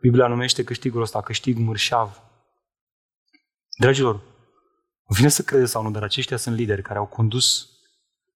Biblia 0.00 0.26
numește 0.26 0.64
câștigul 0.64 1.00
ăsta 1.02 1.22
câștig 1.22 1.56
mărșav. 1.56 2.22
Dragilor, 3.78 4.20
vine 5.06 5.28
să 5.28 5.42
credeți 5.42 5.70
sau 5.70 5.82
nu, 5.82 5.90
dar 5.90 6.02
aceștia 6.02 6.36
sunt 6.36 6.56
lideri 6.56 6.82
care 6.82 6.98
au 6.98 7.06
condus 7.06 7.68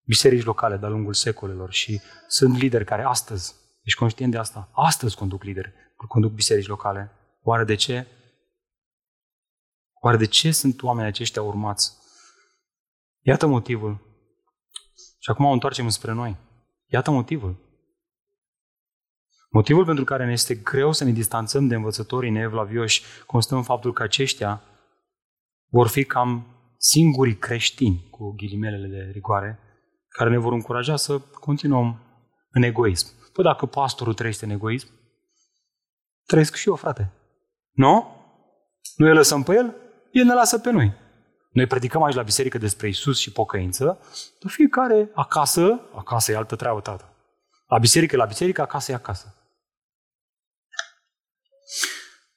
biserici 0.04 0.44
locale 0.44 0.76
de-a 0.76 0.88
lungul 0.88 1.14
secolelor 1.14 1.72
și 1.72 2.00
sunt 2.28 2.56
lideri 2.56 2.84
care 2.84 3.02
astăzi, 3.02 3.54
ești 3.82 3.98
conștient 3.98 4.32
de 4.32 4.38
asta, 4.38 4.70
astăzi 4.72 5.16
conduc 5.16 5.42
lideri, 5.42 5.72
conduc 6.08 6.32
biserici 6.32 6.66
locale. 6.66 7.12
Oare 7.42 7.64
de 7.64 7.74
ce? 7.74 8.06
Oare 10.00 10.16
de 10.16 10.26
ce 10.26 10.52
sunt 10.52 10.82
oamenii 10.82 11.10
aceștia 11.10 11.42
urmați? 11.42 11.92
Iată 13.20 13.46
motivul 13.46 14.05
și 15.26 15.32
acum 15.32 15.44
o 15.44 15.50
întoarcem 15.50 15.88
spre 15.88 16.12
noi. 16.12 16.36
Iată 16.86 17.10
motivul. 17.10 17.56
Motivul 19.50 19.84
pentru 19.84 20.04
care 20.04 20.24
ne 20.24 20.32
este 20.32 20.54
greu 20.54 20.92
să 20.92 21.04
ne 21.04 21.10
distanțăm 21.10 21.66
de 21.66 21.74
învățătorii 21.74 22.30
neevlavioși 22.30 23.02
constă 23.26 23.54
în 23.54 23.62
faptul 23.62 23.92
că 23.92 24.02
aceștia 24.02 24.62
vor 25.68 25.88
fi 25.88 26.04
cam 26.04 26.46
singurii 26.78 27.36
creștini, 27.36 28.06
cu 28.10 28.34
ghilimelele 28.36 28.86
de 28.86 29.10
rigoare, 29.12 29.58
care 30.08 30.30
ne 30.30 30.38
vor 30.38 30.52
încuraja 30.52 30.96
să 30.96 31.18
continuăm 31.18 32.00
în 32.50 32.62
egoism. 32.62 33.32
Păi 33.32 33.44
dacă 33.44 33.66
pastorul 33.66 34.14
trăiește 34.14 34.44
în 34.44 34.50
egoism, 34.50 34.88
trăiesc 36.26 36.54
și 36.54 36.68
eu, 36.68 36.74
frate. 36.74 37.12
Nu? 37.70 38.16
Nu 38.96 39.06
îl 39.06 39.14
lăsăm 39.14 39.42
pe 39.42 39.54
el, 39.54 39.74
el 40.10 40.24
ne 40.24 40.34
lasă 40.34 40.58
pe 40.58 40.70
noi. 40.70 41.04
Noi 41.57 41.66
predicăm 41.66 42.02
aici 42.02 42.14
la 42.14 42.22
biserică 42.22 42.59
despre 42.59 42.88
Isus 42.88 43.18
și 43.18 43.32
pocăință, 43.32 43.84
dar 44.40 44.50
fiecare 44.50 45.11
acasă, 45.14 45.80
acasă 45.94 46.32
e 46.32 46.36
altă 46.36 46.57
treabă, 46.57 46.80
tată. 46.80 47.12
La 47.66 47.78
biserică, 47.78 48.16
la 48.16 48.24
biserică, 48.24 48.62
acasă 48.62 48.92
e 48.92 48.94
acasă. 48.94 49.34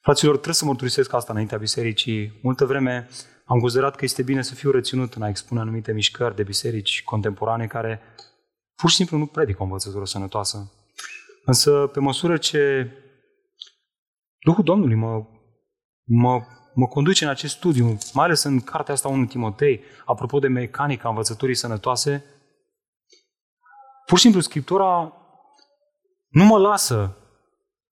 Fraților, 0.00 0.34
trebuie 0.34 0.54
să 0.54 0.64
mărturisesc 0.64 1.12
asta 1.12 1.32
înaintea 1.32 1.58
bisericii. 1.58 2.38
Multă 2.42 2.64
vreme 2.64 3.08
am 3.44 3.58
considerat 3.58 3.96
că 3.96 4.04
este 4.04 4.22
bine 4.22 4.42
să 4.42 4.54
fiu 4.54 4.70
reținut 4.70 5.14
în 5.14 5.22
a 5.22 5.28
expune 5.28 5.60
anumite 5.60 5.92
mișcări 5.92 6.36
de 6.36 6.42
biserici 6.42 7.02
contemporane 7.04 7.66
care 7.66 8.00
pur 8.74 8.90
și 8.90 8.96
simplu 8.96 9.16
nu 9.16 9.26
predică 9.26 9.60
o 9.60 9.64
învățătură 9.64 10.04
sănătoasă. 10.04 10.72
Însă, 11.44 11.86
pe 11.86 12.00
măsură 12.00 12.36
ce 12.36 12.92
Duhul 14.38 14.64
Domnului 14.64 14.96
mă, 14.96 15.26
mă, 16.04 16.42
mă 16.80 16.86
conduce 16.86 17.24
în 17.24 17.30
acest 17.30 17.54
studiu, 17.54 17.98
mai 18.12 18.24
ales 18.24 18.42
în 18.42 18.60
cartea 18.60 18.94
asta 18.94 19.08
1 19.08 19.24
Timotei, 19.24 19.80
apropo 20.04 20.38
de 20.38 20.48
mecanica 20.48 21.08
învățăturii 21.08 21.54
sănătoase, 21.54 22.24
pur 24.06 24.16
și 24.16 24.22
simplu 24.22 24.40
Scriptura 24.40 25.12
nu 26.28 26.44
mă 26.44 26.58
lasă 26.58 27.16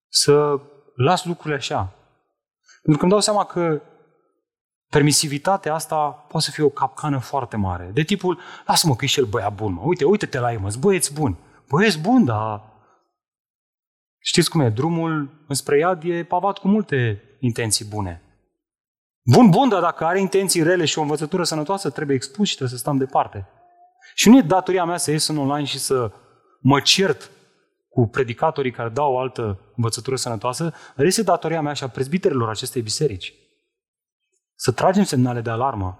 să 0.08 0.60
las 0.94 1.24
lucrurile 1.24 1.54
așa. 1.54 1.92
Pentru 2.82 2.96
că 2.96 3.02
îmi 3.02 3.10
dau 3.10 3.20
seama 3.20 3.44
că 3.44 3.82
permisivitatea 4.90 5.74
asta 5.74 6.08
poate 6.08 6.46
să 6.46 6.52
fie 6.52 6.64
o 6.64 6.68
capcană 6.68 7.18
foarte 7.18 7.56
mare. 7.56 7.90
De 7.94 8.02
tipul, 8.02 8.38
lasă-mă 8.66 8.96
că 8.96 9.04
e 9.04 9.08
și 9.08 9.18
el 9.18 9.26
băiat 9.26 9.54
bun, 9.54 9.72
mă. 9.72 9.80
Uite, 9.84 10.04
uite-te 10.04 10.38
la 10.38 10.52
el, 10.52 10.58
mă, 10.58 10.74
băieți 10.78 11.14
bun. 11.14 11.36
Băieți 11.68 11.98
bun, 11.98 12.24
dar 12.24 12.62
Știți 14.20 14.50
cum 14.50 14.60
e? 14.60 14.70
Drumul 14.70 15.44
înspre 15.46 15.78
iad 15.78 16.04
e 16.04 16.24
pavat 16.24 16.58
cu 16.58 16.68
multe 16.68 17.22
intenții 17.40 17.84
bune. 17.84 18.22
Bun, 19.22 19.50
bun, 19.50 19.68
dar 19.68 19.80
dacă 19.80 20.04
are 20.04 20.20
intenții 20.20 20.62
rele 20.62 20.84
și 20.84 20.98
o 20.98 21.02
învățătură 21.02 21.44
sănătoasă, 21.44 21.90
trebuie 21.90 22.16
expus 22.16 22.48
și 22.48 22.56
trebuie 22.56 22.78
să 22.78 22.84
stăm 22.84 22.96
departe. 22.96 23.48
Și 24.14 24.28
nu 24.28 24.36
e 24.36 24.42
datoria 24.42 24.84
mea 24.84 24.96
să 24.96 25.10
ies 25.10 25.26
în 25.26 25.38
online 25.38 25.64
și 25.64 25.78
să 25.78 26.12
mă 26.60 26.80
cert 26.80 27.30
cu 27.88 28.06
predicatorii 28.06 28.72
care 28.72 28.88
dau 28.88 29.12
o 29.12 29.18
altă 29.18 29.72
învățătură 29.76 30.16
sănătoasă, 30.16 30.74
dar 30.96 31.06
este 31.06 31.22
datoria 31.22 31.60
mea 31.60 31.72
și 31.72 31.84
a 31.84 31.88
prezbiterilor 31.88 32.48
acestei 32.48 32.82
biserici. 32.82 33.34
Să 34.54 34.72
tragem 34.72 35.04
semnale 35.04 35.40
de 35.40 35.50
alarmă 35.50 35.98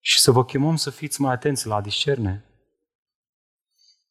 și 0.00 0.20
să 0.20 0.30
vă 0.30 0.44
chemăm 0.44 0.76
să 0.76 0.90
fiți 0.90 1.20
mai 1.20 1.32
atenți 1.32 1.66
la 1.66 1.74
a 1.74 1.80
discerne. 1.80 2.44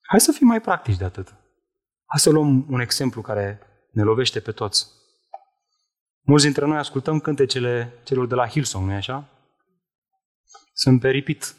Hai 0.02 0.20
să 0.20 0.32
fim 0.32 0.48
mai 0.48 0.62
practici 0.62 0.98
de 0.98 1.04
atât. 1.04 1.28
Hai 2.06 2.20
să 2.20 2.30
luăm 2.30 2.66
un 2.70 2.80
exemplu 2.80 3.22
care 3.22 3.62
ne 3.92 4.04
lovește 4.04 4.40
pe 4.40 4.52
toți. 4.52 4.88
Mulți 6.22 6.44
dintre 6.44 6.66
noi 6.66 6.78
ascultăm 6.78 7.20
cântecele 7.20 7.94
celor 8.04 8.28
de 8.28 8.36
la 8.36 8.48
Hillsong, 8.48 8.86
nu-i 8.86 8.96
așa? 8.96 9.30
Sunt 10.74 11.00
peripit 11.00 11.56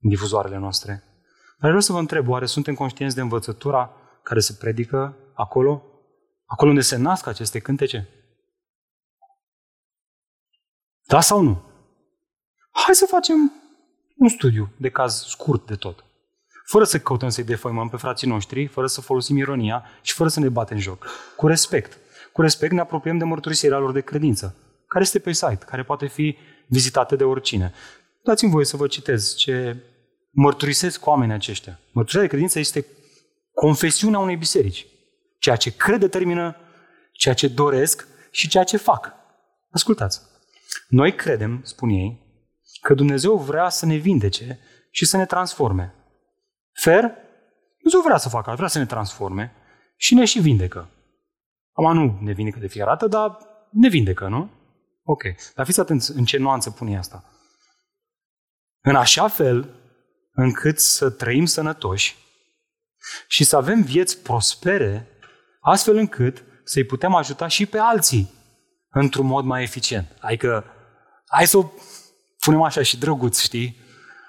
în 0.00 0.08
difuzoarele 0.08 0.58
noastre. 0.58 0.92
Dar 1.58 1.70
vreau 1.70 1.80
să 1.80 1.92
vă 1.92 1.98
întreb, 1.98 2.28
oare 2.28 2.46
suntem 2.46 2.74
conștienți 2.74 3.14
de 3.14 3.20
învățătura 3.20 3.92
care 4.22 4.40
se 4.40 4.56
predică 4.58 5.16
acolo? 5.34 5.82
Acolo 6.46 6.70
unde 6.70 6.82
se 6.82 6.96
nasc 6.96 7.26
aceste 7.26 7.58
cântece? 7.58 8.08
Da 11.06 11.20
sau 11.20 11.42
nu? 11.42 11.62
Hai 12.72 12.94
să 12.94 13.06
facem 13.06 13.52
un 14.16 14.28
studiu 14.28 14.72
de 14.76 14.90
caz 14.90 15.24
scurt 15.26 15.66
de 15.66 15.74
tot 15.74 16.04
fără 16.64 16.84
să 16.84 16.98
căutăm 16.98 17.28
să-i 17.28 17.44
defăimăm 17.44 17.88
pe 17.88 17.96
frații 17.96 18.28
noștri, 18.28 18.66
fără 18.66 18.86
să 18.86 19.00
folosim 19.00 19.36
ironia 19.36 19.84
și 20.02 20.14
fără 20.14 20.28
să 20.28 20.40
ne 20.40 20.48
batem 20.48 20.78
joc. 20.78 21.06
Cu 21.36 21.46
respect. 21.46 21.98
Cu 22.34 22.40
respect 22.40 22.72
ne 22.72 22.80
apropiem 22.80 23.18
de 23.18 23.24
mărturisirea 23.24 23.78
lor 23.78 23.92
de 23.92 24.00
credință, 24.00 24.56
care 24.86 25.04
este 25.04 25.18
pe 25.18 25.32
site, 25.32 25.64
care 25.66 25.82
poate 25.82 26.06
fi 26.06 26.36
vizitată 26.66 27.16
de 27.16 27.24
oricine. 27.24 27.72
Dați-mi 28.22 28.50
voie 28.50 28.64
să 28.64 28.76
vă 28.76 28.86
citez 28.86 29.34
ce 29.34 29.76
mărturisesc 30.30 31.06
oamenii 31.06 31.34
aceștia. 31.34 31.80
Mărturisirea 31.84 32.22
de 32.22 32.28
credință 32.28 32.58
este 32.58 32.86
confesiunea 33.52 34.18
unei 34.18 34.36
biserici. 34.36 34.86
Ceea 35.38 35.56
ce 35.56 35.76
cred 35.76 36.00
determină 36.00 36.56
ceea 37.12 37.34
ce 37.34 37.48
doresc 37.48 38.06
și 38.30 38.48
ceea 38.48 38.64
ce 38.64 38.76
fac. 38.76 39.12
Ascultați. 39.70 40.20
Noi 40.88 41.14
credem, 41.14 41.60
spun 41.64 41.88
ei, 41.88 42.20
că 42.80 42.94
Dumnezeu 42.94 43.36
vrea 43.36 43.68
să 43.68 43.86
ne 43.86 43.96
vindece 43.96 44.58
și 44.90 45.04
să 45.04 45.16
ne 45.16 45.26
transforme. 45.26 45.94
Fer, 46.72 47.00
Dumnezeu 47.76 48.00
vrea 48.04 48.18
să 48.18 48.28
facă, 48.28 48.54
vrea 48.56 48.68
să 48.68 48.78
ne 48.78 48.86
transforme 48.86 49.52
și 49.96 50.14
ne 50.14 50.24
și 50.24 50.40
vindecă. 50.40 50.88
Acum 51.74 51.94
nu 51.94 52.18
ne 52.20 52.32
vindecă 52.32 52.58
de 52.58 52.66
fiecare 52.66 52.96
dată, 52.96 53.06
dar 53.06 53.38
ne 53.70 53.88
vindecă, 53.88 54.28
nu? 54.28 54.50
Ok. 55.02 55.22
Dar 55.54 55.66
fiți 55.66 55.80
atenți 55.80 56.16
în 56.16 56.24
ce 56.24 56.38
nuanță 56.38 56.70
pune 56.70 56.98
asta. 56.98 57.24
În 58.80 58.96
așa 58.96 59.28
fel 59.28 59.74
încât 60.32 60.78
să 60.78 61.10
trăim 61.10 61.44
sănătoși 61.44 62.16
și 63.28 63.44
să 63.44 63.56
avem 63.56 63.82
vieți 63.82 64.18
prospere, 64.22 65.08
astfel 65.60 65.96
încât 65.96 66.44
să-i 66.64 66.84
putem 66.84 67.14
ajuta 67.14 67.46
și 67.46 67.66
pe 67.66 67.78
alții 67.78 68.30
într-un 68.88 69.26
mod 69.26 69.44
mai 69.44 69.62
eficient. 69.62 70.16
Adică, 70.20 70.64
hai 71.26 71.46
să 71.46 71.56
o 71.58 71.70
punem 72.38 72.62
așa 72.62 72.82
și 72.82 72.98
drăguț, 72.98 73.40
știi? 73.40 73.76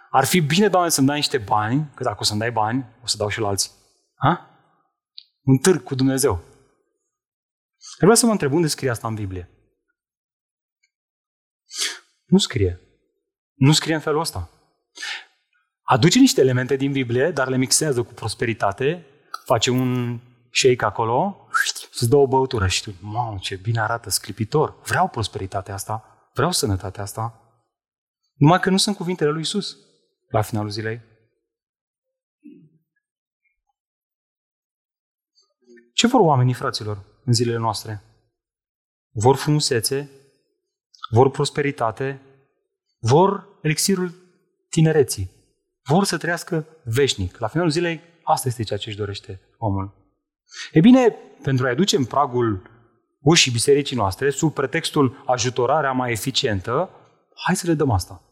Ar 0.10 0.26
fi 0.26 0.40
bine, 0.40 0.68
Doamne, 0.68 0.90
să-mi 0.90 1.08
dai 1.08 1.16
niște 1.16 1.38
bani, 1.38 1.92
că 1.96 2.04
dacă 2.04 2.18
o 2.20 2.24
să-mi 2.24 2.40
dai 2.40 2.52
bani, 2.52 2.86
o 3.04 3.08
să 3.08 3.18
dau 3.18 3.28
și 3.28 3.40
la 3.40 3.48
alții. 3.48 3.72
Ha? 4.16 4.50
Un 5.42 5.58
târg 5.58 5.84
cu 5.84 5.96
Dumnezeu. 5.96 6.44
Vreau 7.98 8.16
să 8.16 8.26
vă 8.26 8.32
întreb, 8.32 8.54
unde 8.54 8.68
scrie 8.68 8.90
asta 8.90 9.08
în 9.08 9.16
Biblie? 9.16 9.50
Nu 12.26 12.38
scrie. 12.38 12.80
Nu 13.54 13.72
scrie 13.72 13.94
în 13.94 14.00
felul 14.00 14.20
ăsta. 14.20 14.50
Aduce 15.82 16.20
niște 16.20 16.42
elemente 16.42 16.76
din 16.76 16.92
Biblie, 16.92 17.32
dar 17.32 17.48
le 17.48 17.58
mixează 17.58 18.04
cu 18.04 18.14
prosperitate, 18.14 19.06
face 19.46 19.70
un 19.70 20.20
shake 20.52 20.86
acolo 20.86 21.48
și 21.64 21.88
îți 21.92 22.10
dă 22.10 22.16
o 22.16 22.28
băutură 22.28 22.68
și 22.68 22.84
tu, 22.84 22.94
mamă, 23.02 23.38
ce 23.42 23.56
bine 23.56 23.80
arată, 23.80 24.10
sclipitor. 24.10 24.82
Vreau 24.82 25.08
prosperitatea 25.08 25.74
asta, 25.74 26.30
vreau 26.34 26.52
sănătatea 26.52 27.04
asta. 27.04 27.40
Numai 28.34 28.60
că 28.60 28.70
nu 28.70 28.78
sunt 28.78 28.96
cuvintele 28.96 29.30
lui 29.30 29.42
Isus 29.42 29.78
la 30.30 30.42
finalul 30.42 30.70
zilei? 30.70 31.02
Ce 35.94 36.08
vor 36.08 36.20
oamenii, 36.20 36.54
fraților, 36.54 37.15
în 37.26 37.34
zilele 37.34 37.58
noastre? 37.58 38.02
Vor 39.12 39.36
frumusețe, 39.36 40.10
vor 41.10 41.30
prosperitate, 41.30 42.22
vor 43.00 43.48
elixirul 43.62 44.14
tinereții, 44.70 45.30
vor 45.84 46.04
să 46.04 46.18
trăiască 46.18 46.68
veșnic. 46.84 47.38
La 47.38 47.48
finalul 47.48 47.72
zilei, 47.72 48.02
asta 48.24 48.48
este 48.48 48.64
ceea 48.64 48.80
ce 48.80 48.90
își 48.90 48.98
dorește 48.98 49.42
omul. 49.58 49.94
E 50.72 50.80
bine, 50.80 51.16
pentru 51.42 51.66
a 51.66 51.70
aduce 51.70 51.96
în 51.96 52.06
pragul 52.06 52.70
ușii 53.22 53.52
bisericii 53.52 53.96
noastre, 53.96 54.30
sub 54.30 54.54
pretextul 54.54 55.24
ajutorarea 55.26 55.92
mai 55.92 56.12
eficientă, 56.12 56.90
hai 57.46 57.56
să 57.56 57.68
le 57.68 57.74
dăm 57.74 57.92
asta. 57.92 58.24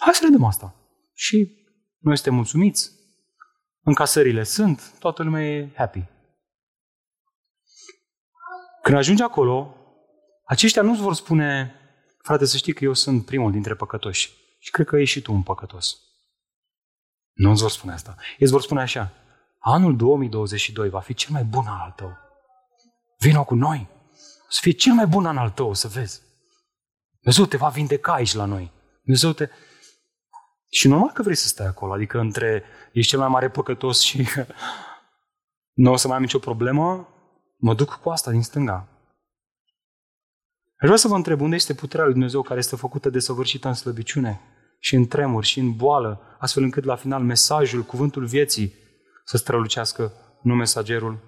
Hai 0.00 0.14
să 0.14 0.20
vedem 0.24 0.44
asta. 0.44 0.74
Și 1.12 1.58
noi 1.98 2.16
suntem 2.16 2.34
mulțumiți, 2.34 2.90
încasările 3.82 4.42
sunt, 4.42 4.92
toată 4.98 5.22
lumea 5.22 5.46
e 5.46 5.72
happy. 5.74 6.04
Când 8.82 8.96
ajungi 8.96 9.22
acolo, 9.22 9.76
aceștia 10.44 10.82
nu-ți 10.82 11.00
vor 11.00 11.14
spune, 11.14 11.74
frate, 12.22 12.44
să 12.44 12.56
știi 12.56 12.72
că 12.72 12.84
eu 12.84 12.92
sunt 12.92 13.24
primul 13.24 13.52
dintre 13.52 13.74
păcătoși. 13.74 14.38
Și 14.58 14.70
cred 14.70 14.86
că 14.86 14.96
ești 14.96 15.18
și 15.18 15.22
tu 15.22 15.32
un 15.32 15.42
păcătos. 15.42 15.96
Nu 17.32 17.50
îți 17.50 17.60
vor 17.60 17.70
spune 17.70 17.92
asta. 17.92 18.14
Ei 18.18 18.36
îți 18.38 18.52
vor 18.52 18.62
spune 18.62 18.80
așa, 18.80 19.12
anul 19.58 19.96
2022 19.96 20.88
va 20.88 21.00
fi 21.00 21.14
cel 21.14 21.32
mai 21.32 21.44
bun 21.44 21.66
an 21.66 21.80
al 21.80 21.92
tău. 21.96 22.16
Vino 23.18 23.44
cu 23.44 23.54
noi. 23.54 23.88
Să 24.48 24.58
fie 24.62 24.72
cel 24.72 24.92
mai 24.92 25.06
bun 25.06 25.26
an 25.26 25.36
al 25.36 25.50
tău, 25.50 25.74
să 25.74 25.88
vezi. 25.88 26.20
Dumnezeu 27.20 27.44
te 27.44 27.56
va 27.56 27.68
vindeca 27.68 28.12
aici 28.12 28.34
la 28.34 28.44
noi. 28.44 28.72
Dumnezeu 29.02 29.32
te... 29.32 29.48
Și 30.70 30.88
normal 30.88 31.10
că 31.10 31.22
vrei 31.22 31.34
să 31.34 31.48
stai 31.48 31.66
acolo, 31.66 31.92
adică 31.92 32.18
între 32.18 32.64
ești 32.92 33.10
cel 33.10 33.18
mai 33.18 33.28
mare 33.28 33.50
păcătos 33.50 34.00
și 34.00 34.28
nu 35.82 35.92
o 35.92 35.96
să 35.96 36.06
mai 36.06 36.16
am 36.16 36.22
nicio 36.22 36.38
problemă, 36.38 37.08
mă 37.60 37.74
duc 37.74 37.98
cu 38.02 38.10
asta 38.10 38.30
din 38.30 38.42
stânga. 38.42 38.88
Aș 40.76 40.86
vrea 40.86 40.96
să 40.96 41.08
vă 41.08 41.14
întreb 41.14 41.40
unde 41.40 41.54
este 41.54 41.74
puterea 41.74 42.04
lui 42.04 42.12
Dumnezeu 42.12 42.42
care 42.42 42.58
este 42.58 42.76
făcută 42.76 43.10
de 43.10 43.18
săvârșită 43.18 43.68
în 43.68 43.74
slăbiciune 43.74 44.40
și 44.78 44.94
în 44.94 45.06
tremuri 45.06 45.46
și 45.46 45.58
în 45.58 45.76
boală, 45.76 46.20
astfel 46.38 46.62
încât 46.62 46.84
la 46.84 46.96
final 46.96 47.22
mesajul, 47.22 47.82
cuvântul 47.82 48.24
vieții 48.24 48.74
să 49.24 49.36
strălucească, 49.36 50.12
nu 50.42 50.54
mesagerul. 50.54 51.18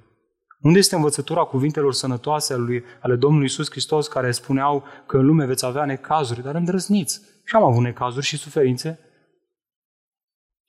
Unde 0.61 0.79
este 0.79 0.95
învățătura 0.95 1.45
cuvintelor 1.45 1.93
sănătoase 1.93 2.53
ale, 2.53 2.63
lui, 2.63 2.85
ale 3.01 3.17
Domnului 3.17 3.47
Isus 3.47 3.71
Hristos 3.71 4.09
care 4.09 4.31
spuneau 4.31 4.85
că 5.07 5.17
în 5.17 5.27
lume 5.27 5.47
veți 5.47 5.65
avea 5.65 5.85
necazuri, 5.85 6.43
dar 6.43 6.55
îndrăzniți. 6.55 7.21
Și 7.45 7.57
am 7.57 7.63
avut 7.63 7.83
necazuri 7.83 8.27
și 8.27 8.37
suferințe, 8.37 9.01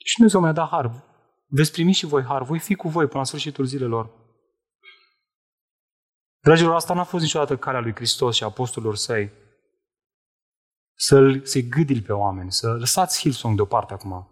și 0.03 0.15
Dumnezeu 0.15 0.41
mi-a 0.41 0.51
dat 0.51 0.69
har. 0.69 1.03
Veți 1.47 1.71
primi 1.71 1.91
și 1.91 2.05
voi 2.05 2.23
har. 2.23 2.43
Voi 2.43 2.59
fi 2.59 2.75
cu 2.75 2.87
voi 2.87 3.05
până 3.05 3.19
la 3.19 3.23
sfârșitul 3.23 3.65
zilelor. 3.65 4.09
Dragilor, 6.43 6.75
asta 6.75 6.93
n-a 6.93 7.03
fost 7.03 7.23
niciodată 7.23 7.57
calea 7.57 7.79
lui 7.79 7.95
Hristos 7.95 8.35
și 8.35 8.43
apostolilor 8.43 8.95
săi. 8.95 9.31
Să-l, 10.95 11.45
să-i 11.45 11.67
gâdil 11.67 12.01
pe 12.01 12.13
oameni, 12.13 12.51
să 12.51 12.67
lăsați 12.67 13.19
Hillsong 13.19 13.55
deoparte 13.55 13.93
acum. 13.93 14.27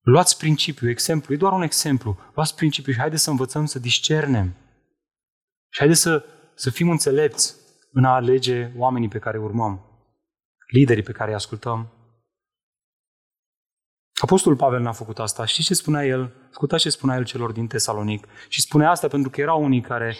Luați 0.00 0.38
principiu, 0.38 0.88
exemplu, 0.88 1.34
e 1.34 1.36
doar 1.36 1.52
un 1.52 1.62
exemplu. 1.62 2.18
Luați 2.34 2.54
principiu 2.54 2.92
și 2.92 2.98
haideți 2.98 3.22
să 3.22 3.30
învățăm 3.30 3.66
să 3.66 3.78
discernem. 3.78 4.54
Și 5.68 5.78
haideți 5.78 6.00
să, 6.00 6.24
să 6.54 6.70
fim 6.70 6.90
înțelepți 6.90 7.56
în 7.92 8.04
a 8.04 8.14
alege 8.14 8.72
oamenii 8.76 9.08
pe 9.08 9.18
care 9.18 9.38
urmăm, 9.38 9.84
liderii 10.72 11.02
pe 11.02 11.12
care 11.12 11.30
îi 11.30 11.36
ascultăm. 11.36 11.92
Apostolul 14.22 14.58
Pavel 14.58 14.80
n-a 14.80 14.92
făcut 14.92 15.18
asta. 15.18 15.44
Știți 15.44 15.66
ce 15.66 15.74
spunea 15.74 16.04
el? 16.06 16.32
Ascultați 16.50 16.82
ce 16.82 16.90
spunea 16.90 17.16
el 17.16 17.24
celor 17.24 17.52
din 17.52 17.66
Tesalonic. 17.66 18.26
Și 18.48 18.60
spunea 18.60 18.90
asta 18.90 19.08
pentru 19.08 19.30
că 19.30 19.40
erau 19.40 19.64
unii 19.64 19.80
care 19.80 20.16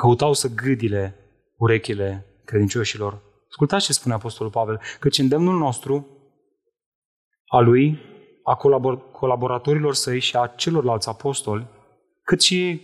căutau 0.00 0.32
să 0.32 0.48
gâdile 0.48 1.14
urechile 1.56 2.26
credincioșilor. 2.44 3.22
Ascultați 3.48 3.84
ce 3.84 3.92
spune 3.92 4.14
Apostolul 4.14 4.52
Pavel. 4.52 4.80
Căci 5.00 5.18
îndemnul 5.18 5.58
nostru, 5.58 6.06
a 7.46 7.60
lui, 7.60 7.98
a 8.44 8.56
colabor- 8.56 9.10
colaboratorilor 9.12 9.94
săi 9.94 10.20
și 10.20 10.36
a 10.36 10.46
celorlalți 10.46 11.08
apostoli, 11.08 11.66
cât 12.22 12.40
și 12.42 12.80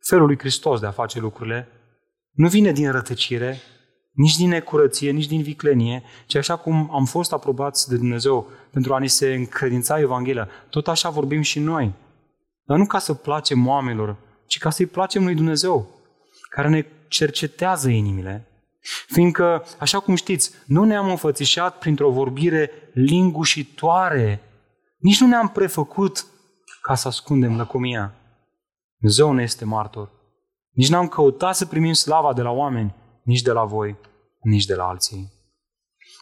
felul 0.00 0.26
lui 0.26 0.38
Hristos 0.38 0.80
de 0.80 0.86
a 0.86 0.90
face 0.90 1.20
lucrurile, 1.20 1.68
nu 2.32 2.48
vine 2.48 2.72
din 2.72 2.90
rătăcire, 2.90 3.60
nici 4.12 4.36
din 4.36 4.48
necurăție, 4.48 5.10
nici 5.10 5.26
din 5.26 5.42
viclenie, 5.42 6.02
ci 6.26 6.34
așa 6.34 6.56
cum 6.56 6.90
am 6.92 7.04
fost 7.04 7.32
aprobați 7.32 7.88
de 7.88 7.96
Dumnezeu 7.96 8.46
pentru 8.70 8.94
a 8.94 8.98
ne 8.98 9.06
se 9.06 9.34
încredința 9.34 10.00
Evanghelia, 10.00 10.48
tot 10.70 10.88
așa 10.88 11.10
vorbim 11.10 11.40
și 11.40 11.58
noi. 11.58 11.92
Dar 12.64 12.78
nu 12.78 12.86
ca 12.86 12.98
să 12.98 13.14
placem 13.14 13.66
oamenilor, 13.66 14.16
ci 14.46 14.58
ca 14.58 14.70
să-i 14.70 14.86
placem 14.86 15.24
lui 15.24 15.34
Dumnezeu, 15.34 16.01
care 16.54 16.68
ne 16.68 16.86
cercetează 17.08 17.88
inimile, 17.88 18.46
fiindcă, 19.06 19.64
așa 19.78 20.00
cum 20.00 20.14
știți, 20.14 20.54
nu 20.66 20.84
ne-am 20.84 21.08
înfățișat 21.08 21.78
printr-o 21.78 22.10
vorbire 22.10 22.70
lingușitoare, 22.94 24.40
nici 24.98 25.20
nu 25.20 25.26
ne-am 25.26 25.48
prefăcut 25.48 26.26
ca 26.82 26.94
să 26.94 27.08
ascundem 27.08 27.56
lăcomia. 27.56 28.14
Dumnezeu 28.98 29.32
ne 29.32 29.42
este 29.42 29.64
martor. 29.64 30.10
Nici 30.70 30.88
n-am 30.88 31.08
căutat 31.08 31.56
să 31.56 31.66
primim 31.66 31.92
slava 31.92 32.32
de 32.32 32.42
la 32.42 32.50
oameni, 32.50 32.94
nici 33.22 33.42
de 33.42 33.52
la 33.52 33.64
voi, 33.64 33.96
nici 34.40 34.64
de 34.64 34.74
la 34.74 34.88
alții. 34.88 35.32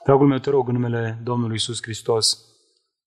Dragul 0.05 0.27
meu, 0.27 0.39
te 0.39 0.51
rog, 0.51 0.69
în 0.69 0.75
numele 0.75 1.21
Domnului 1.23 1.57
Isus 1.57 1.83
Hristos, 1.83 2.39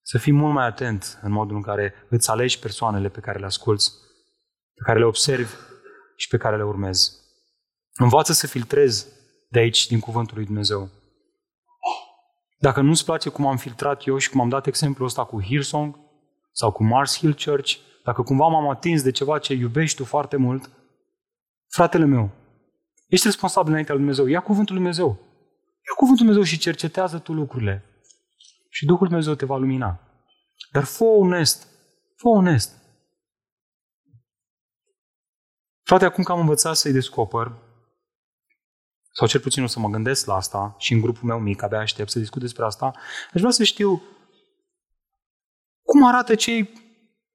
să 0.01 0.17
fii 0.17 0.33
mult 0.33 0.53
mai 0.53 0.65
atent 0.65 1.19
în 1.21 1.31
modul 1.31 1.55
în 1.55 1.61
care 1.61 1.93
îți 2.09 2.29
alegi 2.29 2.59
persoanele 2.59 3.09
pe 3.09 3.19
care 3.19 3.39
le 3.39 3.45
asculți, 3.45 3.91
pe 4.73 4.81
care 4.85 4.99
le 4.99 5.05
observi 5.05 5.53
și 6.23 6.29
pe 6.29 6.37
care 6.37 6.57
le 6.57 6.63
urmezi. 6.63 7.11
Învață 7.93 8.33
să 8.33 8.47
filtrezi 8.47 9.05
de 9.49 9.59
aici, 9.59 9.87
din 9.87 9.99
Cuvântul 9.99 10.35
lui 10.35 10.45
Dumnezeu. 10.45 10.89
Dacă 12.59 12.81
nu-ți 12.81 13.05
place 13.05 13.29
cum 13.29 13.45
am 13.45 13.57
filtrat 13.57 14.05
eu 14.05 14.17
și 14.17 14.29
cum 14.29 14.41
am 14.41 14.49
dat 14.49 14.67
exemplul 14.67 15.07
ăsta 15.07 15.25
cu 15.25 15.41
Hillsong 15.41 15.99
sau 16.51 16.71
cu 16.71 16.83
Mars 16.83 17.17
Hill 17.17 17.35
Church, 17.45 17.75
dacă 18.03 18.21
cumva 18.21 18.47
m-am 18.47 18.69
atins 18.69 19.01
de 19.01 19.11
ceva 19.11 19.39
ce 19.39 19.53
iubești 19.53 19.97
tu 19.97 20.05
foarte 20.05 20.37
mult, 20.37 20.69
fratele 21.67 22.05
meu, 22.05 22.29
ești 23.07 23.25
responsabil 23.25 23.69
înaintea 23.69 23.95
lui 23.95 24.03
Dumnezeu. 24.03 24.27
Ia 24.27 24.41
cuvântul 24.41 24.75
lui 24.75 24.83
Dumnezeu. 24.83 25.07
Ia 25.87 25.93
cuvântul 25.95 26.25
lui 26.25 26.33
Dumnezeu 26.33 26.43
și 26.43 26.57
cercetează 26.57 27.19
tu 27.19 27.33
lucrurile. 27.33 27.83
Și 28.69 28.85
Duhul 28.85 29.07
Dumnezeu 29.07 29.33
te 29.33 29.45
va 29.45 29.57
lumina. 29.57 29.99
Dar 30.71 30.83
fă 30.83 31.03
onest. 31.03 31.67
Fă 32.15 32.27
onest. 32.27 32.82
Frate, 35.93 36.07
acum 36.07 36.23
că 36.23 36.31
am 36.31 36.39
învățat 36.39 36.75
să-i 36.75 36.91
descoper, 36.91 37.51
sau 39.11 39.27
cel 39.27 39.39
puțin 39.39 39.63
o 39.63 39.67
să 39.67 39.79
mă 39.79 39.89
gândesc 39.89 40.25
la 40.25 40.35
asta 40.35 40.75
și 40.77 40.93
în 40.93 41.01
grupul 41.01 41.27
meu 41.27 41.39
mic, 41.39 41.61
abia 41.61 41.79
aștept 41.79 42.09
să 42.09 42.19
discut 42.19 42.41
despre 42.41 42.65
asta, 42.65 42.85
aș 43.33 43.39
vrea 43.39 43.51
să 43.51 43.63
știu 43.63 44.01
cum 45.83 46.07
arată 46.07 46.35
cei 46.35 46.63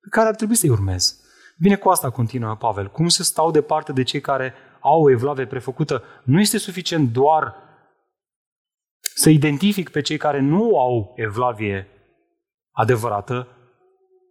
pe 0.01 0.09
care 0.11 0.29
ar 0.29 0.35
trebui 0.35 0.55
să-i 0.55 0.69
urmez. 0.69 1.21
Bine, 1.59 1.77
cu 1.77 1.89
asta 1.89 2.11
continuă 2.11 2.57
Pavel. 2.57 2.91
Cum 2.91 3.09
să 3.09 3.23
stau 3.23 3.51
departe 3.51 3.93
de 3.93 4.03
cei 4.03 4.21
care 4.21 4.55
au 4.81 5.03
o 5.03 5.11
evlavie 5.11 5.47
prefăcută? 5.47 6.03
Nu 6.25 6.41
este 6.41 6.59
suficient 6.59 7.13
doar 7.13 7.55
să 9.01 9.31
identific 9.31 9.91
pe 9.91 10.01
cei 10.01 10.17
care 10.17 10.41
nu 10.41 10.79
au 10.79 11.13
evlavie 11.17 11.89
adevărată 12.71 13.49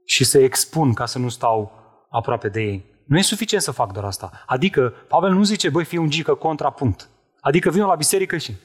și 0.05 0.23
să 0.23 0.39
expun 0.39 0.93
ca 0.93 1.05
să 1.05 1.19
nu 1.19 1.29
stau 1.29 1.71
aproape 2.09 2.49
de 2.49 2.61
ei. 2.61 2.96
Nu 3.07 3.17
e 3.17 3.21
suficient 3.21 3.63
să 3.63 3.71
fac 3.71 3.91
doar 3.91 4.05
asta. 4.05 4.43
Adică, 4.45 4.93
Pavel 5.07 5.31
nu 5.31 5.43
zice, 5.43 5.69
băi, 5.69 5.85
fii 5.85 5.97
un 5.97 6.09
gică 6.09 6.33
contrapunct. 6.35 7.09
Adică 7.39 7.69
vin 7.69 7.85
la 7.85 7.95
biserică 7.95 8.37
și 8.37 8.55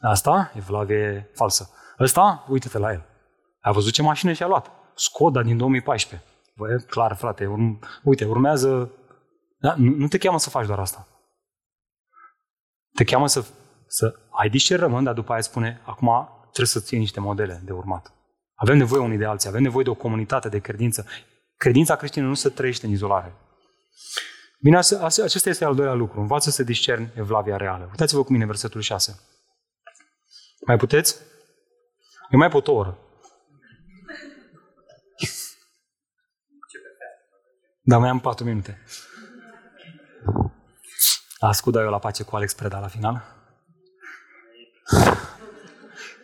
asta, 0.00 0.52
evlavie 0.56 1.30
falsă. 1.34 1.70
Ăsta, 1.98 2.44
uite-te 2.48 2.78
la 2.78 2.92
el. 2.92 3.04
A 3.60 3.72
văzut 3.72 3.92
ce 3.92 4.02
mașină 4.02 4.32
și-a 4.32 4.46
luat. 4.46 4.70
Skoda 4.94 5.42
din 5.42 5.56
2014. 5.56 6.28
Băi, 6.56 6.84
clar, 6.86 7.16
frate, 7.16 7.46
urm- 7.46 8.00
uite, 8.02 8.24
urmează... 8.24 8.90
Da? 9.58 9.74
Nu, 9.76 9.94
nu 9.96 10.08
te 10.08 10.18
cheamă 10.18 10.38
să 10.38 10.50
faci 10.50 10.66
doar 10.66 10.78
asta. 10.78 11.06
Te 12.94 13.04
cheamă 13.04 13.26
să, 13.26 13.44
să 13.86 14.14
ai 14.30 14.48
discernământ, 14.48 15.04
dar 15.04 15.14
după 15.14 15.32
aia 15.32 15.40
spune, 15.40 15.80
acum 15.84 16.28
trebuie 16.42 16.66
să 16.66 16.80
ții 16.80 16.98
niște 16.98 17.20
modele 17.20 17.62
de 17.64 17.72
urmat. 17.72 18.12
Avem 18.54 18.76
nevoie 18.76 19.02
unii 19.02 19.18
de 19.18 19.24
alții, 19.24 19.48
avem 19.48 19.62
nevoie 19.62 19.84
de 19.84 19.90
o 19.90 19.94
comunitate 19.94 20.48
de 20.48 20.58
credință. 20.58 21.06
Credința 21.56 21.96
creștină 21.96 22.26
nu 22.26 22.34
se 22.34 22.48
trăiește 22.48 22.86
în 22.86 22.92
izolare. 22.92 23.34
Bine, 24.60 24.76
acesta 24.76 25.48
este 25.48 25.64
al 25.64 25.74
doilea 25.74 25.94
lucru. 25.94 26.20
Învață 26.20 26.50
să 26.50 26.62
discerni 26.62 27.12
evlavia 27.14 27.56
reală. 27.56 27.86
Uitați-vă 27.90 28.24
cu 28.24 28.32
mine 28.32 28.46
versetul 28.46 28.80
6. 28.80 29.20
Mai 30.66 30.76
puteți? 30.76 31.16
Eu 32.30 32.38
mai 32.38 32.48
pot 32.48 32.66
o 32.66 32.72
oră. 32.72 32.98
Da, 37.80 37.98
mai 37.98 38.08
am 38.08 38.20
patru 38.20 38.44
minute. 38.44 38.82
Ascultă 41.38 41.78
eu 41.78 41.90
la 41.90 41.98
pace 41.98 42.22
cu 42.22 42.36
Alex 42.36 42.54
Preda 42.54 42.78
la 42.78 42.88
final. 42.88 43.40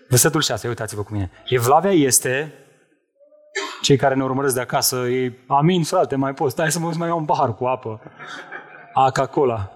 Versetul 0.08 0.42
6, 0.42 0.68
uitați-vă 0.68 1.02
cu 1.02 1.12
mine. 1.12 1.30
Evlavia 1.44 1.92
este, 1.92 2.54
cei 3.88 3.96
care 3.96 4.14
ne 4.14 4.22
urmăresc 4.22 4.54
de 4.54 4.60
acasă, 4.60 4.96
e, 4.96 5.32
amin 5.46 5.84
frate, 5.84 6.16
mai 6.16 6.34
poți, 6.34 6.52
stai 6.52 6.72
să 6.72 6.78
mă 6.78 6.92
mai 6.96 7.08
iau 7.08 7.18
un 7.18 7.24
pahar 7.24 7.54
cu 7.54 7.64
apă. 7.64 8.00
Coca-Cola. 8.92 9.72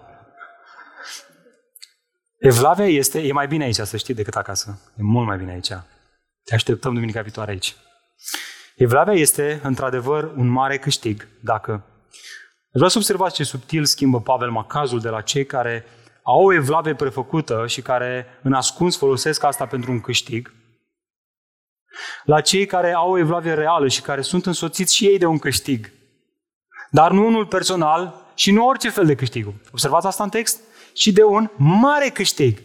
Evlavia 2.38 2.86
este, 2.86 3.20
e 3.20 3.32
mai 3.32 3.46
bine 3.46 3.64
aici, 3.64 3.74
să 3.74 3.96
știi, 3.96 4.14
decât 4.14 4.34
acasă. 4.34 4.80
E 4.98 5.02
mult 5.02 5.26
mai 5.26 5.36
bine 5.36 5.52
aici. 5.52 5.68
Te 6.44 6.54
așteptăm 6.54 6.94
duminica 6.94 7.20
viitoare 7.20 7.50
aici. 7.50 7.76
Evlavia 8.76 9.12
este, 9.12 9.60
într-adevăr, 9.62 10.32
un 10.36 10.48
mare 10.48 10.78
câștig 10.78 11.28
dacă... 11.42 11.84
Vreau 12.72 12.88
să 12.88 12.98
observați 12.98 13.34
ce 13.34 13.44
subtil 13.44 13.84
schimbă 13.84 14.20
Pavel 14.20 14.50
macazul 14.50 15.00
de 15.00 15.08
la 15.08 15.20
cei 15.20 15.46
care 15.46 15.84
au 16.22 16.44
o 16.44 16.52
evlavie 16.52 16.94
prefăcută 16.94 17.64
și 17.66 17.82
care 17.82 18.26
în 18.42 18.52
ascuns 18.52 18.96
folosesc 18.96 19.42
asta 19.44 19.66
pentru 19.66 19.90
un 19.90 20.00
câștig, 20.00 20.52
la 22.24 22.40
cei 22.40 22.66
care 22.66 22.92
au 22.92 23.10
o 23.10 23.18
evlavie 23.18 23.54
reală 23.54 23.88
și 23.88 24.00
care 24.00 24.20
sunt 24.20 24.46
însoțiți 24.46 24.94
și 24.94 25.06
ei 25.06 25.18
de 25.18 25.26
un 25.26 25.38
câștig. 25.38 25.92
Dar 26.90 27.10
nu 27.10 27.26
unul 27.26 27.46
personal 27.46 28.14
și 28.34 28.50
nu 28.50 28.66
orice 28.66 28.90
fel 28.90 29.06
de 29.06 29.14
câștig. 29.14 29.46
Observați 29.72 30.06
asta 30.06 30.22
în 30.22 30.28
text? 30.28 30.60
Și 30.94 31.12
de 31.12 31.24
un 31.24 31.50
mare 31.56 32.08
câștig. 32.08 32.58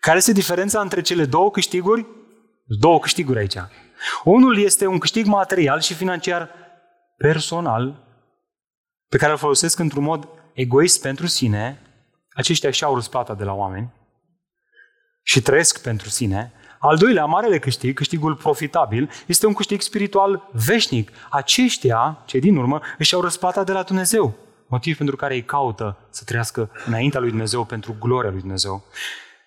Care 0.00 0.16
este 0.16 0.32
diferența 0.32 0.80
între 0.80 1.00
cele 1.00 1.24
două 1.24 1.50
câștiguri? 1.50 2.06
Două 2.64 2.98
câștiguri 2.98 3.38
aici. 3.38 3.56
Unul 4.24 4.58
este 4.58 4.86
un 4.86 4.98
câștig 4.98 5.26
material 5.26 5.80
și 5.80 5.94
financiar 5.94 6.50
personal, 7.16 8.08
pe 9.08 9.16
care 9.16 9.32
îl 9.32 9.38
folosesc 9.38 9.78
într-un 9.78 10.02
mod 10.02 10.28
egoist 10.52 11.00
pentru 11.00 11.26
sine, 11.26 11.80
aceștia 12.32 12.70
și-au 12.70 12.94
răsplata 12.94 13.34
de 13.34 13.44
la 13.44 13.52
oameni 13.52 13.92
și 15.22 15.42
trăiesc 15.42 15.82
pentru 15.82 16.08
sine. 16.08 16.52
Al 16.82 16.96
doilea, 16.96 17.24
marele 17.24 17.58
câștig, 17.58 17.96
câștigul 17.96 18.34
profitabil, 18.34 19.10
este 19.26 19.46
un 19.46 19.52
câștig 19.52 19.80
spiritual 19.80 20.48
veșnic. 20.52 21.10
Aceștia, 21.30 22.22
cei 22.24 22.40
din 22.40 22.56
urmă, 22.56 22.80
își 22.98 23.14
au 23.14 23.20
răsplata 23.20 23.64
de 23.64 23.72
la 23.72 23.82
Dumnezeu. 23.82 24.34
Motiv 24.66 24.96
pentru 24.96 25.16
care 25.16 25.34
ei 25.34 25.44
caută 25.44 25.96
să 26.10 26.22
trăiască 26.24 26.70
înaintea 26.86 27.20
lui 27.20 27.28
Dumnezeu 27.28 27.64
pentru 27.64 27.96
gloria 28.00 28.30
lui 28.30 28.40
Dumnezeu. 28.40 28.84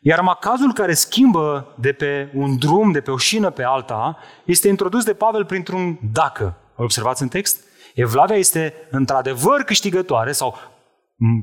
Iar 0.01 0.21
macazul 0.21 0.73
care 0.73 0.93
schimbă 0.93 1.73
de 1.79 1.91
pe 1.91 2.31
un 2.33 2.57
drum, 2.57 2.91
de 2.91 3.01
pe 3.01 3.11
o 3.11 3.17
șină 3.17 3.49
pe 3.49 3.63
alta, 3.63 4.17
este 4.45 4.67
introdus 4.67 5.03
de 5.03 5.13
Pavel 5.13 5.45
printr-un 5.45 5.99
dacă. 6.11 6.57
Îl 6.75 6.83
observați 6.83 7.21
în 7.21 7.27
text? 7.27 7.63
Evlavia 7.93 8.35
este 8.35 8.73
într-adevăr 8.91 9.61
câștigătoare 9.61 10.31
sau 10.31 10.57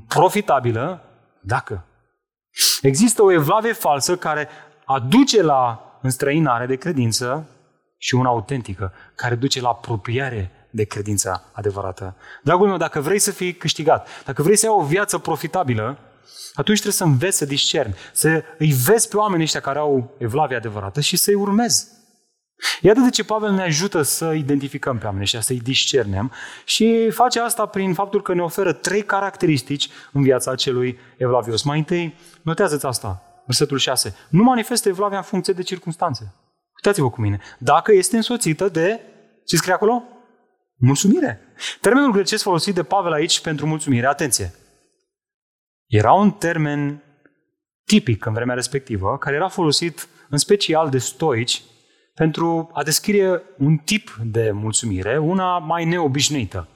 profitabilă 0.09 1.05
dacă. 1.41 1.84
Există 2.82 3.22
o 3.22 3.32
evlavie 3.32 3.72
falsă 3.72 4.16
care 4.16 4.49
aduce 4.95 5.43
la 5.43 5.80
înstrăinare 6.03 6.66
de 6.66 6.76
credință 6.76 7.47
și 7.99 8.14
una 8.14 8.28
autentică, 8.28 8.93
care 9.14 9.34
duce 9.34 9.61
la 9.61 9.68
apropiare 9.68 10.51
de 10.70 10.84
credința 10.84 11.43
adevărată. 11.53 12.16
Dragul 12.43 12.68
meu, 12.68 12.76
dacă 12.76 13.01
vrei 13.01 13.18
să 13.18 13.30
fii 13.30 13.55
câștigat, 13.55 14.09
dacă 14.24 14.43
vrei 14.43 14.57
să 14.57 14.66
ai 14.66 14.72
o 14.72 14.84
viață 14.84 15.18
profitabilă, 15.18 15.99
atunci 16.55 16.80
trebuie 16.80 16.93
să 16.93 17.05
înveți 17.05 17.36
să 17.36 17.45
discerni, 17.45 17.95
să 18.12 18.43
îi 18.59 18.72
vezi 18.72 19.09
pe 19.09 19.16
oamenii 19.16 19.45
ăștia 19.45 19.61
care 19.61 19.78
au 19.78 20.14
evlavie 20.18 20.57
adevărată 20.57 21.01
și 21.01 21.16
să-i 21.16 21.34
urmezi. 21.34 21.86
Iată 22.80 23.01
de 23.01 23.11
ce 23.11 23.24
Pavel 23.24 23.53
ne 23.53 23.62
ajută 23.62 24.03
să 24.03 24.32
identificăm 24.32 24.99
pe 24.99 25.05
oameni 25.05 25.22
ăștia, 25.22 25.41
să-i 25.41 25.61
discernem 25.61 26.32
și 26.64 27.11
face 27.11 27.41
asta 27.41 27.66
prin 27.66 27.95
faptul 27.95 28.22
că 28.22 28.34
ne 28.34 28.43
oferă 28.43 28.72
trei 28.72 29.03
caracteristici 29.03 29.88
în 30.12 30.22
viața 30.22 30.51
acelui 30.51 30.99
evlavios. 31.16 31.62
Mai 31.62 31.78
întâi, 31.78 32.14
notează-ți 32.43 32.86
asta, 32.86 33.30
versetul 33.51 33.78
6. 33.78 34.14
Nu 34.28 34.42
manifestă 34.42 34.88
evlavia 34.88 35.16
în 35.16 35.22
funcție 35.22 35.53
de 35.53 35.62
circunstanțe. 35.62 36.34
Uitați-vă 36.76 37.11
cu 37.11 37.20
mine. 37.20 37.40
Dacă 37.59 37.92
este 37.92 38.16
însoțită 38.16 38.68
de, 38.68 39.01
ce 39.46 39.57
scrie 39.57 39.72
acolo? 39.72 40.03
Mulțumire. 40.76 41.40
Termenul 41.80 42.12
grecesc 42.12 42.42
folosit 42.42 42.74
de 42.74 42.82
Pavel 42.82 43.12
aici 43.12 43.40
pentru 43.40 43.66
mulțumire, 43.66 44.07
atenție, 44.07 44.55
era 45.86 46.12
un 46.12 46.30
termen 46.30 47.03
tipic 47.84 48.24
în 48.24 48.32
vremea 48.32 48.55
respectivă, 48.55 49.18
care 49.18 49.36
era 49.36 49.48
folosit 49.48 50.09
în 50.28 50.38
special 50.38 50.90
de 50.90 50.98
stoici 50.98 51.62
pentru 52.14 52.70
a 52.72 52.82
descrie 52.82 53.42
un 53.59 53.76
tip 53.76 54.18
de 54.24 54.51
mulțumire, 54.51 55.18
una 55.18 55.59
mai 55.59 55.84
neobișnuită. 55.84 56.68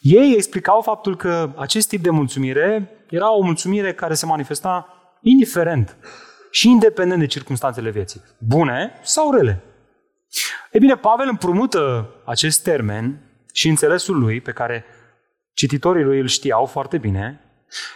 Ei 0.00 0.34
explicau 0.34 0.80
faptul 0.80 1.16
că 1.16 1.52
acest 1.56 1.88
tip 1.88 2.02
de 2.02 2.10
mulțumire 2.10 2.90
era 3.10 3.32
o 3.32 3.42
mulțumire 3.42 3.94
care 3.94 4.14
se 4.14 4.26
manifesta 4.26 4.88
indiferent 5.20 5.96
și 6.50 6.68
independent 6.68 7.20
de 7.20 7.26
circunstanțele 7.26 7.90
vieții, 7.90 8.22
bune 8.38 8.92
sau 9.02 9.32
rele. 9.32 9.62
E 10.70 10.78
bine, 10.78 10.96
Pavel 10.96 11.28
împrumută 11.28 12.14
acest 12.24 12.62
termen 12.62 13.20
și 13.52 13.68
înțelesul 13.68 14.18
lui, 14.18 14.40
pe 14.40 14.52
care 14.52 14.84
cititorii 15.52 16.04
lui 16.04 16.20
îl 16.20 16.26
știau 16.26 16.66
foarte 16.66 16.98
bine, 16.98 17.40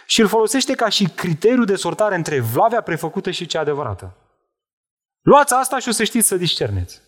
și 0.05 0.21
îl 0.21 0.27
folosește 0.27 0.73
ca 0.73 0.89
și 0.89 1.09
criteriu 1.15 1.63
de 1.63 1.75
sortare 1.75 2.15
între 2.15 2.39
vlavea 2.39 2.81
prefăcută 2.81 3.31
și 3.31 3.45
cea 3.45 3.59
adevărată. 3.59 4.15
Luați 5.21 5.53
asta 5.53 5.79
și 5.79 5.89
o 5.89 5.91
să 5.91 6.03
știți 6.03 6.27
să 6.27 6.37
discerneți. 6.37 7.01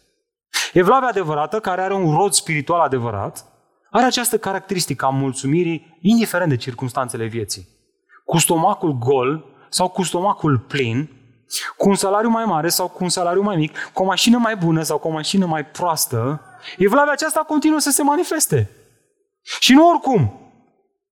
Evlavia 0.74 1.08
adevărată, 1.08 1.60
care 1.60 1.82
are 1.82 1.94
un 1.94 2.16
rod 2.16 2.32
spiritual 2.34 2.80
adevărat, 2.80 3.46
are 3.98 4.06
această 4.06 4.38
caracteristică 4.38 5.06
a 5.06 5.10
mulțumirii, 5.10 5.98
indiferent 6.02 6.50
de 6.50 6.56
circunstanțele 6.56 7.26
vieții. 7.26 7.68
Cu 8.26 8.38
stomacul 8.38 8.92
gol 8.92 9.46
sau 9.70 9.90
cu 9.90 10.04
stomacul 10.04 10.58
plin, 10.60 11.10
cu 11.78 11.90
un 11.90 11.96
salariu 11.96 12.30
mai 12.30 12.46
mare 12.46 12.70
sau 12.70 12.88
cu 12.88 13.04
un 13.04 13.10
salariu 13.10 13.42
mai 13.42 13.56
mic, 13.56 13.78
cu 13.94 14.02
o 14.02 14.06
mașină 14.06 14.38
mai 14.38 14.56
bună 14.56 14.82
sau 14.82 14.98
cu 14.98 15.08
o 15.08 15.12
mașină 15.12 15.46
mai 15.46 15.66
proastă, 15.66 16.42
evlavia 16.78 17.12
aceasta 17.12 17.40
continuă 17.40 17.80
să 17.80 17.90
se 17.90 18.04
manifeste. 18.04 18.70
Și 19.60 19.74
nu 19.74 19.90
oricum, 19.90 20.52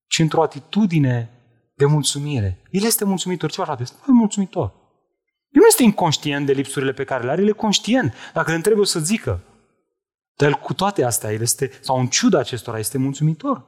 ci 0.07 0.19
într-o 0.19 0.41
atitudine 0.41 1.29
de 1.75 1.85
mulțumire. 1.85 2.61
El 2.71 2.83
este 2.83 3.05
mulțumitor. 3.05 3.51
Ce 3.51 3.61
frate? 3.61 3.81
Este 3.81 3.95
mulțumitor. 4.05 4.73
El 5.49 5.61
nu 5.61 5.65
este 5.67 5.83
inconștient 5.83 6.45
de 6.45 6.51
lipsurile 6.53 6.91
pe 6.91 7.03
care 7.03 7.23
le 7.23 7.31
are, 7.31 7.41
el 7.41 7.47
e 7.47 7.51
conștient. 7.51 8.13
Dacă 8.33 8.53
îl 8.53 8.61
trebuie 8.61 8.85
să 8.85 8.99
zică. 8.99 9.43
Dar 10.35 10.49
el 10.49 10.55
cu 10.55 10.73
toate 10.73 11.03
astea, 11.03 11.31
el 11.31 11.41
este, 11.41 11.71
sau 11.81 11.99
în 11.99 12.07
ciuda 12.07 12.39
acestora, 12.39 12.79
este 12.79 12.97
mulțumitor. 12.97 13.65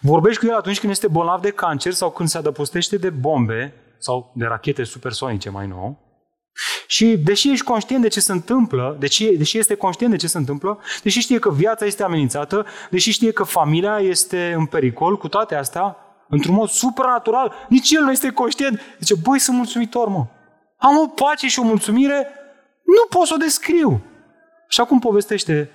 Vorbești 0.00 0.40
cu 0.40 0.46
el 0.46 0.54
atunci 0.54 0.80
când 0.80 0.92
este 0.92 1.08
bolnav 1.08 1.40
de 1.40 1.50
cancer 1.50 1.92
sau 1.92 2.10
când 2.10 2.28
se 2.28 2.38
adăpostește 2.38 2.96
de 2.96 3.10
bombe 3.10 3.74
sau 3.98 4.32
de 4.34 4.44
rachete 4.44 4.84
supersonice 4.84 5.50
mai 5.50 5.66
nou. 5.66 5.98
Și 6.86 7.16
deși 7.16 7.50
ești 7.50 7.64
conștient 7.64 8.02
de 8.02 8.08
ce 8.08 8.20
se 8.20 8.32
întâmplă, 8.32 8.96
deși, 8.98 9.36
deși 9.36 9.58
este 9.58 9.74
conștient 9.74 10.12
de 10.12 10.18
ce 10.18 10.26
se 10.26 10.38
întâmplă, 10.38 10.78
deși 11.02 11.20
știe 11.20 11.38
că 11.38 11.50
viața 11.50 11.84
este 11.84 12.02
amenințată, 12.02 12.66
deși 12.90 13.10
știe 13.10 13.32
că 13.32 13.42
familia 13.42 13.98
este 13.98 14.52
în 14.56 14.66
pericol, 14.66 15.16
cu 15.16 15.28
toate 15.28 15.54
astea, 15.54 15.96
într-un 16.28 16.54
mod 16.54 16.68
supranatural, 16.68 17.52
nici 17.68 17.90
el 17.90 18.02
nu 18.02 18.10
este 18.10 18.30
conștient. 18.30 18.80
Zice, 18.98 19.14
băi, 19.22 19.38
sunt 19.38 19.56
mulțumitor, 19.56 20.08
mă. 20.08 20.26
Am 20.78 20.96
o 20.96 21.06
pace 21.06 21.48
și 21.48 21.58
o 21.58 21.62
mulțumire, 21.62 22.28
nu 22.84 23.18
pot 23.18 23.26
să 23.26 23.32
o 23.34 23.42
descriu. 23.42 24.02
Și 24.74 24.80
acum 24.80 24.98
povestește 24.98 25.70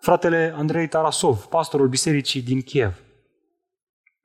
fratele 0.00 0.54
Andrei 0.56 0.88
Tarasov, 0.88 1.44
pastorul 1.44 1.88
bisericii 1.88 2.42
din 2.42 2.60
Kiev. 2.60 3.02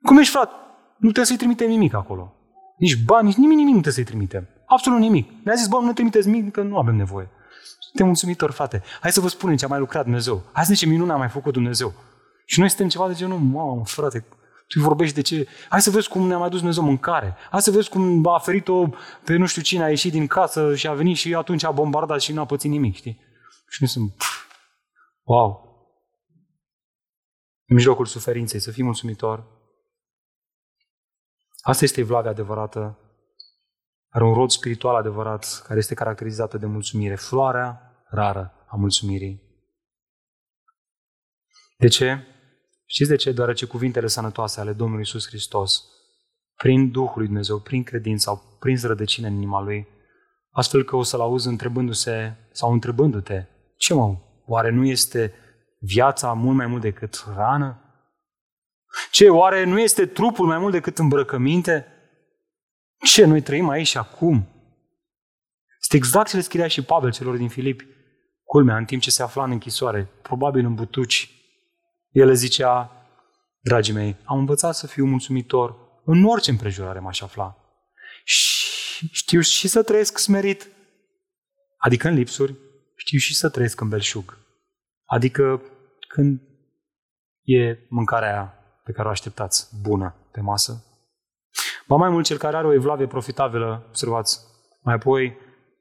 Cum 0.02 0.18
ești, 0.18 0.32
frate? 0.32 0.50
Nu 0.92 0.98
trebuie 0.98 1.24
să-i 1.24 1.36
trimitem 1.36 1.68
nimic 1.68 1.94
acolo. 1.94 2.34
Nici 2.76 3.04
bani, 3.04 3.26
nici 3.26 3.36
nimic, 3.36 3.56
nimic 3.56 3.74
nu 3.74 3.80
trebuie 3.80 4.04
să-i 4.04 4.12
trimitem. 4.12 4.48
Absolut 4.66 4.98
nimic. 4.98 5.30
Ne-a 5.44 5.54
zis, 5.54 5.66
bă, 5.66 5.78
nu 5.80 5.92
trimiteți 5.92 6.28
nimic, 6.28 6.52
că 6.52 6.62
nu 6.62 6.76
avem 6.76 6.96
nevoie. 6.96 7.30
Suntem 7.80 8.06
mulțumitori, 8.06 8.52
frate. 8.52 8.82
Hai 9.00 9.12
să 9.12 9.20
vă 9.20 9.28
spunem 9.28 9.56
ce 9.56 9.64
a 9.64 9.68
mai 9.68 9.78
lucrat 9.78 10.02
Dumnezeu. 10.02 10.42
Hai 10.52 10.64
să 10.64 10.74
ce 10.74 10.86
minune 10.86 11.12
a 11.12 11.16
mai 11.16 11.28
făcut 11.28 11.52
Dumnezeu. 11.52 11.92
Și 12.46 12.58
noi 12.58 12.68
suntem 12.68 12.88
ceva 12.88 13.08
de 13.08 13.14
genul, 13.14 13.38
mamă, 13.38 13.82
frate, 13.84 14.24
tu 14.68 14.80
vorbești 14.80 15.14
de 15.14 15.22
ce? 15.22 15.48
Hai 15.68 15.82
să 15.82 15.90
vezi 15.90 16.08
cum 16.08 16.26
ne-a 16.26 16.38
mai 16.38 16.48
dus 16.48 16.58
Dumnezeu 16.58 16.84
mâncare. 16.84 17.36
Hai 17.50 17.62
să 17.62 17.70
vezi 17.70 17.88
cum 17.88 18.26
a 18.26 18.38
ferit-o 18.38 18.88
pe 19.24 19.36
nu 19.36 19.46
știu 19.46 19.62
cine 19.62 19.82
a 19.82 19.88
ieșit 19.88 20.12
din 20.12 20.26
casă 20.26 20.74
și 20.74 20.88
a 20.88 20.92
venit 20.92 21.16
și 21.16 21.34
atunci 21.34 21.64
a 21.64 21.70
bombardat 21.70 22.20
și 22.20 22.32
nu 22.32 22.40
a 22.40 22.44
pățit 22.44 22.70
nimic, 22.70 22.94
știi? 22.94 23.30
Și 23.72 23.78
noi 23.80 23.90
sunt, 23.90 24.14
pf, 24.16 24.26
wow. 25.22 25.70
În 27.66 27.74
mijlocul 27.74 28.06
suferinței, 28.06 28.60
să 28.60 28.70
fii 28.70 28.82
mulțumitor. 28.82 29.46
Asta 31.60 31.84
este 31.84 32.00
evlavia 32.00 32.30
adevărată. 32.30 32.98
Are 34.08 34.24
un 34.24 34.34
rod 34.34 34.50
spiritual 34.50 34.94
adevărat 34.94 35.62
care 35.66 35.78
este 35.78 35.94
caracterizată 35.94 36.58
de 36.58 36.66
mulțumire. 36.66 37.16
Floarea 37.16 38.02
rară 38.08 38.66
a 38.68 38.76
mulțumirii. 38.76 39.42
De 41.78 41.88
ce? 41.88 42.26
Știți 42.86 43.10
de 43.10 43.16
ce? 43.16 43.32
Deoarece 43.32 43.66
cuvintele 43.66 44.06
sănătoase 44.06 44.60
ale 44.60 44.72
Domnului 44.72 45.02
Isus 45.02 45.26
Hristos, 45.26 45.84
prin 46.54 46.90
Duhul 46.90 47.14
lui 47.16 47.26
Dumnezeu, 47.26 47.60
prin 47.60 47.82
credință 47.82 48.22
sau 48.22 48.56
prin 48.58 48.78
rădăcină 48.80 49.26
în 49.26 49.34
inima 49.34 49.60
Lui, 49.60 49.88
astfel 50.50 50.84
că 50.84 50.96
o 50.96 51.02
să-L 51.02 51.20
auzi 51.20 51.48
întrebându-se 51.48 52.36
sau 52.50 52.72
întrebându-te, 52.72 53.46
ce 53.82 53.94
mă, 53.94 54.16
oare 54.46 54.70
nu 54.70 54.86
este 54.86 55.34
viața 55.78 56.32
mult 56.32 56.56
mai 56.56 56.66
mult 56.66 56.82
decât 56.82 57.24
rană? 57.34 57.80
Ce, 59.10 59.28
oare 59.28 59.64
nu 59.64 59.80
este 59.80 60.06
trupul 60.06 60.46
mai 60.46 60.58
mult 60.58 60.72
decât 60.72 60.98
îmbrăcăminte? 60.98 61.86
Ce, 63.04 63.24
noi 63.24 63.40
trăim 63.40 63.68
aici 63.68 63.86
și 63.86 63.98
acum? 63.98 64.48
Este 65.80 65.96
exact 65.96 66.28
ce 66.28 66.36
le 66.36 66.42
scria 66.42 66.66
și 66.66 66.82
Pavel 66.82 67.12
celor 67.12 67.36
din 67.36 67.48
Filipi. 67.48 67.86
Culmea, 68.44 68.76
în 68.76 68.84
timp 68.84 69.02
ce 69.02 69.10
se 69.10 69.22
afla 69.22 69.44
în 69.44 69.50
închisoare, 69.50 70.08
probabil 70.22 70.64
în 70.64 70.74
butuci, 70.74 71.30
el 72.10 72.26
le 72.26 72.34
zicea, 72.34 72.90
dragii 73.60 73.94
mei, 73.94 74.16
am 74.24 74.38
învățat 74.38 74.74
să 74.74 74.86
fiu 74.86 75.06
mulțumitor 75.06 75.76
în 76.04 76.24
orice 76.24 76.50
împrejurare 76.50 76.98
m-aș 76.98 77.20
afla. 77.20 77.56
Și 78.24 79.08
știu 79.12 79.40
și 79.40 79.68
să 79.68 79.82
trăiesc 79.82 80.18
smerit, 80.18 80.68
adică 81.78 82.08
în 82.08 82.14
lipsuri, 82.14 82.70
știu 83.04 83.18
și 83.18 83.34
să 83.34 83.48
trăiesc 83.48 83.80
în 83.80 83.88
belșug. 83.88 84.38
Adică 85.04 85.62
când 86.08 86.40
e 87.42 87.78
mâncarea 87.88 88.28
aia 88.28 88.54
pe 88.84 88.92
care 88.92 89.08
o 89.08 89.10
așteptați, 89.10 89.68
bună, 89.80 90.14
pe 90.32 90.40
masă. 90.40 90.84
Ba 91.86 91.96
mai 91.96 92.08
mult, 92.08 92.24
cel 92.24 92.38
care 92.38 92.56
are 92.56 92.66
o 92.66 92.72
evlavie 92.72 93.06
profitabilă, 93.06 93.84
observați, 93.88 94.40
mai 94.82 94.94
apoi 94.94 95.36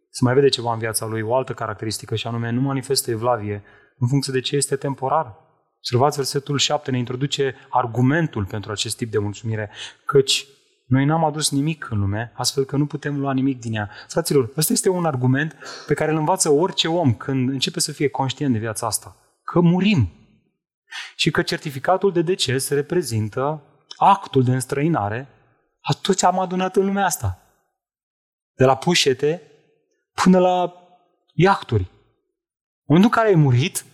se 0.10 0.24
mai 0.24 0.34
vede 0.34 0.50
ceva 0.50 0.74
în 0.74 0.80
viața 0.80 1.06
lui, 1.06 1.22
o 1.22 1.36
altă 1.36 1.54
caracteristică, 1.54 2.16
și 2.16 2.28
anume 2.28 2.50
nu 2.50 2.62
manifestă 2.62 3.12
evlavie 3.12 3.64
în 3.98 4.08
funcție 4.08 4.34
de 4.34 4.40
ce 4.40 4.56
este 4.56 4.76
temporar. 4.76 5.36
Observați, 5.78 6.16
versetul 6.16 6.58
7 6.58 6.92
ne 6.92 6.98
introduce 6.98 7.56
argumentul 7.70 8.46
pentru 8.46 8.72
acest 8.72 8.98
tip 8.98 9.12
de 9.12 9.18
mulțumire, 9.18 9.72
căci 10.06 10.48
noi 10.92 11.06
n-am 11.06 11.24
adus 11.24 11.52
nimic 11.52 11.88
în 11.90 12.00
lume, 12.00 12.32
astfel 12.36 12.64
că 12.64 12.78
nu 12.78 12.86
putem 12.86 13.20
lua 13.20 13.34
nimic 13.34 13.60
din 13.60 13.74
ea. 13.74 13.90
Fraților, 14.08 14.52
ăsta 14.58 14.74
este 14.74 14.90
un 14.90 15.06
argument 15.06 15.56
pe 15.88 15.94
care 15.94 16.12
îl 16.12 16.18
învață 16.18 16.50
orice 16.50 16.88
om 16.88 17.14
când 17.14 17.50
începe 17.50 17.80
să 17.80 17.92
fie 17.92 18.08
conștient 18.08 18.54
de 18.54 18.60
viața 18.60 18.88
asta. 18.88 19.16
Că 19.44 19.60
murim. 19.60 20.10
Și 21.16 21.32
că 21.32 21.42
certificatul 21.42 22.12
de 22.12 22.22
deces 22.22 22.70
reprezintă 22.70 23.62
actul 23.96 24.44
de 24.44 24.52
înstrăinare 24.52 25.28
a 25.82 25.94
tot 26.02 26.18
ce 26.18 26.26
am 26.26 26.40
adunat 26.40 26.76
în 26.76 26.86
lumea 26.86 27.06
asta. 27.06 27.40
De 28.54 28.66
la 28.66 28.76
pușete 28.76 29.42
până 30.24 30.40
la 30.40 30.74
iahturi. 31.34 31.84
În 31.84 32.96
momentul 32.96 33.12
în 33.14 33.24
care 33.24 33.28
ai 33.28 33.42
murit, 33.42 33.86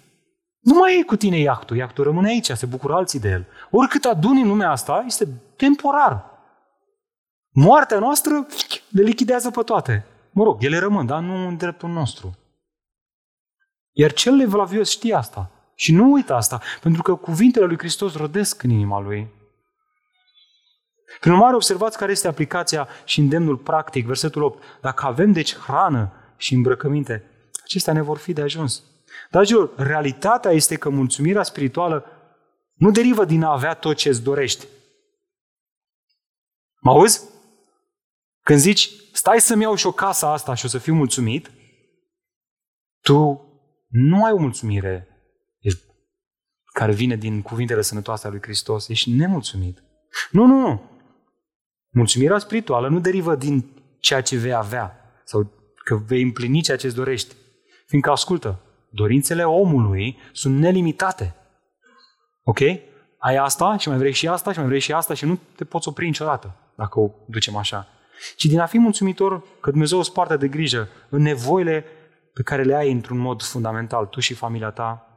nu 0.59 0.73
mai 0.73 0.99
e 0.99 1.03
cu 1.03 1.15
tine 1.15 1.37
iactul, 1.37 1.77
iactul 1.77 2.03
rămâne 2.03 2.27
aici, 2.27 2.51
se 2.51 2.65
bucură 2.65 2.93
alții 2.93 3.19
de 3.19 3.29
el. 3.29 3.45
Oricât 3.71 4.05
aduni 4.05 4.41
în 4.41 4.47
lumea 4.47 4.71
asta, 4.71 5.03
este 5.05 5.27
temporar. 5.55 6.26
Moartea 7.59 7.99
noastră 7.99 8.47
le 8.89 9.01
lichidează 9.01 9.51
pe 9.51 9.61
toate. 9.61 10.05
Mă 10.31 10.43
rog, 10.43 10.63
ele 10.63 10.77
rămân, 10.77 11.05
dar 11.05 11.21
nu 11.21 11.47
în 11.47 11.57
dreptul 11.57 11.89
nostru. 11.89 12.37
Iar 13.91 14.13
cel 14.13 14.41
evlavios 14.41 14.89
știe 14.89 15.15
asta. 15.15 15.51
Și 15.75 15.93
nu 15.93 16.11
uită 16.11 16.33
asta, 16.33 16.61
pentru 16.81 17.01
că 17.01 17.15
cuvintele 17.15 17.65
lui 17.65 17.77
Hristos 17.77 18.15
rodesc 18.15 18.63
în 18.63 18.69
inima 18.69 18.99
lui. 18.99 19.27
Prin 21.19 21.31
urmare, 21.31 21.55
observați 21.55 21.97
care 21.97 22.11
este 22.11 22.27
aplicația 22.27 22.87
și 23.05 23.19
îndemnul 23.19 23.57
practic, 23.57 24.05
versetul 24.05 24.43
8. 24.43 24.63
Dacă 24.81 25.05
avem 25.05 25.31
deci 25.31 25.55
hrană 25.55 26.11
și 26.35 26.53
îmbrăcăminte, 26.53 27.23
acestea 27.63 27.93
ne 27.93 28.01
vor 28.01 28.17
fi 28.17 28.33
de 28.33 28.41
ajuns. 28.41 28.83
Dragilor, 29.29 29.75
realitatea 29.75 30.51
este 30.51 30.75
că 30.75 30.89
mulțumirea 30.89 31.43
spirituală 31.43 32.05
nu 32.73 32.91
derivă 32.91 33.25
din 33.25 33.43
a 33.43 33.51
avea 33.51 33.73
tot 33.73 33.95
ce 33.95 34.09
îți 34.09 34.23
dorești. 34.23 34.67
Mă 36.79 36.91
auzi? 36.91 37.35
Când 38.47 38.59
zici, 38.59 38.91
stai 39.13 39.41
să-mi 39.41 39.61
iau 39.61 39.75
și 39.75 39.87
o 39.87 39.91
casă 39.91 40.25
asta 40.25 40.53
și 40.53 40.65
o 40.65 40.67
să 40.67 40.77
fiu 40.77 40.93
mulțumit, 40.93 41.51
Tu 43.01 43.41
nu 43.87 44.25
ai 44.25 44.31
o 44.31 44.37
mulțumire 44.37 45.07
care 46.65 46.91
vine 46.91 47.15
din 47.15 47.41
cuvintele 47.41 47.81
sănătoase 47.81 48.27
ale 48.27 48.35
lui 48.35 48.43
Hristos. 48.43 48.87
Ești 48.87 49.11
nemulțumit. 49.11 49.83
Nu, 50.31 50.45
nu, 50.45 50.59
nu. 50.59 50.81
Mulțumirea 51.89 52.37
spirituală 52.37 52.89
nu 52.89 52.99
derivă 52.99 53.35
din 53.35 53.65
ceea 53.99 54.21
ce 54.21 54.37
vei 54.37 54.53
avea 54.53 54.97
sau 55.23 55.51
că 55.83 55.95
vei 55.95 56.21
împlini 56.21 56.61
ceea 56.61 56.77
ce 56.77 56.85
îți 56.85 56.95
dorești. 56.95 57.35
Fiindcă, 57.87 58.11
ascultă, 58.11 58.59
dorințele 58.89 59.43
omului 59.43 60.17
sunt 60.31 60.57
nelimitate. 60.57 61.35
Ok? 62.43 62.59
Ai 63.17 63.35
asta 63.35 63.77
și 63.77 63.89
mai 63.89 63.97
vrei 63.97 64.11
și 64.11 64.27
asta 64.27 64.51
și 64.51 64.57
mai 64.57 64.67
vrei 64.67 64.79
și 64.79 64.93
asta 64.93 65.13
și 65.13 65.25
nu 65.25 65.39
te 65.55 65.65
poți 65.65 65.87
opri 65.87 66.05
niciodată 66.05 66.55
dacă 66.75 66.99
o 66.99 67.11
ducem 67.27 67.55
așa. 67.55 67.87
Ci 68.35 68.45
din 68.45 68.59
a 68.59 68.65
fi 68.65 68.77
mulțumitor 68.77 69.43
că 69.59 69.69
Dumnezeu 69.69 69.97
îți 69.97 70.11
poartă 70.11 70.37
de 70.37 70.47
grijă 70.47 70.87
în 71.09 71.21
nevoile 71.21 71.85
pe 72.33 72.43
care 72.43 72.63
le 72.63 72.75
ai 72.75 72.91
într-un 72.91 73.17
mod 73.17 73.41
fundamental, 73.41 74.05
tu 74.05 74.19
și 74.19 74.33
familia 74.33 74.69
ta. 74.69 75.07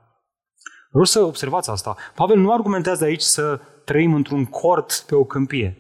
Vreau 0.91 1.05
să 1.05 1.23
observați 1.23 1.71
asta. 1.71 1.97
Pavel 2.15 2.39
nu 2.39 2.53
argumentează 2.53 3.05
aici 3.05 3.21
să 3.21 3.61
trăim 3.85 4.15
într-un 4.15 4.45
cort 4.45 5.05
pe 5.07 5.15
o 5.15 5.25
câmpie. 5.25 5.77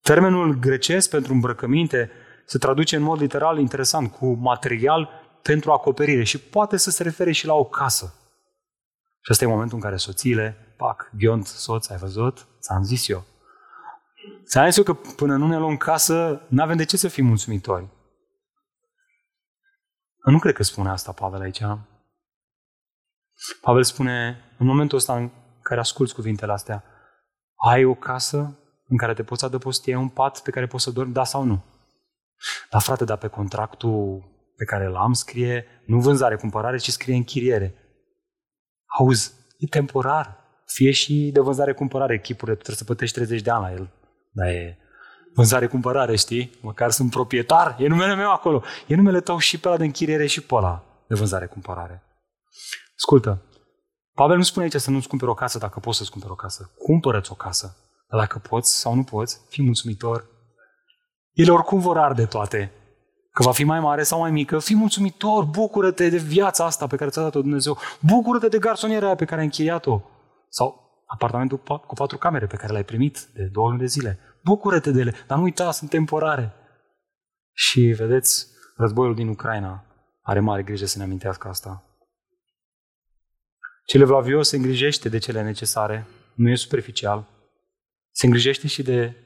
Termenul 0.00 0.58
grecesc 0.58 1.10
pentru 1.10 1.32
îmbrăcăminte 1.32 2.10
se 2.46 2.58
traduce 2.58 2.96
în 2.96 3.02
mod 3.02 3.20
literal 3.20 3.58
interesant 3.58 4.12
cu 4.12 4.26
material 4.26 5.08
pentru 5.42 5.72
acoperire 5.72 6.24
și 6.24 6.38
poate 6.38 6.76
să 6.76 6.90
se 6.90 7.02
refere 7.02 7.32
și 7.32 7.46
la 7.46 7.54
o 7.54 7.64
casă. 7.64 8.14
Și 9.20 9.30
ăsta 9.30 9.44
e 9.44 9.48
momentul 9.48 9.76
în 9.76 9.82
care 9.82 9.96
soțiile, 9.96 10.74
pac, 10.76 11.10
ghiont, 11.18 11.46
soț, 11.46 11.88
ai 11.88 11.96
văzut? 11.96 12.46
Ți-am 12.60 12.82
zis 12.82 13.08
eu. 13.08 13.24
Ți-am 14.46 14.66
zis 14.66 14.76
eu 14.76 14.84
că 14.84 14.94
până 14.94 15.36
nu 15.36 15.46
ne 15.46 15.58
luăm 15.58 15.76
casă, 15.76 16.46
nu 16.48 16.62
avem 16.62 16.76
de 16.76 16.84
ce 16.84 16.96
să 16.96 17.08
fim 17.08 17.26
mulțumitori. 17.26 17.88
Nu 20.24 20.38
cred 20.38 20.54
că 20.54 20.62
spune 20.62 20.88
asta 20.88 21.12
Pavel 21.12 21.40
aici. 21.40 21.62
Pavel 23.60 23.84
spune, 23.84 24.40
în 24.58 24.66
momentul 24.66 24.98
ăsta 24.98 25.16
în 25.16 25.30
care 25.62 25.80
asculți 25.80 26.14
cuvintele 26.14 26.52
astea, 26.52 26.84
ai 27.68 27.84
o 27.84 27.94
casă 27.94 28.58
în 28.88 28.96
care 28.96 29.14
te 29.14 29.22
poți 29.22 29.44
adăposti, 29.44 29.90
ai 29.90 30.00
un 30.00 30.08
pat 30.08 30.42
pe 30.42 30.50
care 30.50 30.66
poți 30.66 30.84
să 30.84 30.90
dormi, 30.90 31.12
da 31.12 31.24
sau 31.24 31.42
nu? 31.42 31.64
Da, 32.70 32.78
frate, 32.78 33.04
dar 33.04 33.16
pe 33.16 33.26
contractul 33.26 34.30
pe 34.56 34.64
care 34.64 34.88
l-am 34.88 35.12
scrie 35.12 35.66
nu 35.86 36.00
vânzare-cumpărare, 36.00 36.76
ci 36.76 36.90
scrie 36.90 37.14
închiriere. 37.14 37.74
Auzi, 38.98 39.32
e 39.58 39.66
temporar. 39.66 40.40
Fie 40.66 40.90
și 40.90 41.30
de 41.32 41.40
vânzare-cumpărare 41.40 42.20
chipurile, 42.20 42.56
tu 42.56 42.62
trebuie 42.62 42.76
să 42.76 42.84
plătești 42.84 43.14
30 43.14 43.42
de 43.42 43.50
ani 43.50 43.62
la 43.62 43.72
el. 43.72 43.90
Dar 44.32 44.46
e 44.46 44.78
vânzare-cumpărare, 45.34 46.16
știi? 46.16 46.58
Măcar 46.60 46.90
sunt 46.90 47.10
proprietar, 47.10 47.76
e 47.78 47.86
numele 47.86 48.14
meu 48.14 48.30
acolo. 48.30 48.62
E 48.86 48.94
numele 48.94 49.20
tău 49.20 49.38
și 49.38 49.60
pe 49.60 49.68
ăla 49.68 49.76
de 49.76 49.84
închiriere 49.84 50.26
și 50.26 50.40
pe 50.40 50.54
ăla 50.54 50.84
de 51.08 51.14
vânzare-cumpărare. 51.14 52.02
Ascultă, 52.96 53.42
Pavel 54.14 54.36
nu 54.36 54.42
spune 54.42 54.64
aici 54.64 54.74
să 54.74 54.90
nu-ți 54.90 55.08
cumperi 55.08 55.30
o 55.30 55.34
casă 55.34 55.58
dacă 55.58 55.80
poți 55.80 55.98
să-ți 55.98 56.10
cumperi 56.10 56.32
o 56.32 56.36
casă. 56.36 56.70
Cumpără-ți 56.78 57.32
o 57.32 57.34
casă. 57.34 57.76
Dar 58.08 58.20
dacă 58.20 58.38
poți 58.38 58.78
sau 58.78 58.94
nu 58.94 59.04
poți, 59.04 59.40
fii 59.48 59.64
mulțumitor. 59.64 60.26
Ele 61.32 61.50
oricum 61.50 61.80
vor 61.80 61.98
arde 61.98 62.24
toate. 62.26 62.72
Că 63.32 63.42
va 63.42 63.52
fi 63.52 63.64
mai 63.64 63.80
mare 63.80 64.02
sau 64.02 64.20
mai 64.20 64.30
mică, 64.30 64.58
fii 64.58 64.76
mulțumitor, 64.76 65.44
bucură-te 65.44 66.08
de 66.08 66.16
viața 66.16 66.64
asta 66.64 66.86
pe 66.86 66.96
care 66.96 67.10
ți-a 67.10 67.22
dat-o 67.22 67.40
Dumnezeu. 67.40 67.78
Bucură-te 68.00 68.48
de 68.48 68.58
garsonierea 68.58 69.06
aia 69.06 69.16
pe 69.16 69.24
care 69.24 69.40
ai 69.40 69.46
închiriat-o. 69.46 70.00
Sau 70.48 70.81
apartamentul 71.12 71.58
cu 71.58 71.94
patru 71.94 72.18
camere 72.18 72.46
pe 72.46 72.56
care 72.56 72.72
l-ai 72.72 72.84
primit 72.84 73.28
de 73.34 73.44
două 73.44 73.68
luni 73.68 73.80
de 73.80 73.86
zile. 73.86 74.18
Bucură-te 74.44 74.90
de 74.90 75.00
ele, 75.00 75.14
dar 75.26 75.38
nu 75.38 75.42
uita, 75.44 75.70
sunt 75.70 75.90
temporare. 75.90 76.52
Și 77.52 77.80
vedeți, 77.80 78.46
războiul 78.76 79.14
din 79.14 79.28
Ucraina 79.28 79.84
are 80.22 80.40
mare 80.40 80.62
grijă 80.62 80.86
să 80.86 80.98
ne 80.98 81.04
amintească 81.04 81.48
asta. 81.48 81.84
Cel 83.86 84.00
evlavios 84.00 84.48
se 84.48 84.56
îngrijește 84.56 85.08
de 85.08 85.18
cele 85.18 85.42
necesare, 85.42 86.06
nu 86.34 86.50
e 86.50 86.54
superficial. 86.54 87.28
Se 88.10 88.26
îngrijește 88.26 88.66
și 88.66 88.82
de 88.82 89.16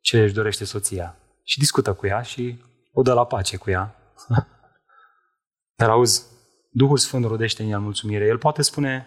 ce 0.00 0.22
își 0.22 0.34
dorește 0.34 0.64
soția. 0.64 1.16
Și 1.44 1.58
discută 1.58 1.94
cu 1.94 2.06
ea 2.06 2.22
și 2.22 2.64
o 2.92 3.02
dă 3.02 3.12
la 3.12 3.26
pace 3.26 3.56
cu 3.56 3.70
ea. 3.70 3.96
Dar 5.78 5.88
auzi, 5.88 6.22
Duhul 6.70 6.96
Sfânt 6.96 7.24
rodește 7.24 7.62
în 7.62 7.70
el 7.70 7.80
mulțumire. 7.80 8.24
El 8.24 8.38
poate 8.38 8.62
spune, 8.62 9.06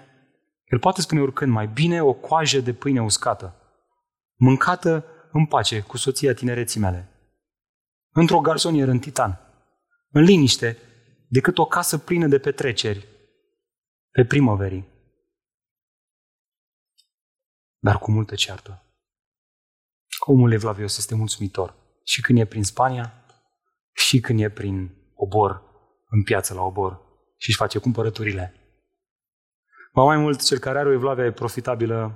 el 0.65 0.79
poate 0.79 1.01
spune 1.01 1.21
oricând 1.21 1.51
mai 1.51 1.67
bine 1.67 2.01
o 2.01 2.13
coajă 2.13 2.59
de 2.59 2.73
pâine 2.73 3.01
uscată, 3.01 3.55
mâncată 4.35 5.05
în 5.31 5.45
pace 5.45 5.81
cu 5.81 5.97
soția 5.97 6.33
tinereții 6.33 6.79
mele, 6.79 7.09
într-o 8.11 8.39
garsonieră 8.39 8.91
în 8.91 8.99
titan, 8.99 9.39
în 10.09 10.23
liniște, 10.23 10.77
decât 11.29 11.57
o 11.57 11.65
casă 11.65 11.97
plină 11.97 12.27
de 12.27 12.39
petreceri 12.39 13.07
pe 14.11 14.25
primăverii 14.25 14.91
dar 17.83 17.97
cu 17.99 18.11
multă 18.11 18.35
ceartă. 18.35 18.83
Omul 20.19 20.51
evlavios 20.51 20.97
este 20.97 21.15
mulțumitor 21.15 21.75
și 22.03 22.21
când 22.21 22.39
e 22.39 22.45
prin 22.45 22.63
Spania, 22.63 23.25
și 23.93 24.19
când 24.19 24.39
e 24.39 24.49
prin 24.49 24.91
obor, 25.15 25.63
în 26.09 26.23
piață 26.23 26.53
la 26.53 26.61
obor 26.61 27.01
și 27.37 27.49
își 27.49 27.57
face 27.57 27.77
cumpărăturile. 27.77 28.53
Ba 29.95 30.03
mai 30.03 30.17
mult, 30.17 30.43
cel 30.45 30.57
care 30.57 30.79
are 30.79 30.89
o 30.89 30.91
evlavie 30.91 31.31
profitabilă, 31.31 32.11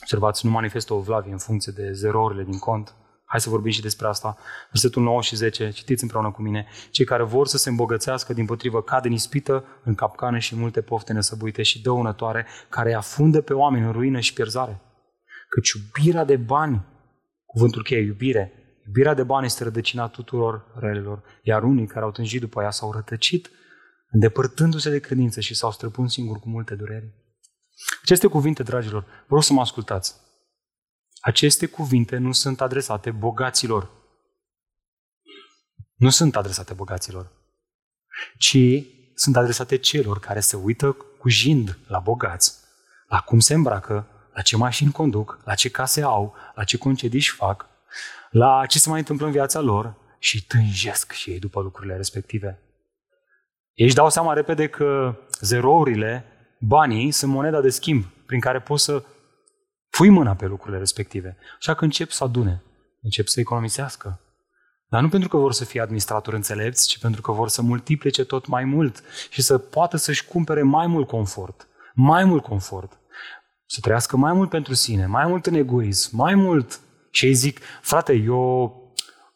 observați, 0.00 0.46
nu 0.46 0.52
manifestă 0.52 0.94
o 0.94 0.98
evlavie 0.98 1.32
în 1.32 1.38
funcție 1.38 1.72
de 1.76 1.92
zerourile 1.92 2.44
din 2.44 2.58
cont. 2.58 2.94
Hai 3.24 3.40
să 3.40 3.50
vorbim 3.50 3.70
și 3.70 3.80
despre 3.80 4.06
asta. 4.06 4.36
Versetul 4.70 5.02
9 5.02 5.22
și 5.22 5.36
10, 5.36 5.70
citiți 5.70 6.02
împreună 6.02 6.30
cu 6.30 6.42
mine. 6.42 6.66
Cei 6.90 7.04
care 7.04 7.22
vor 7.22 7.46
să 7.46 7.56
se 7.58 7.68
îmbogățească, 7.68 8.32
din 8.32 8.46
potrivă, 8.46 8.82
cad 8.82 9.04
în 9.04 9.12
ispită, 9.12 9.64
în 9.84 9.94
capcană 9.94 10.38
și 10.38 10.56
multe 10.56 10.80
pofte 10.80 11.12
nesăbuite 11.12 11.62
și 11.62 11.82
dăunătoare, 11.82 12.46
care 12.68 12.94
afundă 12.94 13.40
pe 13.40 13.54
oameni 13.54 13.84
în 13.84 13.92
ruină 13.92 14.20
și 14.20 14.32
pierzare. 14.32 14.80
Căci 15.48 15.70
iubirea 15.70 16.24
de 16.24 16.36
bani, 16.36 16.84
cuvântul 17.44 17.82
cheie, 17.82 18.00
iubire, 18.00 18.52
iubirea 18.86 19.14
de 19.14 19.22
bani 19.22 19.46
este 19.46 19.64
rădăcina 19.64 20.08
tuturor 20.08 20.64
relelor, 20.78 21.22
iar 21.42 21.62
unii 21.62 21.86
care 21.86 22.04
au 22.04 22.10
tânjit 22.10 22.40
după 22.40 22.62
ea 22.62 22.70
s-au 22.70 22.92
rătăcit, 22.92 23.50
îndepărtându-se 24.12 24.90
de 24.90 25.00
credință 25.00 25.40
și 25.40 25.54
s-au 25.54 25.72
străpun 25.72 26.08
singur 26.08 26.38
cu 26.38 26.48
multe 26.48 26.74
dureri. 26.74 27.12
Aceste 28.02 28.26
cuvinte, 28.26 28.62
dragilor, 28.62 29.04
vreau 29.26 29.40
să 29.40 29.52
mă 29.52 29.60
ascultați. 29.60 30.14
Aceste 31.20 31.66
cuvinte 31.66 32.16
nu 32.16 32.32
sunt 32.32 32.60
adresate 32.60 33.10
bogaților. 33.10 33.90
Nu 35.94 36.10
sunt 36.10 36.36
adresate 36.36 36.74
bogaților, 36.74 37.32
ci 38.38 38.58
sunt 39.14 39.36
adresate 39.36 39.76
celor 39.76 40.20
care 40.20 40.40
se 40.40 40.56
uită 40.56 40.92
cu 40.92 41.28
jind 41.28 41.78
la 41.86 41.98
bogați, 41.98 42.54
la 43.08 43.20
cum 43.20 43.40
se 43.40 43.54
îmbracă, 43.54 44.06
la 44.32 44.42
ce 44.42 44.56
mașini 44.56 44.92
conduc, 44.92 45.40
la 45.44 45.54
ce 45.54 45.68
case 45.70 46.02
au, 46.02 46.34
la 46.54 46.64
ce 46.64 46.76
concediși 46.76 47.28
își 47.28 47.38
fac, 47.38 47.66
la 48.30 48.66
ce 48.66 48.78
se 48.78 48.88
mai 48.88 48.98
întâmplă 48.98 49.26
în 49.26 49.32
viața 49.32 49.60
lor 49.60 49.94
și 50.18 50.46
tânjesc 50.46 51.12
și 51.12 51.30
ei 51.30 51.38
după 51.38 51.60
lucrurile 51.60 51.96
respective. 51.96 52.62
Ei 53.74 53.86
își 53.86 53.94
dau 53.94 54.10
seama 54.10 54.32
repede 54.32 54.66
că 54.66 55.14
zerourile, 55.40 56.24
banii, 56.60 57.10
sunt 57.10 57.32
moneda 57.32 57.60
de 57.60 57.68
schimb 57.68 58.04
prin 58.26 58.40
care 58.40 58.60
poți 58.60 58.84
să 58.84 59.04
pui 59.90 60.08
mâna 60.08 60.34
pe 60.34 60.46
lucrurile 60.46 60.78
respective. 60.78 61.36
Așa 61.58 61.74
că 61.74 61.84
încep 61.84 62.10
să 62.10 62.24
adune, 62.24 62.62
încep 63.02 63.26
să 63.26 63.40
economisească. 63.40 64.20
Dar 64.88 65.02
nu 65.02 65.08
pentru 65.08 65.28
că 65.28 65.36
vor 65.36 65.52
să 65.52 65.64
fie 65.64 65.80
administratori 65.80 66.36
înțelepți, 66.36 66.88
ci 66.88 66.98
pentru 66.98 67.20
că 67.20 67.32
vor 67.32 67.48
să 67.48 67.62
multiplice 67.62 68.24
tot 68.24 68.46
mai 68.46 68.64
mult 68.64 69.02
și 69.30 69.42
să 69.42 69.58
poată 69.58 69.96
să-și 69.96 70.24
cumpere 70.24 70.62
mai 70.62 70.86
mult 70.86 71.06
confort. 71.06 71.68
Mai 71.94 72.24
mult 72.24 72.42
confort. 72.42 73.00
Să 73.66 73.78
trăiască 73.80 74.16
mai 74.16 74.32
mult 74.32 74.48
pentru 74.48 74.74
sine, 74.74 75.06
mai 75.06 75.26
mult 75.26 75.46
în 75.46 75.54
egoism, 75.54 76.16
mai 76.16 76.34
mult. 76.34 76.80
Și 77.10 77.26
ei 77.26 77.32
zic, 77.32 77.60
frate, 77.80 78.12
eu, 78.12 78.74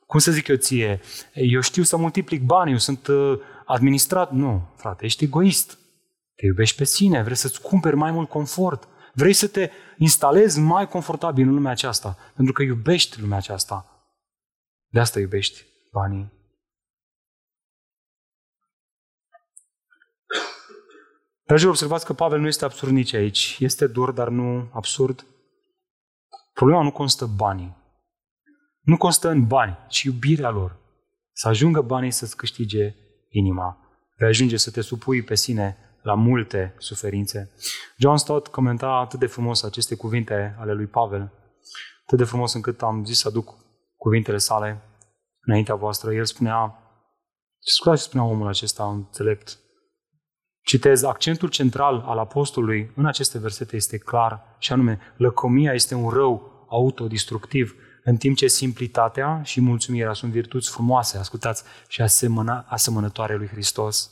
cum 0.06 0.20
să 0.20 0.30
zic 0.30 0.48
eu 0.48 0.56
ție, 0.56 1.00
eu 1.32 1.60
știu 1.60 1.82
să 1.82 1.96
multiplic 1.96 2.42
bani, 2.42 2.70
eu 2.70 2.78
sunt 2.78 3.06
uh, 3.06 3.38
administrat. 3.66 4.32
Nu, 4.32 4.74
frate, 4.76 5.04
ești 5.04 5.24
egoist. 5.24 5.78
Te 6.34 6.46
iubești 6.46 6.76
pe 6.76 6.84
sine, 6.84 7.22
vrei 7.22 7.36
să-ți 7.36 7.60
cumperi 7.60 7.96
mai 7.96 8.10
mult 8.10 8.28
confort. 8.28 8.88
Vrei 9.12 9.32
să 9.32 9.48
te 9.48 9.70
instalezi 9.98 10.60
mai 10.60 10.88
confortabil 10.88 11.48
în 11.48 11.54
lumea 11.54 11.70
aceasta, 11.70 12.16
pentru 12.34 12.52
că 12.52 12.62
iubești 12.62 13.20
lumea 13.20 13.38
aceasta. 13.38 14.06
De 14.86 15.00
asta 15.00 15.18
iubești 15.18 15.64
banii. 15.92 16.32
Dragii, 21.44 21.68
observați 21.68 22.04
că 22.04 22.12
Pavel 22.12 22.40
nu 22.40 22.46
este 22.46 22.64
absurd 22.64 22.92
nici 22.92 23.12
aici. 23.12 23.56
Este 23.60 23.86
dur, 23.86 24.10
dar 24.10 24.28
nu 24.28 24.70
absurd. 24.72 25.26
Problema 26.52 26.82
nu 26.82 26.92
constă 26.92 27.24
în 27.24 27.36
banii. 27.36 27.76
Nu 28.80 28.96
constă 28.96 29.28
în 29.28 29.46
bani, 29.46 29.78
ci 29.88 30.02
iubirea 30.02 30.50
lor. 30.50 30.76
Să 31.32 31.48
ajungă 31.48 31.80
banii 31.80 32.10
să-ți 32.10 32.36
câștige 32.36 32.94
inima. 33.28 33.78
Vei 34.16 34.28
ajunge 34.28 34.56
să 34.56 34.70
te 34.70 34.80
supui 34.80 35.22
pe 35.22 35.34
sine 35.34 35.76
la 36.02 36.14
multe 36.14 36.74
suferințe. 36.78 37.50
John 37.98 38.16
Stott 38.16 38.46
comenta 38.46 38.88
atât 38.88 39.18
de 39.18 39.26
frumos 39.26 39.62
aceste 39.62 39.94
cuvinte 39.96 40.56
ale 40.58 40.72
lui 40.72 40.86
Pavel, 40.86 41.32
atât 42.02 42.18
de 42.18 42.24
frumos 42.24 42.54
încât 42.54 42.82
am 42.82 43.04
zis 43.04 43.18
să 43.18 43.28
aduc 43.28 43.54
cuvintele 43.96 44.36
sale 44.36 44.82
înaintea 45.40 45.74
voastră. 45.74 46.14
El 46.14 46.24
spunea, 46.24 46.78
ce 47.60 47.90
ce 47.90 48.02
spunea 48.02 48.26
omul 48.26 48.48
acesta 48.48 48.88
înțelept? 48.88 49.58
Citez, 50.62 51.02
accentul 51.02 51.48
central 51.48 52.02
al 52.06 52.18
apostolului 52.18 52.92
în 52.96 53.06
aceste 53.06 53.38
versete 53.38 53.76
este 53.76 53.98
clar, 53.98 54.56
și 54.58 54.72
anume, 54.72 54.98
lăcomia 55.16 55.72
este 55.72 55.94
un 55.94 56.08
rău 56.08 56.66
autodistructiv, 56.70 57.74
în 58.08 58.16
timp 58.16 58.36
ce 58.36 58.46
simplitatea 58.46 59.42
și 59.42 59.60
mulțumirea 59.60 60.12
sunt 60.12 60.32
virtuți 60.32 60.70
frumoase, 60.70 61.18
ascultați, 61.18 61.62
și 61.88 62.02
asemăna, 62.02 62.66
asemănătoare 62.68 63.36
lui 63.36 63.46
Hristos. 63.46 64.10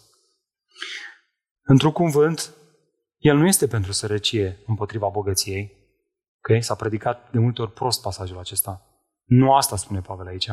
Într-un 1.63 1.93
cuvânt, 1.93 2.55
el 3.19 3.37
nu 3.37 3.47
este 3.47 3.67
pentru 3.67 3.93
sărăcie 3.93 4.59
împotriva 4.67 5.09
bogăției. 5.09 5.73
Okay? 6.39 6.63
S-a 6.63 6.75
predicat 6.75 7.31
de 7.31 7.39
multe 7.39 7.63
ori 7.63 7.73
prost 7.73 8.03
pasajul 8.03 8.39
acesta. 8.39 8.83
Nu 9.25 9.55
asta 9.55 9.77
spune 9.77 10.01
Pavel 10.01 10.27
aici. 10.27 10.51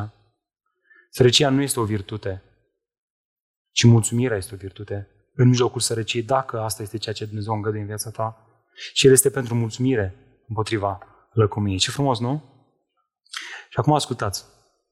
Sărăcia 1.09 1.49
nu 1.49 1.61
este 1.61 1.79
o 1.79 1.83
virtute, 1.83 2.43
ci 3.71 3.83
mulțumirea 3.83 4.37
este 4.37 4.53
o 4.53 4.57
virtute 4.57 5.09
în 5.33 5.47
mijlocul 5.47 5.81
sărăciei, 5.81 6.23
dacă 6.23 6.59
asta 6.59 6.81
este 6.81 6.97
ceea 6.97 7.15
ce 7.15 7.25
Dumnezeu 7.25 7.53
îngăduie 7.53 7.81
în 7.81 7.87
viața 7.87 8.09
ta. 8.09 8.45
Și 8.93 9.05
El 9.05 9.11
este 9.11 9.29
pentru 9.29 9.55
mulțumire 9.55 10.15
împotriva 10.47 10.99
lăcomiei. 11.31 11.77
Ce 11.77 11.91
frumos, 11.91 12.19
nu? 12.19 12.50
Și 13.69 13.77
acum 13.77 13.93
ascultați. 13.93 14.45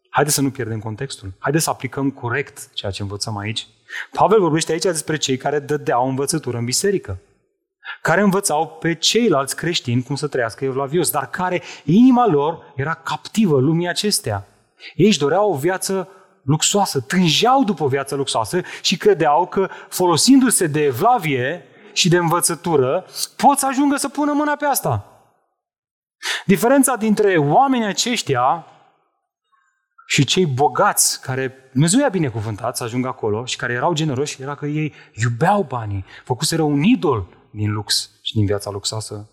Haideți 0.10 0.36
să 0.36 0.42
nu 0.42 0.52
pierdem 0.52 0.80
contextul. 0.80 1.34
Haideți 1.40 1.64
să 1.64 1.70
aplicăm 1.70 2.12
corect 2.12 2.74
ceea 2.74 2.92
ce 2.92 3.02
învățăm 3.02 3.38
aici. 3.38 3.68
Pavel 4.12 4.40
vorbește 4.40 4.72
aici 4.72 4.84
despre 4.84 5.18
cei 5.18 5.38
care 5.38 5.60
dădeau 5.60 6.08
învățătură 6.08 6.58
în 6.58 6.66
biserică 6.66 7.20
care 8.02 8.22
învățau 8.22 8.68
pe 8.68 8.94
ceilalți 8.94 9.56
creștini 9.56 10.04
cum 10.04 10.16
să 10.16 10.28
trăiască 10.28 10.66
evlavios, 10.66 11.10
dar 11.10 11.30
care 11.30 11.62
inima 11.84 12.28
lor 12.28 12.74
era 12.76 12.94
captivă 12.94 13.60
lumii 13.60 13.88
acestea. 13.88 14.48
Ei 14.96 15.08
își 15.08 15.20
doreau 15.20 15.52
o 15.52 15.58
viață 15.58 16.08
luxoasă, 16.44 17.00
tângeau 17.00 17.64
după 17.64 17.84
o 17.84 17.88
viață 17.88 18.16
luxoasă 18.16 18.62
și 18.82 18.98
credeau 18.98 19.48
că 19.48 19.70
folosindu-se 19.90 20.68
de 20.68 20.84
evlavie 20.84 21.64
și 21.94 22.10
de 22.10 22.18
învățătură, 22.18 23.06
pot 23.36 23.58
să 23.58 23.66
ajungă 23.66 23.96
să 23.96 24.10
pună 24.10 24.32
mâna 24.32 24.56
pe 24.56 24.66
asta. 24.66 25.09
Diferența 26.46 26.96
dintre 26.96 27.38
oamenii 27.38 27.88
aceștia 27.88 28.66
și 30.08 30.26
cei 30.26 30.46
bogați 30.46 31.22
care 31.22 31.70
Dumnezeu 31.72 32.00
i-a 32.00 32.10
binecuvântat 32.10 32.78
să 32.78 32.84
ajungă 32.84 33.08
acolo 33.08 33.46
și 33.46 33.56
care 33.56 33.74
erau 33.74 33.94
generoși 33.94 34.42
era 34.42 34.56
că 34.56 34.66
ei 34.66 34.94
iubeau 35.14 35.62
banii, 35.62 36.06
făcuseră 36.24 36.62
un 36.62 36.84
idol 36.84 37.26
din 37.52 37.72
lux 37.72 38.10
și 38.22 38.34
din 38.34 38.46
viața 38.46 38.70
luxoasă. 38.70 39.30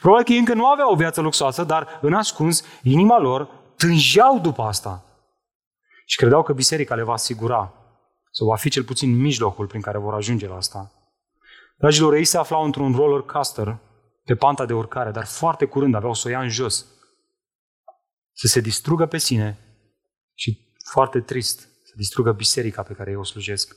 Probabil 0.00 0.24
că 0.24 0.32
ei 0.32 0.38
încă 0.38 0.54
nu 0.54 0.66
aveau 0.66 0.92
o 0.92 0.96
viață 0.96 1.20
luxoasă, 1.20 1.64
dar 1.64 1.98
în 2.00 2.14
ascuns, 2.14 2.64
inima 2.82 3.18
lor 3.18 3.48
tângeau 3.76 4.38
după 4.38 4.62
asta. 4.62 5.04
Și 6.06 6.16
credeau 6.16 6.42
că 6.42 6.52
biserica 6.52 6.94
le 6.94 7.02
va 7.02 7.12
asigura 7.12 7.72
sau 8.30 8.46
va 8.46 8.56
fi 8.56 8.68
cel 8.68 8.84
puțin 8.84 9.16
mijlocul 9.16 9.66
prin 9.66 9.80
care 9.80 9.98
vor 9.98 10.14
ajunge 10.14 10.48
la 10.48 10.56
asta. 10.56 10.90
Dragilor, 11.76 12.14
ei 12.14 12.24
se 12.24 12.38
aflau 12.38 12.64
într-un 12.64 12.94
roller 12.94 13.20
coaster 13.20 13.78
pe 14.24 14.34
panta 14.34 14.66
de 14.66 14.72
urcare, 14.72 15.10
dar 15.10 15.26
foarte 15.26 15.64
curând 15.64 15.94
aveau 15.94 16.14
să 16.14 16.28
o 16.28 16.30
ia 16.30 16.40
în 16.40 16.48
jos. 16.48 16.86
Să 18.32 18.46
se 18.46 18.60
distrugă 18.60 19.06
pe 19.06 19.18
sine 19.18 19.58
și 20.34 20.72
foarte 20.90 21.20
trist 21.20 21.60
să 21.60 21.92
distrugă 21.96 22.32
biserica 22.32 22.82
pe 22.82 22.92
care 22.92 23.10
eu 23.10 23.20
o 23.20 23.24
slujesc. 23.24 23.76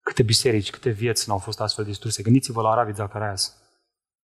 Câte 0.00 0.22
biserici, 0.22 0.70
câte 0.70 0.90
vieți 0.90 1.28
n-au 1.28 1.38
fost 1.38 1.60
astfel 1.60 1.84
distruse. 1.84 2.22
Gândiți-vă 2.22 2.62
la 2.62 2.74
Ravid 2.74 2.94
Zacarias. 2.94 3.56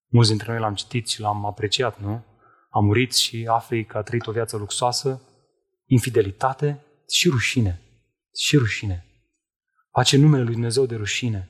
Mulți 0.08 0.30
dintre 0.30 0.52
noi 0.52 0.60
l-am 0.60 0.74
citit 0.74 1.08
și 1.08 1.22
l-am 1.22 1.46
apreciat, 1.46 2.00
nu? 2.00 2.26
A 2.70 2.80
murit 2.80 3.14
și 3.14 3.48
afli 3.50 3.86
că 3.86 3.98
a 3.98 4.02
trăit 4.02 4.28
o 4.28 4.32
viață 4.32 4.58
luxoasă, 4.58 5.22
infidelitate 5.86 6.86
și 7.10 7.30
rușine. 7.30 7.82
Și 8.36 8.58
rușine. 8.58 9.06
Face 9.92 10.18
numele 10.18 10.44
lui 10.44 10.54
Dumnezeu 10.54 10.86
de 10.86 10.96
rușine. 10.96 11.50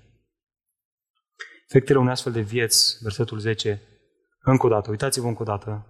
Efectele 1.68 1.99
unei 1.99 2.12
astfel 2.12 2.32
de 2.32 2.41
vieți, 2.41 2.97
versetul 3.01 3.39
10, 3.39 3.82
încă 4.52 4.66
o 4.66 4.70
dată, 4.70 4.89
uitați-vă 4.89 5.28
încă 5.28 5.41
o 5.41 5.46
dată, 5.46 5.86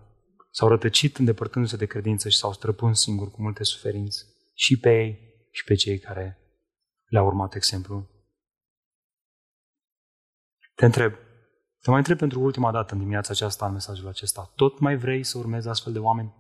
s-au 0.51 0.68
rătăcit 0.68 1.18
îndepărtându-se 1.18 1.78
de 1.78 1.86
credință 1.86 2.30
și 2.30 2.38
s-au 2.38 2.53
străpuns 2.53 3.01
singuri 3.01 3.32
cu 3.32 3.41
multe 3.41 3.64
suferințe. 3.64 4.24
Și 4.53 4.80
pe 4.80 4.97
ei 4.97 5.20
și 5.51 5.64
pe 5.64 5.76
cei 5.76 5.99
care 5.99 6.39
le-au 7.06 7.26
urmat 7.26 7.56
exemplul. 7.56 8.10
Te 10.76 10.86
întreb, 10.86 11.14
te 11.82 11.89
mai 11.89 11.99
întreb 11.99 12.18
pentru 12.18 12.41
ultima 12.41 12.72
dată 12.72 12.93
în 12.93 12.99
dimineața 12.99 13.32
aceasta, 13.32 13.66
în 13.66 13.72
mesajul 13.72 14.08
acesta, 14.08 14.51
tot 14.56 14.80
mai 14.80 14.97
vrei 14.97 15.24
să 15.24 15.38
urmezi 15.38 15.68
astfel 15.68 15.93
de 15.93 15.99
oameni? 15.99 16.36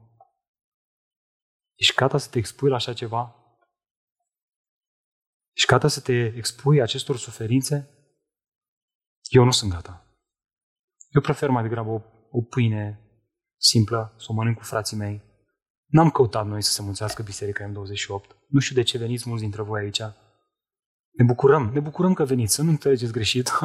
Ești 1.75 1.95
gata 1.95 2.17
să 2.17 2.29
te 2.29 2.37
expui 2.37 2.69
la 2.69 2.75
așa 2.75 2.93
ceva? 2.93 3.35
Ești 5.53 5.67
gata 5.67 5.87
să 5.87 6.01
te 6.01 6.25
expui 6.25 6.81
acestor 6.81 7.17
suferințe? 7.17 7.89
Eu 9.29 9.43
nu 9.43 9.51
sunt 9.51 9.71
gata. 9.71 10.04
Eu 11.15 11.21
prefer 11.21 11.49
mai 11.49 11.63
degrabă 11.63 11.89
o, 11.89 12.01
o 12.31 12.41
pâine 12.41 12.99
simplă, 13.57 14.13
să 14.17 14.25
o 14.29 14.33
mănânc 14.33 14.57
cu 14.57 14.63
frații 14.63 14.97
mei. 14.97 15.21
N-am 15.85 16.09
căutat 16.09 16.47
noi 16.47 16.61
să 16.61 16.71
se 16.71 16.81
mulțească 16.81 17.23
Biserica 17.23 17.71
M28. 17.71 18.35
Nu 18.47 18.59
știu 18.59 18.75
de 18.75 18.81
ce 18.81 18.97
veniți 18.97 19.23
mulți 19.27 19.41
dintre 19.43 19.61
voi 19.61 19.81
aici. 19.81 20.01
Ne 21.11 21.25
bucurăm, 21.25 21.69
ne 21.73 21.79
bucurăm 21.79 22.13
că 22.13 22.23
veniți, 22.23 22.53
să 22.53 22.61
nu 22.61 22.69
înțelegeți 22.69 23.11
greșit. 23.11 23.51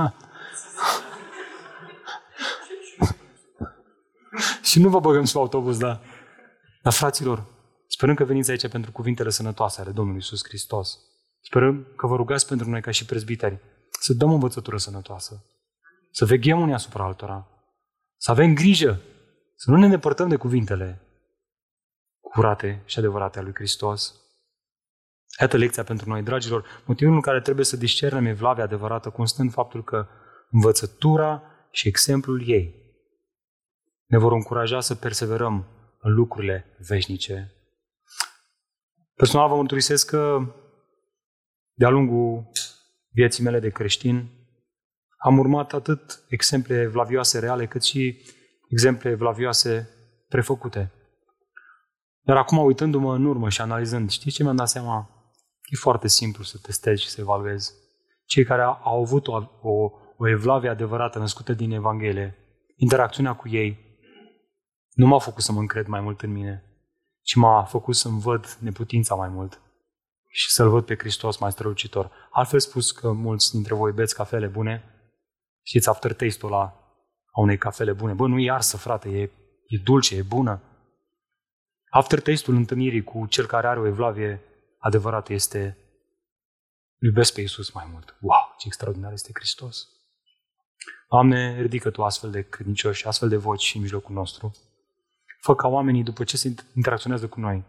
și 4.68 4.80
nu 4.80 4.88
vă 4.88 5.00
băgăm 5.00 5.24
sub 5.24 5.40
autobuz, 5.40 5.78
da. 5.78 6.00
Dar 6.82 6.92
fraților, 6.92 7.46
sperăm 7.86 8.14
că 8.14 8.24
veniți 8.24 8.50
aici 8.50 8.68
pentru 8.68 8.92
cuvintele 8.92 9.30
sănătoase 9.30 9.80
ale 9.80 9.90
Domnului 9.90 10.20
Iisus 10.20 10.44
Hristos. 10.44 10.98
Sperăm 11.40 11.86
că 11.96 12.06
vă 12.06 12.16
rugați 12.16 12.46
pentru 12.46 12.70
noi 12.70 12.80
ca 12.80 12.90
și 12.90 13.04
prezbiteri 13.04 13.58
să 14.00 14.12
dăm 14.12 14.30
o 14.30 14.34
învățătură 14.34 14.76
sănătoasă, 14.76 15.44
să 16.10 16.24
veghem 16.24 16.60
unii 16.60 16.74
asupra 16.74 17.04
altora, 17.04 17.48
să 18.16 18.30
avem 18.30 18.54
grijă, 18.54 19.00
să 19.56 19.70
nu 19.70 19.76
ne 19.76 19.84
îndepărtăm 19.84 20.28
de 20.28 20.36
cuvintele 20.36 21.00
curate 22.20 22.82
și 22.84 22.98
adevărate 22.98 23.38
a 23.38 23.42
lui 23.42 23.54
Hristos. 23.54 24.14
Iată 25.40 25.56
lecția 25.56 25.84
pentru 25.84 26.08
noi, 26.08 26.22
dragilor. 26.22 26.82
Motivul 26.84 27.14
în 27.14 27.20
care 27.20 27.40
trebuie 27.40 27.64
să 27.64 27.76
discernem 27.76 28.26
evlavia 28.26 28.64
adevărată 28.64 29.10
constă 29.10 29.42
în 29.42 29.50
faptul 29.50 29.84
că 29.84 30.06
învățătura 30.50 31.42
și 31.70 31.88
exemplul 31.88 32.48
ei 32.48 32.74
ne 34.06 34.18
vor 34.18 34.32
încuraja 34.32 34.80
să 34.80 34.94
perseverăm 34.94 35.66
în 35.98 36.14
lucrurile 36.14 36.76
veșnice. 36.78 37.54
Personal 39.14 39.48
vă 39.48 39.56
mărturisesc 39.56 40.06
că 40.06 40.54
de-a 41.72 41.88
lungul 41.88 42.50
vieții 43.08 43.44
mele 43.44 43.60
de 43.60 43.70
creștin 43.70 44.39
am 45.22 45.38
urmat 45.38 45.72
atât 45.72 46.24
exemple 46.28 46.86
vlavioase 46.86 47.38
reale, 47.38 47.66
cât 47.66 47.82
și 47.82 48.22
exemple 48.68 49.14
vlavioase 49.14 49.88
prefăcute. 50.28 50.92
Dar 52.20 52.36
acum, 52.36 52.58
uitându-mă 52.58 53.14
în 53.14 53.24
urmă 53.24 53.48
și 53.48 53.60
analizând, 53.60 54.10
știți 54.10 54.34
ce 54.36 54.42
mi-am 54.42 54.56
dat 54.56 54.68
seama? 54.68 55.08
E 55.62 55.76
foarte 55.76 56.08
simplu 56.08 56.44
să 56.44 56.58
testezi 56.62 57.02
și 57.02 57.08
să 57.08 57.20
evaluezi. 57.20 57.72
Cei 58.24 58.44
care 58.44 58.62
au 58.62 59.00
avut 59.02 59.26
o, 59.26 59.32
o, 59.60 59.90
o 60.16 60.28
evlavie 60.28 60.68
adevărată 60.68 61.18
născută 61.18 61.52
din 61.52 61.70
Evanghelie, 61.70 62.36
interacțiunea 62.76 63.34
cu 63.34 63.48
ei, 63.48 63.98
nu 64.92 65.06
m-a 65.06 65.18
făcut 65.18 65.42
să 65.42 65.52
mă 65.52 65.58
încred 65.58 65.86
mai 65.86 66.00
mult 66.00 66.22
în 66.22 66.32
mine, 66.32 66.64
ci 67.22 67.34
m-a 67.34 67.64
făcut 67.64 67.94
să-mi 67.94 68.20
văd 68.20 68.58
neputința 68.60 69.14
mai 69.14 69.28
mult 69.28 69.60
și 70.28 70.50
să-L 70.50 70.68
văd 70.68 70.84
pe 70.84 70.96
Hristos 70.98 71.38
mai 71.38 71.52
strălucitor. 71.52 72.10
Altfel 72.30 72.60
spus 72.60 72.90
că 72.90 73.12
mulți 73.12 73.50
dintre 73.52 73.74
voi 73.74 73.92
beți 73.92 74.14
cafele 74.14 74.46
bune, 74.46 74.89
știți 75.70 75.88
aftertaste-ul 75.88 76.52
ăla 76.52 76.62
a 77.32 77.40
unei 77.40 77.58
cafele 77.58 77.92
bune. 77.92 78.12
Bă, 78.12 78.26
nu 78.26 78.38
e 78.38 78.50
arsă, 78.50 78.76
frate, 78.76 79.08
e, 79.08 79.22
e 79.66 79.78
dulce, 79.84 80.16
e 80.16 80.22
bună. 80.22 80.62
Aftertaste-ul 81.90 82.56
întâlnirii 82.56 83.02
cu 83.02 83.26
cel 83.26 83.46
care 83.46 83.66
are 83.66 83.80
o 83.80 83.86
evlavie 83.86 84.42
adevărată 84.78 85.32
este 85.32 85.78
iubesc 87.00 87.34
pe 87.34 87.40
Iisus 87.40 87.70
mai 87.70 87.88
mult. 87.92 88.16
Wow, 88.20 88.54
ce 88.58 88.66
extraordinar 88.66 89.12
este 89.12 89.30
Hristos! 89.34 89.88
Doamne, 91.10 91.60
ridică 91.60 91.90
Tu 91.90 92.02
astfel 92.04 92.30
de 92.30 92.42
credincioși, 92.42 93.06
astfel 93.06 93.28
de 93.28 93.36
voci 93.36 93.72
în 93.74 93.80
mijlocul 93.80 94.14
nostru. 94.14 94.54
Fă 95.40 95.54
ca 95.54 95.68
oamenii, 95.68 96.02
după 96.02 96.24
ce 96.24 96.36
se 96.36 96.54
interacționează 96.74 97.28
cu 97.28 97.40
noi, 97.40 97.64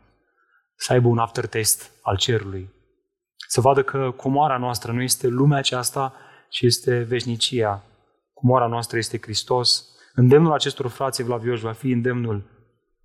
să 0.75 0.93
aibă 0.93 1.07
un 1.07 1.17
aftertaste 1.17 1.83
al 2.01 2.17
cerului. 2.17 2.69
Să 3.47 3.61
vadă 3.61 3.83
că 3.83 4.11
comoara 4.11 4.57
noastră 4.57 4.91
nu 4.91 5.01
este 5.01 5.27
lumea 5.27 5.57
aceasta, 5.57 6.15
ci 6.49 6.61
este 6.61 7.01
veșnicia. 7.01 7.83
Comoara 8.41 8.67
noastră 8.67 8.97
este 8.97 9.21
Hristos. 9.21 9.95
Îndemnul 10.13 10.53
acestor 10.53 10.87
frați 10.87 11.21
evlavioși 11.21 11.63
va 11.63 11.71
fi 11.71 11.91
îndemnul 11.91 12.49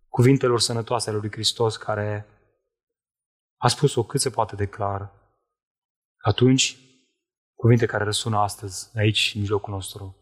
cuvintelor 0.09 0.61
sănătoase 0.61 1.11
ale 1.11 1.19
lui 1.19 1.31
Hristos, 1.31 1.77
care 1.77 2.27
a 3.57 3.69
spus-o 3.69 4.05
cât 4.05 4.21
se 4.21 4.31
poate 4.31 4.57
de 4.57 4.67
clar. 4.67 5.13
Atunci, 6.17 6.79
cuvinte 7.55 7.87
care 7.87 8.05
răsună 8.05 8.39
astăzi, 8.39 8.99
aici, 8.99 9.33
în 9.35 9.41
mijlocul 9.41 9.73
nostru. 9.73 10.17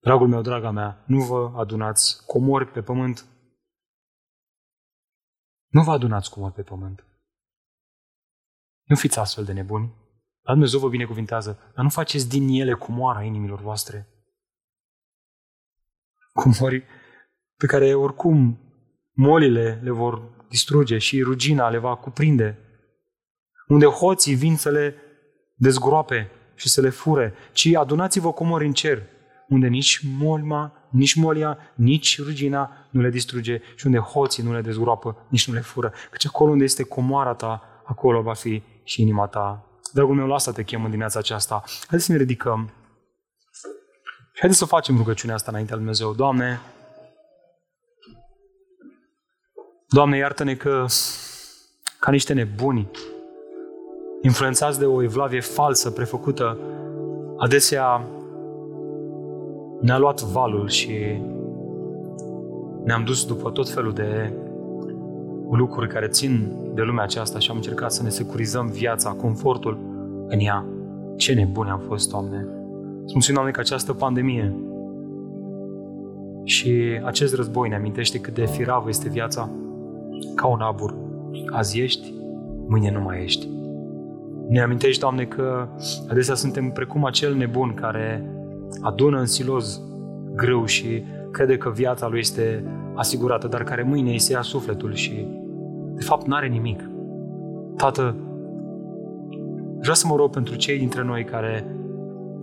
Dragul 0.00 0.28
meu, 0.28 0.40
draga 0.40 0.70
mea, 0.70 1.04
nu 1.06 1.24
vă 1.24 1.52
adunați 1.56 2.26
comori 2.26 2.66
pe 2.66 2.82
pământ. 2.82 3.24
Nu 5.66 5.82
vă 5.82 5.90
adunați 5.90 6.30
comori 6.30 6.54
pe 6.54 6.62
pământ. 6.62 7.04
Nu 8.82 8.96
fiți 8.96 9.18
astfel 9.18 9.44
de 9.44 9.52
nebuni. 9.52 9.94
Dar 10.42 10.54
Dumnezeu 10.54 10.80
vă 10.80 10.88
binecuvintează, 10.88 11.58
dar 11.74 11.84
nu 11.84 11.90
faceți 11.90 12.28
din 12.28 12.48
ele 12.48 12.74
comoara 12.74 13.22
inimilor 13.22 13.60
voastre. 13.60 14.09
Comori 16.40 16.84
pe 17.56 17.66
care 17.66 17.94
oricum 17.94 18.58
molile 19.12 19.80
le 19.82 19.90
vor 19.90 20.22
distruge 20.48 20.98
și 20.98 21.22
rugina 21.22 21.68
le 21.68 21.78
va 21.78 21.94
cuprinde. 21.94 22.58
Unde 23.68 23.86
hoții 23.86 24.34
vin 24.34 24.56
să 24.56 24.70
le 24.70 24.94
dezgroape 25.54 26.30
și 26.54 26.68
să 26.68 26.80
le 26.80 26.88
fure, 26.88 27.34
ci 27.52 27.74
adunați-vă 27.74 28.32
comori 28.32 28.66
în 28.66 28.72
cer, 28.72 29.02
unde 29.48 29.66
nici 29.66 30.00
molma, 30.18 30.72
nici 30.90 31.14
molia, 31.14 31.58
nici 31.74 32.22
rugina 32.22 32.70
nu 32.90 33.00
le 33.00 33.10
distruge 33.10 33.60
și 33.74 33.86
unde 33.86 33.98
hoții 33.98 34.42
nu 34.42 34.52
le 34.52 34.60
dezgroapă, 34.60 35.26
nici 35.28 35.48
nu 35.48 35.54
le 35.54 35.60
fură. 35.60 35.92
Căci 36.10 36.26
acolo 36.26 36.50
unde 36.50 36.64
este 36.64 36.82
comoara 36.82 37.34
ta, 37.34 37.62
acolo 37.84 38.22
va 38.22 38.34
fi 38.34 38.62
și 38.84 39.02
inima 39.02 39.26
ta. 39.26 39.64
Dragul 39.92 40.14
meu, 40.14 40.26
la 40.26 40.34
asta 40.34 40.52
te 40.52 40.62
chem 40.62 40.80
în 40.80 40.86
dimineața 40.86 41.18
aceasta. 41.18 41.62
Haideți 41.86 42.04
să 42.04 42.12
ne 42.12 42.18
ridicăm 42.18 42.70
și 44.40 44.46
haideți 44.46 44.64
să 44.68 44.76
facem 44.76 44.96
rugăciunea 44.96 45.34
asta 45.34 45.50
înaintea 45.50 45.76
lui 45.76 45.84
Dumnezeu. 45.84 46.14
Doamne, 46.14 46.60
Doamne, 49.88 50.16
iartă-ne 50.16 50.54
că 50.54 50.84
ca 51.98 52.10
niște 52.10 52.32
nebuni, 52.32 52.90
influențați 54.22 54.78
de 54.78 54.84
o 54.86 55.02
evlavie 55.02 55.40
falsă, 55.40 55.90
prefăcută, 55.90 56.58
adesea 57.38 58.06
ne-a 59.80 59.98
luat 59.98 60.20
valul 60.20 60.68
și 60.68 61.22
ne-am 62.84 63.04
dus 63.04 63.26
după 63.26 63.50
tot 63.50 63.70
felul 63.70 63.92
de 63.92 64.32
lucruri 65.50 65.88
care 65.88 66.08
țin 66.08 66.56
de 66.74 66.82
lumea 66.82 67.04
aceasta 67.04 67.38
și 67.38 67.50
am 67.50 67.56
încercat 67.56 67.92
să 67.92 68.02
ne 68.02 68.08
securizăm 68.08 68.66
viața, 68.66 69.10
confortul 69.10 69.78
în 70.28 70.38
ea. 70.38 70.66
Ce 71.16 71.34
nebuni 71.34 71.70
am 71.70 71.80
fost, 71.86 72.10
Doamne! 72.10 72.59
Îți 73.10 73.18
mulțumim, 73.18 73.40
Doamne, 73.40 73.56
că 73.56 73.60
această 73.60 73.92
pandemie 73.92 74.54
și 76.44 77.00
acest 77.04 77.34
război 77.34 77.68
ne 77.68 77.74
amintește 77.74 78.20
cât 78.20 78.34
de 78.34 78.46
firavă 78.46 78.88
este 78.88 79.08
viața, 79.08 79.50
ca 80.34 80.46
un 80.46 80.60
abur. 80.60 80.94
Azi 81.52 81.80
ești, 81.80 82.14
mâine 82.66 82.90
nu 82.90 83.00
mai 83.00 83.22
ești. 83.22 83.48
Ne 84.48 84.60
amintești, 84.60 85.00
Doamne, 85.00 85.24
că 85.24 85.68
adesea 86.08 86.34
suntem 86.34 86.70
precum 86.70 87.04
acel 87.04 87.34
nebun 87.34 87.74
care 87.74 88.30
adună 88.80 89.18
în 89.18 89.26
siloz 89.26 89.80
grâu 90.34 90.64
și 90.64 91.04
crede 91.30 91.56
că 91.56 91.70
viața 91.70 92.08
lui 92.08 92.18
este 92.18 92.64
asigurată, 92.94 93.46
dar 93.46 93.62
care 93.62 93.82
mâine 93.82 94.10
îi 94.10 94.18
se 94.18 94.32
ia 94.32 94.42
sufletul 94.42 94.94
și 94.94 95.26
de 95.94 96.02
fapt 96.02 96.26
n-are 96.26 96.48
nimic. 96.48 96.90
Tată, 97.76 98.16
vreau 99.80 99.94
să 99.94 100.06
mă 100.06 100.16
rog 100.16 100.30
pentru 100.30 100.54
cei 100.54 100.78
dintre 100.78 101.04
noi 101.04 101.24
care 101.24 101.74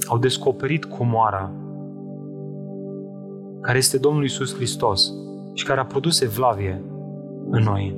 au 0.08 0.18
descoperit 0.18 0.86
comoara 0.86 1.52
care 3.62 3.78
este 3.78 3.98
Domnul 3.98 4.24
Isus 4.24 4.56
Hristos 4.56 5.14
și 5.54 5.66
care 5.66 5.80
a 5.80 5.86
produs 5.86 6.22
evlavie 6.22 6.82
în 7.50 7.64
noi, 7.64 7.96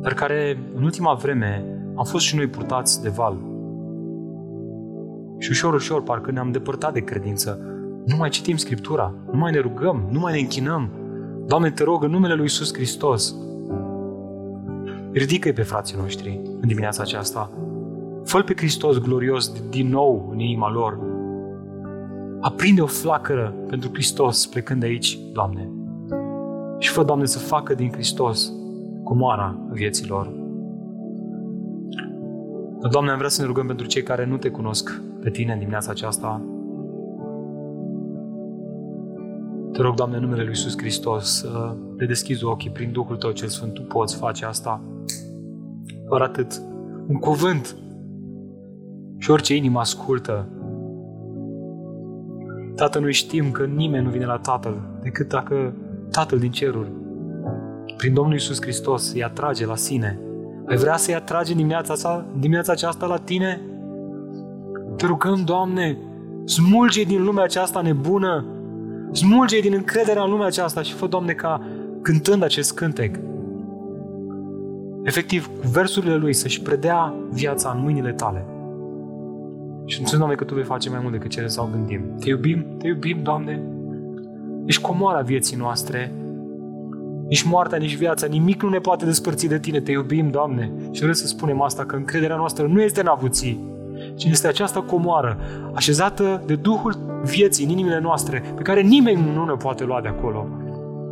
dar 0.00 0.14
care 0.14 0.58
în 0.74 0.82
ultima 0.82 1.14
vreme 1.14 1.64
am 1.94 2.04
fost 2.04 2.24
și 2.24 2.36
noi 2.36 2.46
purtați 2.46 3.02
de 3.02 3.08
val. 3.08 3.36
Și 5.38 5.50
ușor, 5.50 5.74
ușor, 5.74 6.02
parcă 6.02 6.30
ne-am 6.30 6.50
depărtat 6.50 6.92
de 6.92 7.00
credință. 7.00 7.60
Nu 8.04 8.16
mai 8.16 8.28
citim 8.28 8.56
Scriptura, 8.56 9.14
nu 9.32 9.38
mai 9.38 9.52
ne 9.52 9.58
rugăm, 9.58 10.08
nu 10.10 10.18
mai 10.18 10.32
ne 10.32 10.38
închinăm. 10.38 10.90
Doamne, 11.46 11.70
te 11.70 11.84
rog, 11.84 12.02
în 12.02 12.10
numele 12.10 12.34
Lui 12.34 12.44
Isus 12.44 12.74
Hristos, 12.74 13.34
ridică-i 15.12 15.52
pe 15.52 15.62
frații 15.62 15.96
noștri 16.00 16.40
în 16.60 16.68
dimineața 16.68 17.02
aceasta. 17.02 17.50
Fă 18.28 18.42
pe 18.42 18.54
Hristos 18.56 18.98
glorios 18.98 19.52
din 19.68 19.88
nou 19.88 20.28
în 20.30 20.38
inima 20.38 20.70
lor. 20.70 20.98
Aprinde 22.40 22.80
o 22.80 22.86
flacără 22.86 23.54
pentru 23.68 23.88
Hristos 23.92 24.46
plecând 24.46 24.80
de 24.80 24.86
aici, 24.86 25.18
Doamne. 25.32 25.70
Și 26.78 26.90
fă, 26.90 27.02
Doamne, 27.02 27.24
să 27.24 27.38
facă 27.38 27.74
din 27.74 27.92
Hristos 27.92 28.52
comoara 29.04 29.58
vieților. 29.70 30.32
Doamne, 32.90 33.10
am 33.10 33.16
vrea 33.16 33.28
să 33.28 33.40
ne 33.40 33.46
rugăm 33.46 33.66
pentru 33.66 33.86
cei 33.86 34.02
care 34.02 34.26
nu 34.26 34.36
te 34.36 34.48
cunosc 34.48 35.02
pe 35.20 35.30
Tine 35.30 35.52
în 35.52 35.58
dimineața 35.58 35.90
aceasta. 35.90 36.42
Te 39.72 39.82
rog, 39.82 39.94
Doamne, 39.94 40.16
în 40.16 40.22
numele 40.22 40.42
Lui 40.42 40.50
Iisus 40.50 40.78
Hristos, 40.78 41.38
să 41.38 41.76
le 41.96 42.06
deschizi 42.06 42.44
ochii 42.44 42.70
prin 42.70 42.92
Duhul 42.92 43.16
Tău 43.16 43.30
cel 43.30 43.48
Sfânt. 43.48 43.74
Tu 43.74 43.82
poți 43.82 44.16
face 44.16 44.44
asta. 44.44 44.80
Doar 46.08 46.20
atât. 46.20 46.62
Un 47.06 47.16
cuvânt. 47.16 47.76
Și 49.18 49.30
orice 49.30 49.56
inimă 49.56 49.78
ascultă. 49.78 50.46
Tată, 52.74 52.98
noi 52.98 53.12
știm 53.12 53.50
că 53.50 53.64
nimeni 53.64 54.04
nu 54.04 54.10
vine 54.10 54.24
la 54.24 54.38
Tatăl 54.38 54.80
decât 55.02 55.28
dacă 55.28 55.72
Tatăl 56.10 56.38
din 56.38 56.50
ceruri, 56.50 56.88
prin 57.96 58.14
Domnul 58.14 58.32
Iisus 58.32 58.60
Hristos, 58.60 59.12
îi 59.12 59.24
atrage 59.24 59.66
la 59.66 59.76
sine. 59.76 60.18
Ai 60.66 60.76
vrea 60.76 60.96
să-i 60.96 61.14
atragi 61.14 61.54
dimineața, 61.54 61.92
asta, 61.92 62.26
dimineața 62.38 62.72
aceasta 62.72 63.06
la 63.06 63.16
tine? 63.16 63.60
Te 64.96 65.06
rugăm, 65.06 65.42
Doamne, 65.44 65.98
smulge 66.44 67.02
din 67.02 67.24
lumea 67.24 67.44
aceasta 67.44 67.80
nebună, 67.80 68.44
smulge 69.12 69.60
din 69.60 69.72
încrederea 69.74 70.22
în 70.22 70.30
lumea 70.30 70.46
aceasta 70.46 70.82
și 70.82 70.94
fă, 70.94 71.06
Doamne, 71.06 71.32
ca 71.32 71.62
cântând 72.02 72.42
acest 72.42 72.74
cântec, 72.74 73.18
efectiv, 75.02 75.46
cu 75.46 75.68
versurile 75.68 76.16
Lui 76.16 76.32
să-și 76.32 76.62
predea 76.62 77.14
viața 77.30 77.72
în 77.76 77.82
mâinile 77.82 78.12
Tale. 78.12 78.44
Și 79.88 79.96
mulțumim, 79.98 80.18
Doamne, 80.18 80.34
că 80.34 80.44
Tu 80.44 80.54
vei 80.54 80.64
face 80.64 80.90
mai 80.90 80.98
mult 81.02 81.12
decât 81.12 81.30
cele 81.30 81.46
sau 81.46 81.68
gândim. 81.72 82.00
Te 82.20 82.28
iubim, 82.28 82.64
Te 82.78 82.86
iubim, 82.86 83.22
Doamne, 83.22 83.62
Ești 84.66 84.82
comoara 84.82 85.20
vieții 85.20 85.56
noastre. 85.56 86.12
Nici 87.28 87.42
moartea, 87.42 87.78
nici 87.78 87.96
viața, 87.96 88.26
nimic 88.26 88.62
nu 88.62 88.68
ne 88.68 88.78
poate 88.78 89.04
despărți 89.04 89.46
de 89.46 89.58
Tine. 89.58 89.80
Te 89.80 89.90
iubim, 89.90 90.30
Doamne. 90.30 90.70
Și 90.90 90.98
vreau 90.98 91.14
să 91.14 91.26
spunem 91.26 91.62
asta, 91.62 91.84
că 91.84 91.96
încrederea 91.96 92.36
noastră 92.36 92.66
nu 92.66 92.82
este 92.82 93.00
în 93.00 93.06
avuții, 93.06 93.60
ci 94.14 94.24
este 94.24 94.46
această 94.46 94.80
comoară, 94.80 95.38
așezată 95.74 96.42
de 96.46 96.54
Duhul 96.54 97.20
vieții 97.24 97.64
în 97.64 97.70
inimile 97.70 98.00
noastre, 98.00 98.42
pe 98.56 98.62
care 98.62 98.80
nimeni 98.80 99.32
nu 99.34 99.44
ne 99.44 99.52
poate 99.52 99.84
lua 99.84 100.00
de 100.00 100.08
acolo 100.08 100.46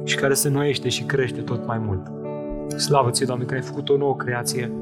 și 0.04 0.16
care 0.16 0.34
se 0.34 0.48
noiește 0.48 0.88
și 0.88 1.02
crește 1.02 1.40
tot 1.40 1.66
mai 1.66 1.78
mult. 1.86 2.10
Slavă 2.78 3.10
ție, 3.10 3.26
Doamne, 3.26 3.44
că 3.44 3.54
ai 3.54 3.60
făcut 3.60 3.88
o 3.88 3.96
nouă 3.96 4.16
creație. 4.16 4.72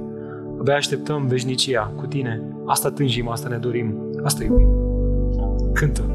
Abia 0.59 0.75
așteptăm 0.75 1.27
veșnicia 1.27 1.93
cu 1.97 2.07
Tine. 2.07 2.43
Asta 2.65 2.91
tânjim, 2.91 3.28
asta 3.28 3.49
ne 3.49 3.57
dorim, 3.57 3.95
asta 4.23 4.45
iubim. 4.45 4.69
Cântă! 5.73 6.14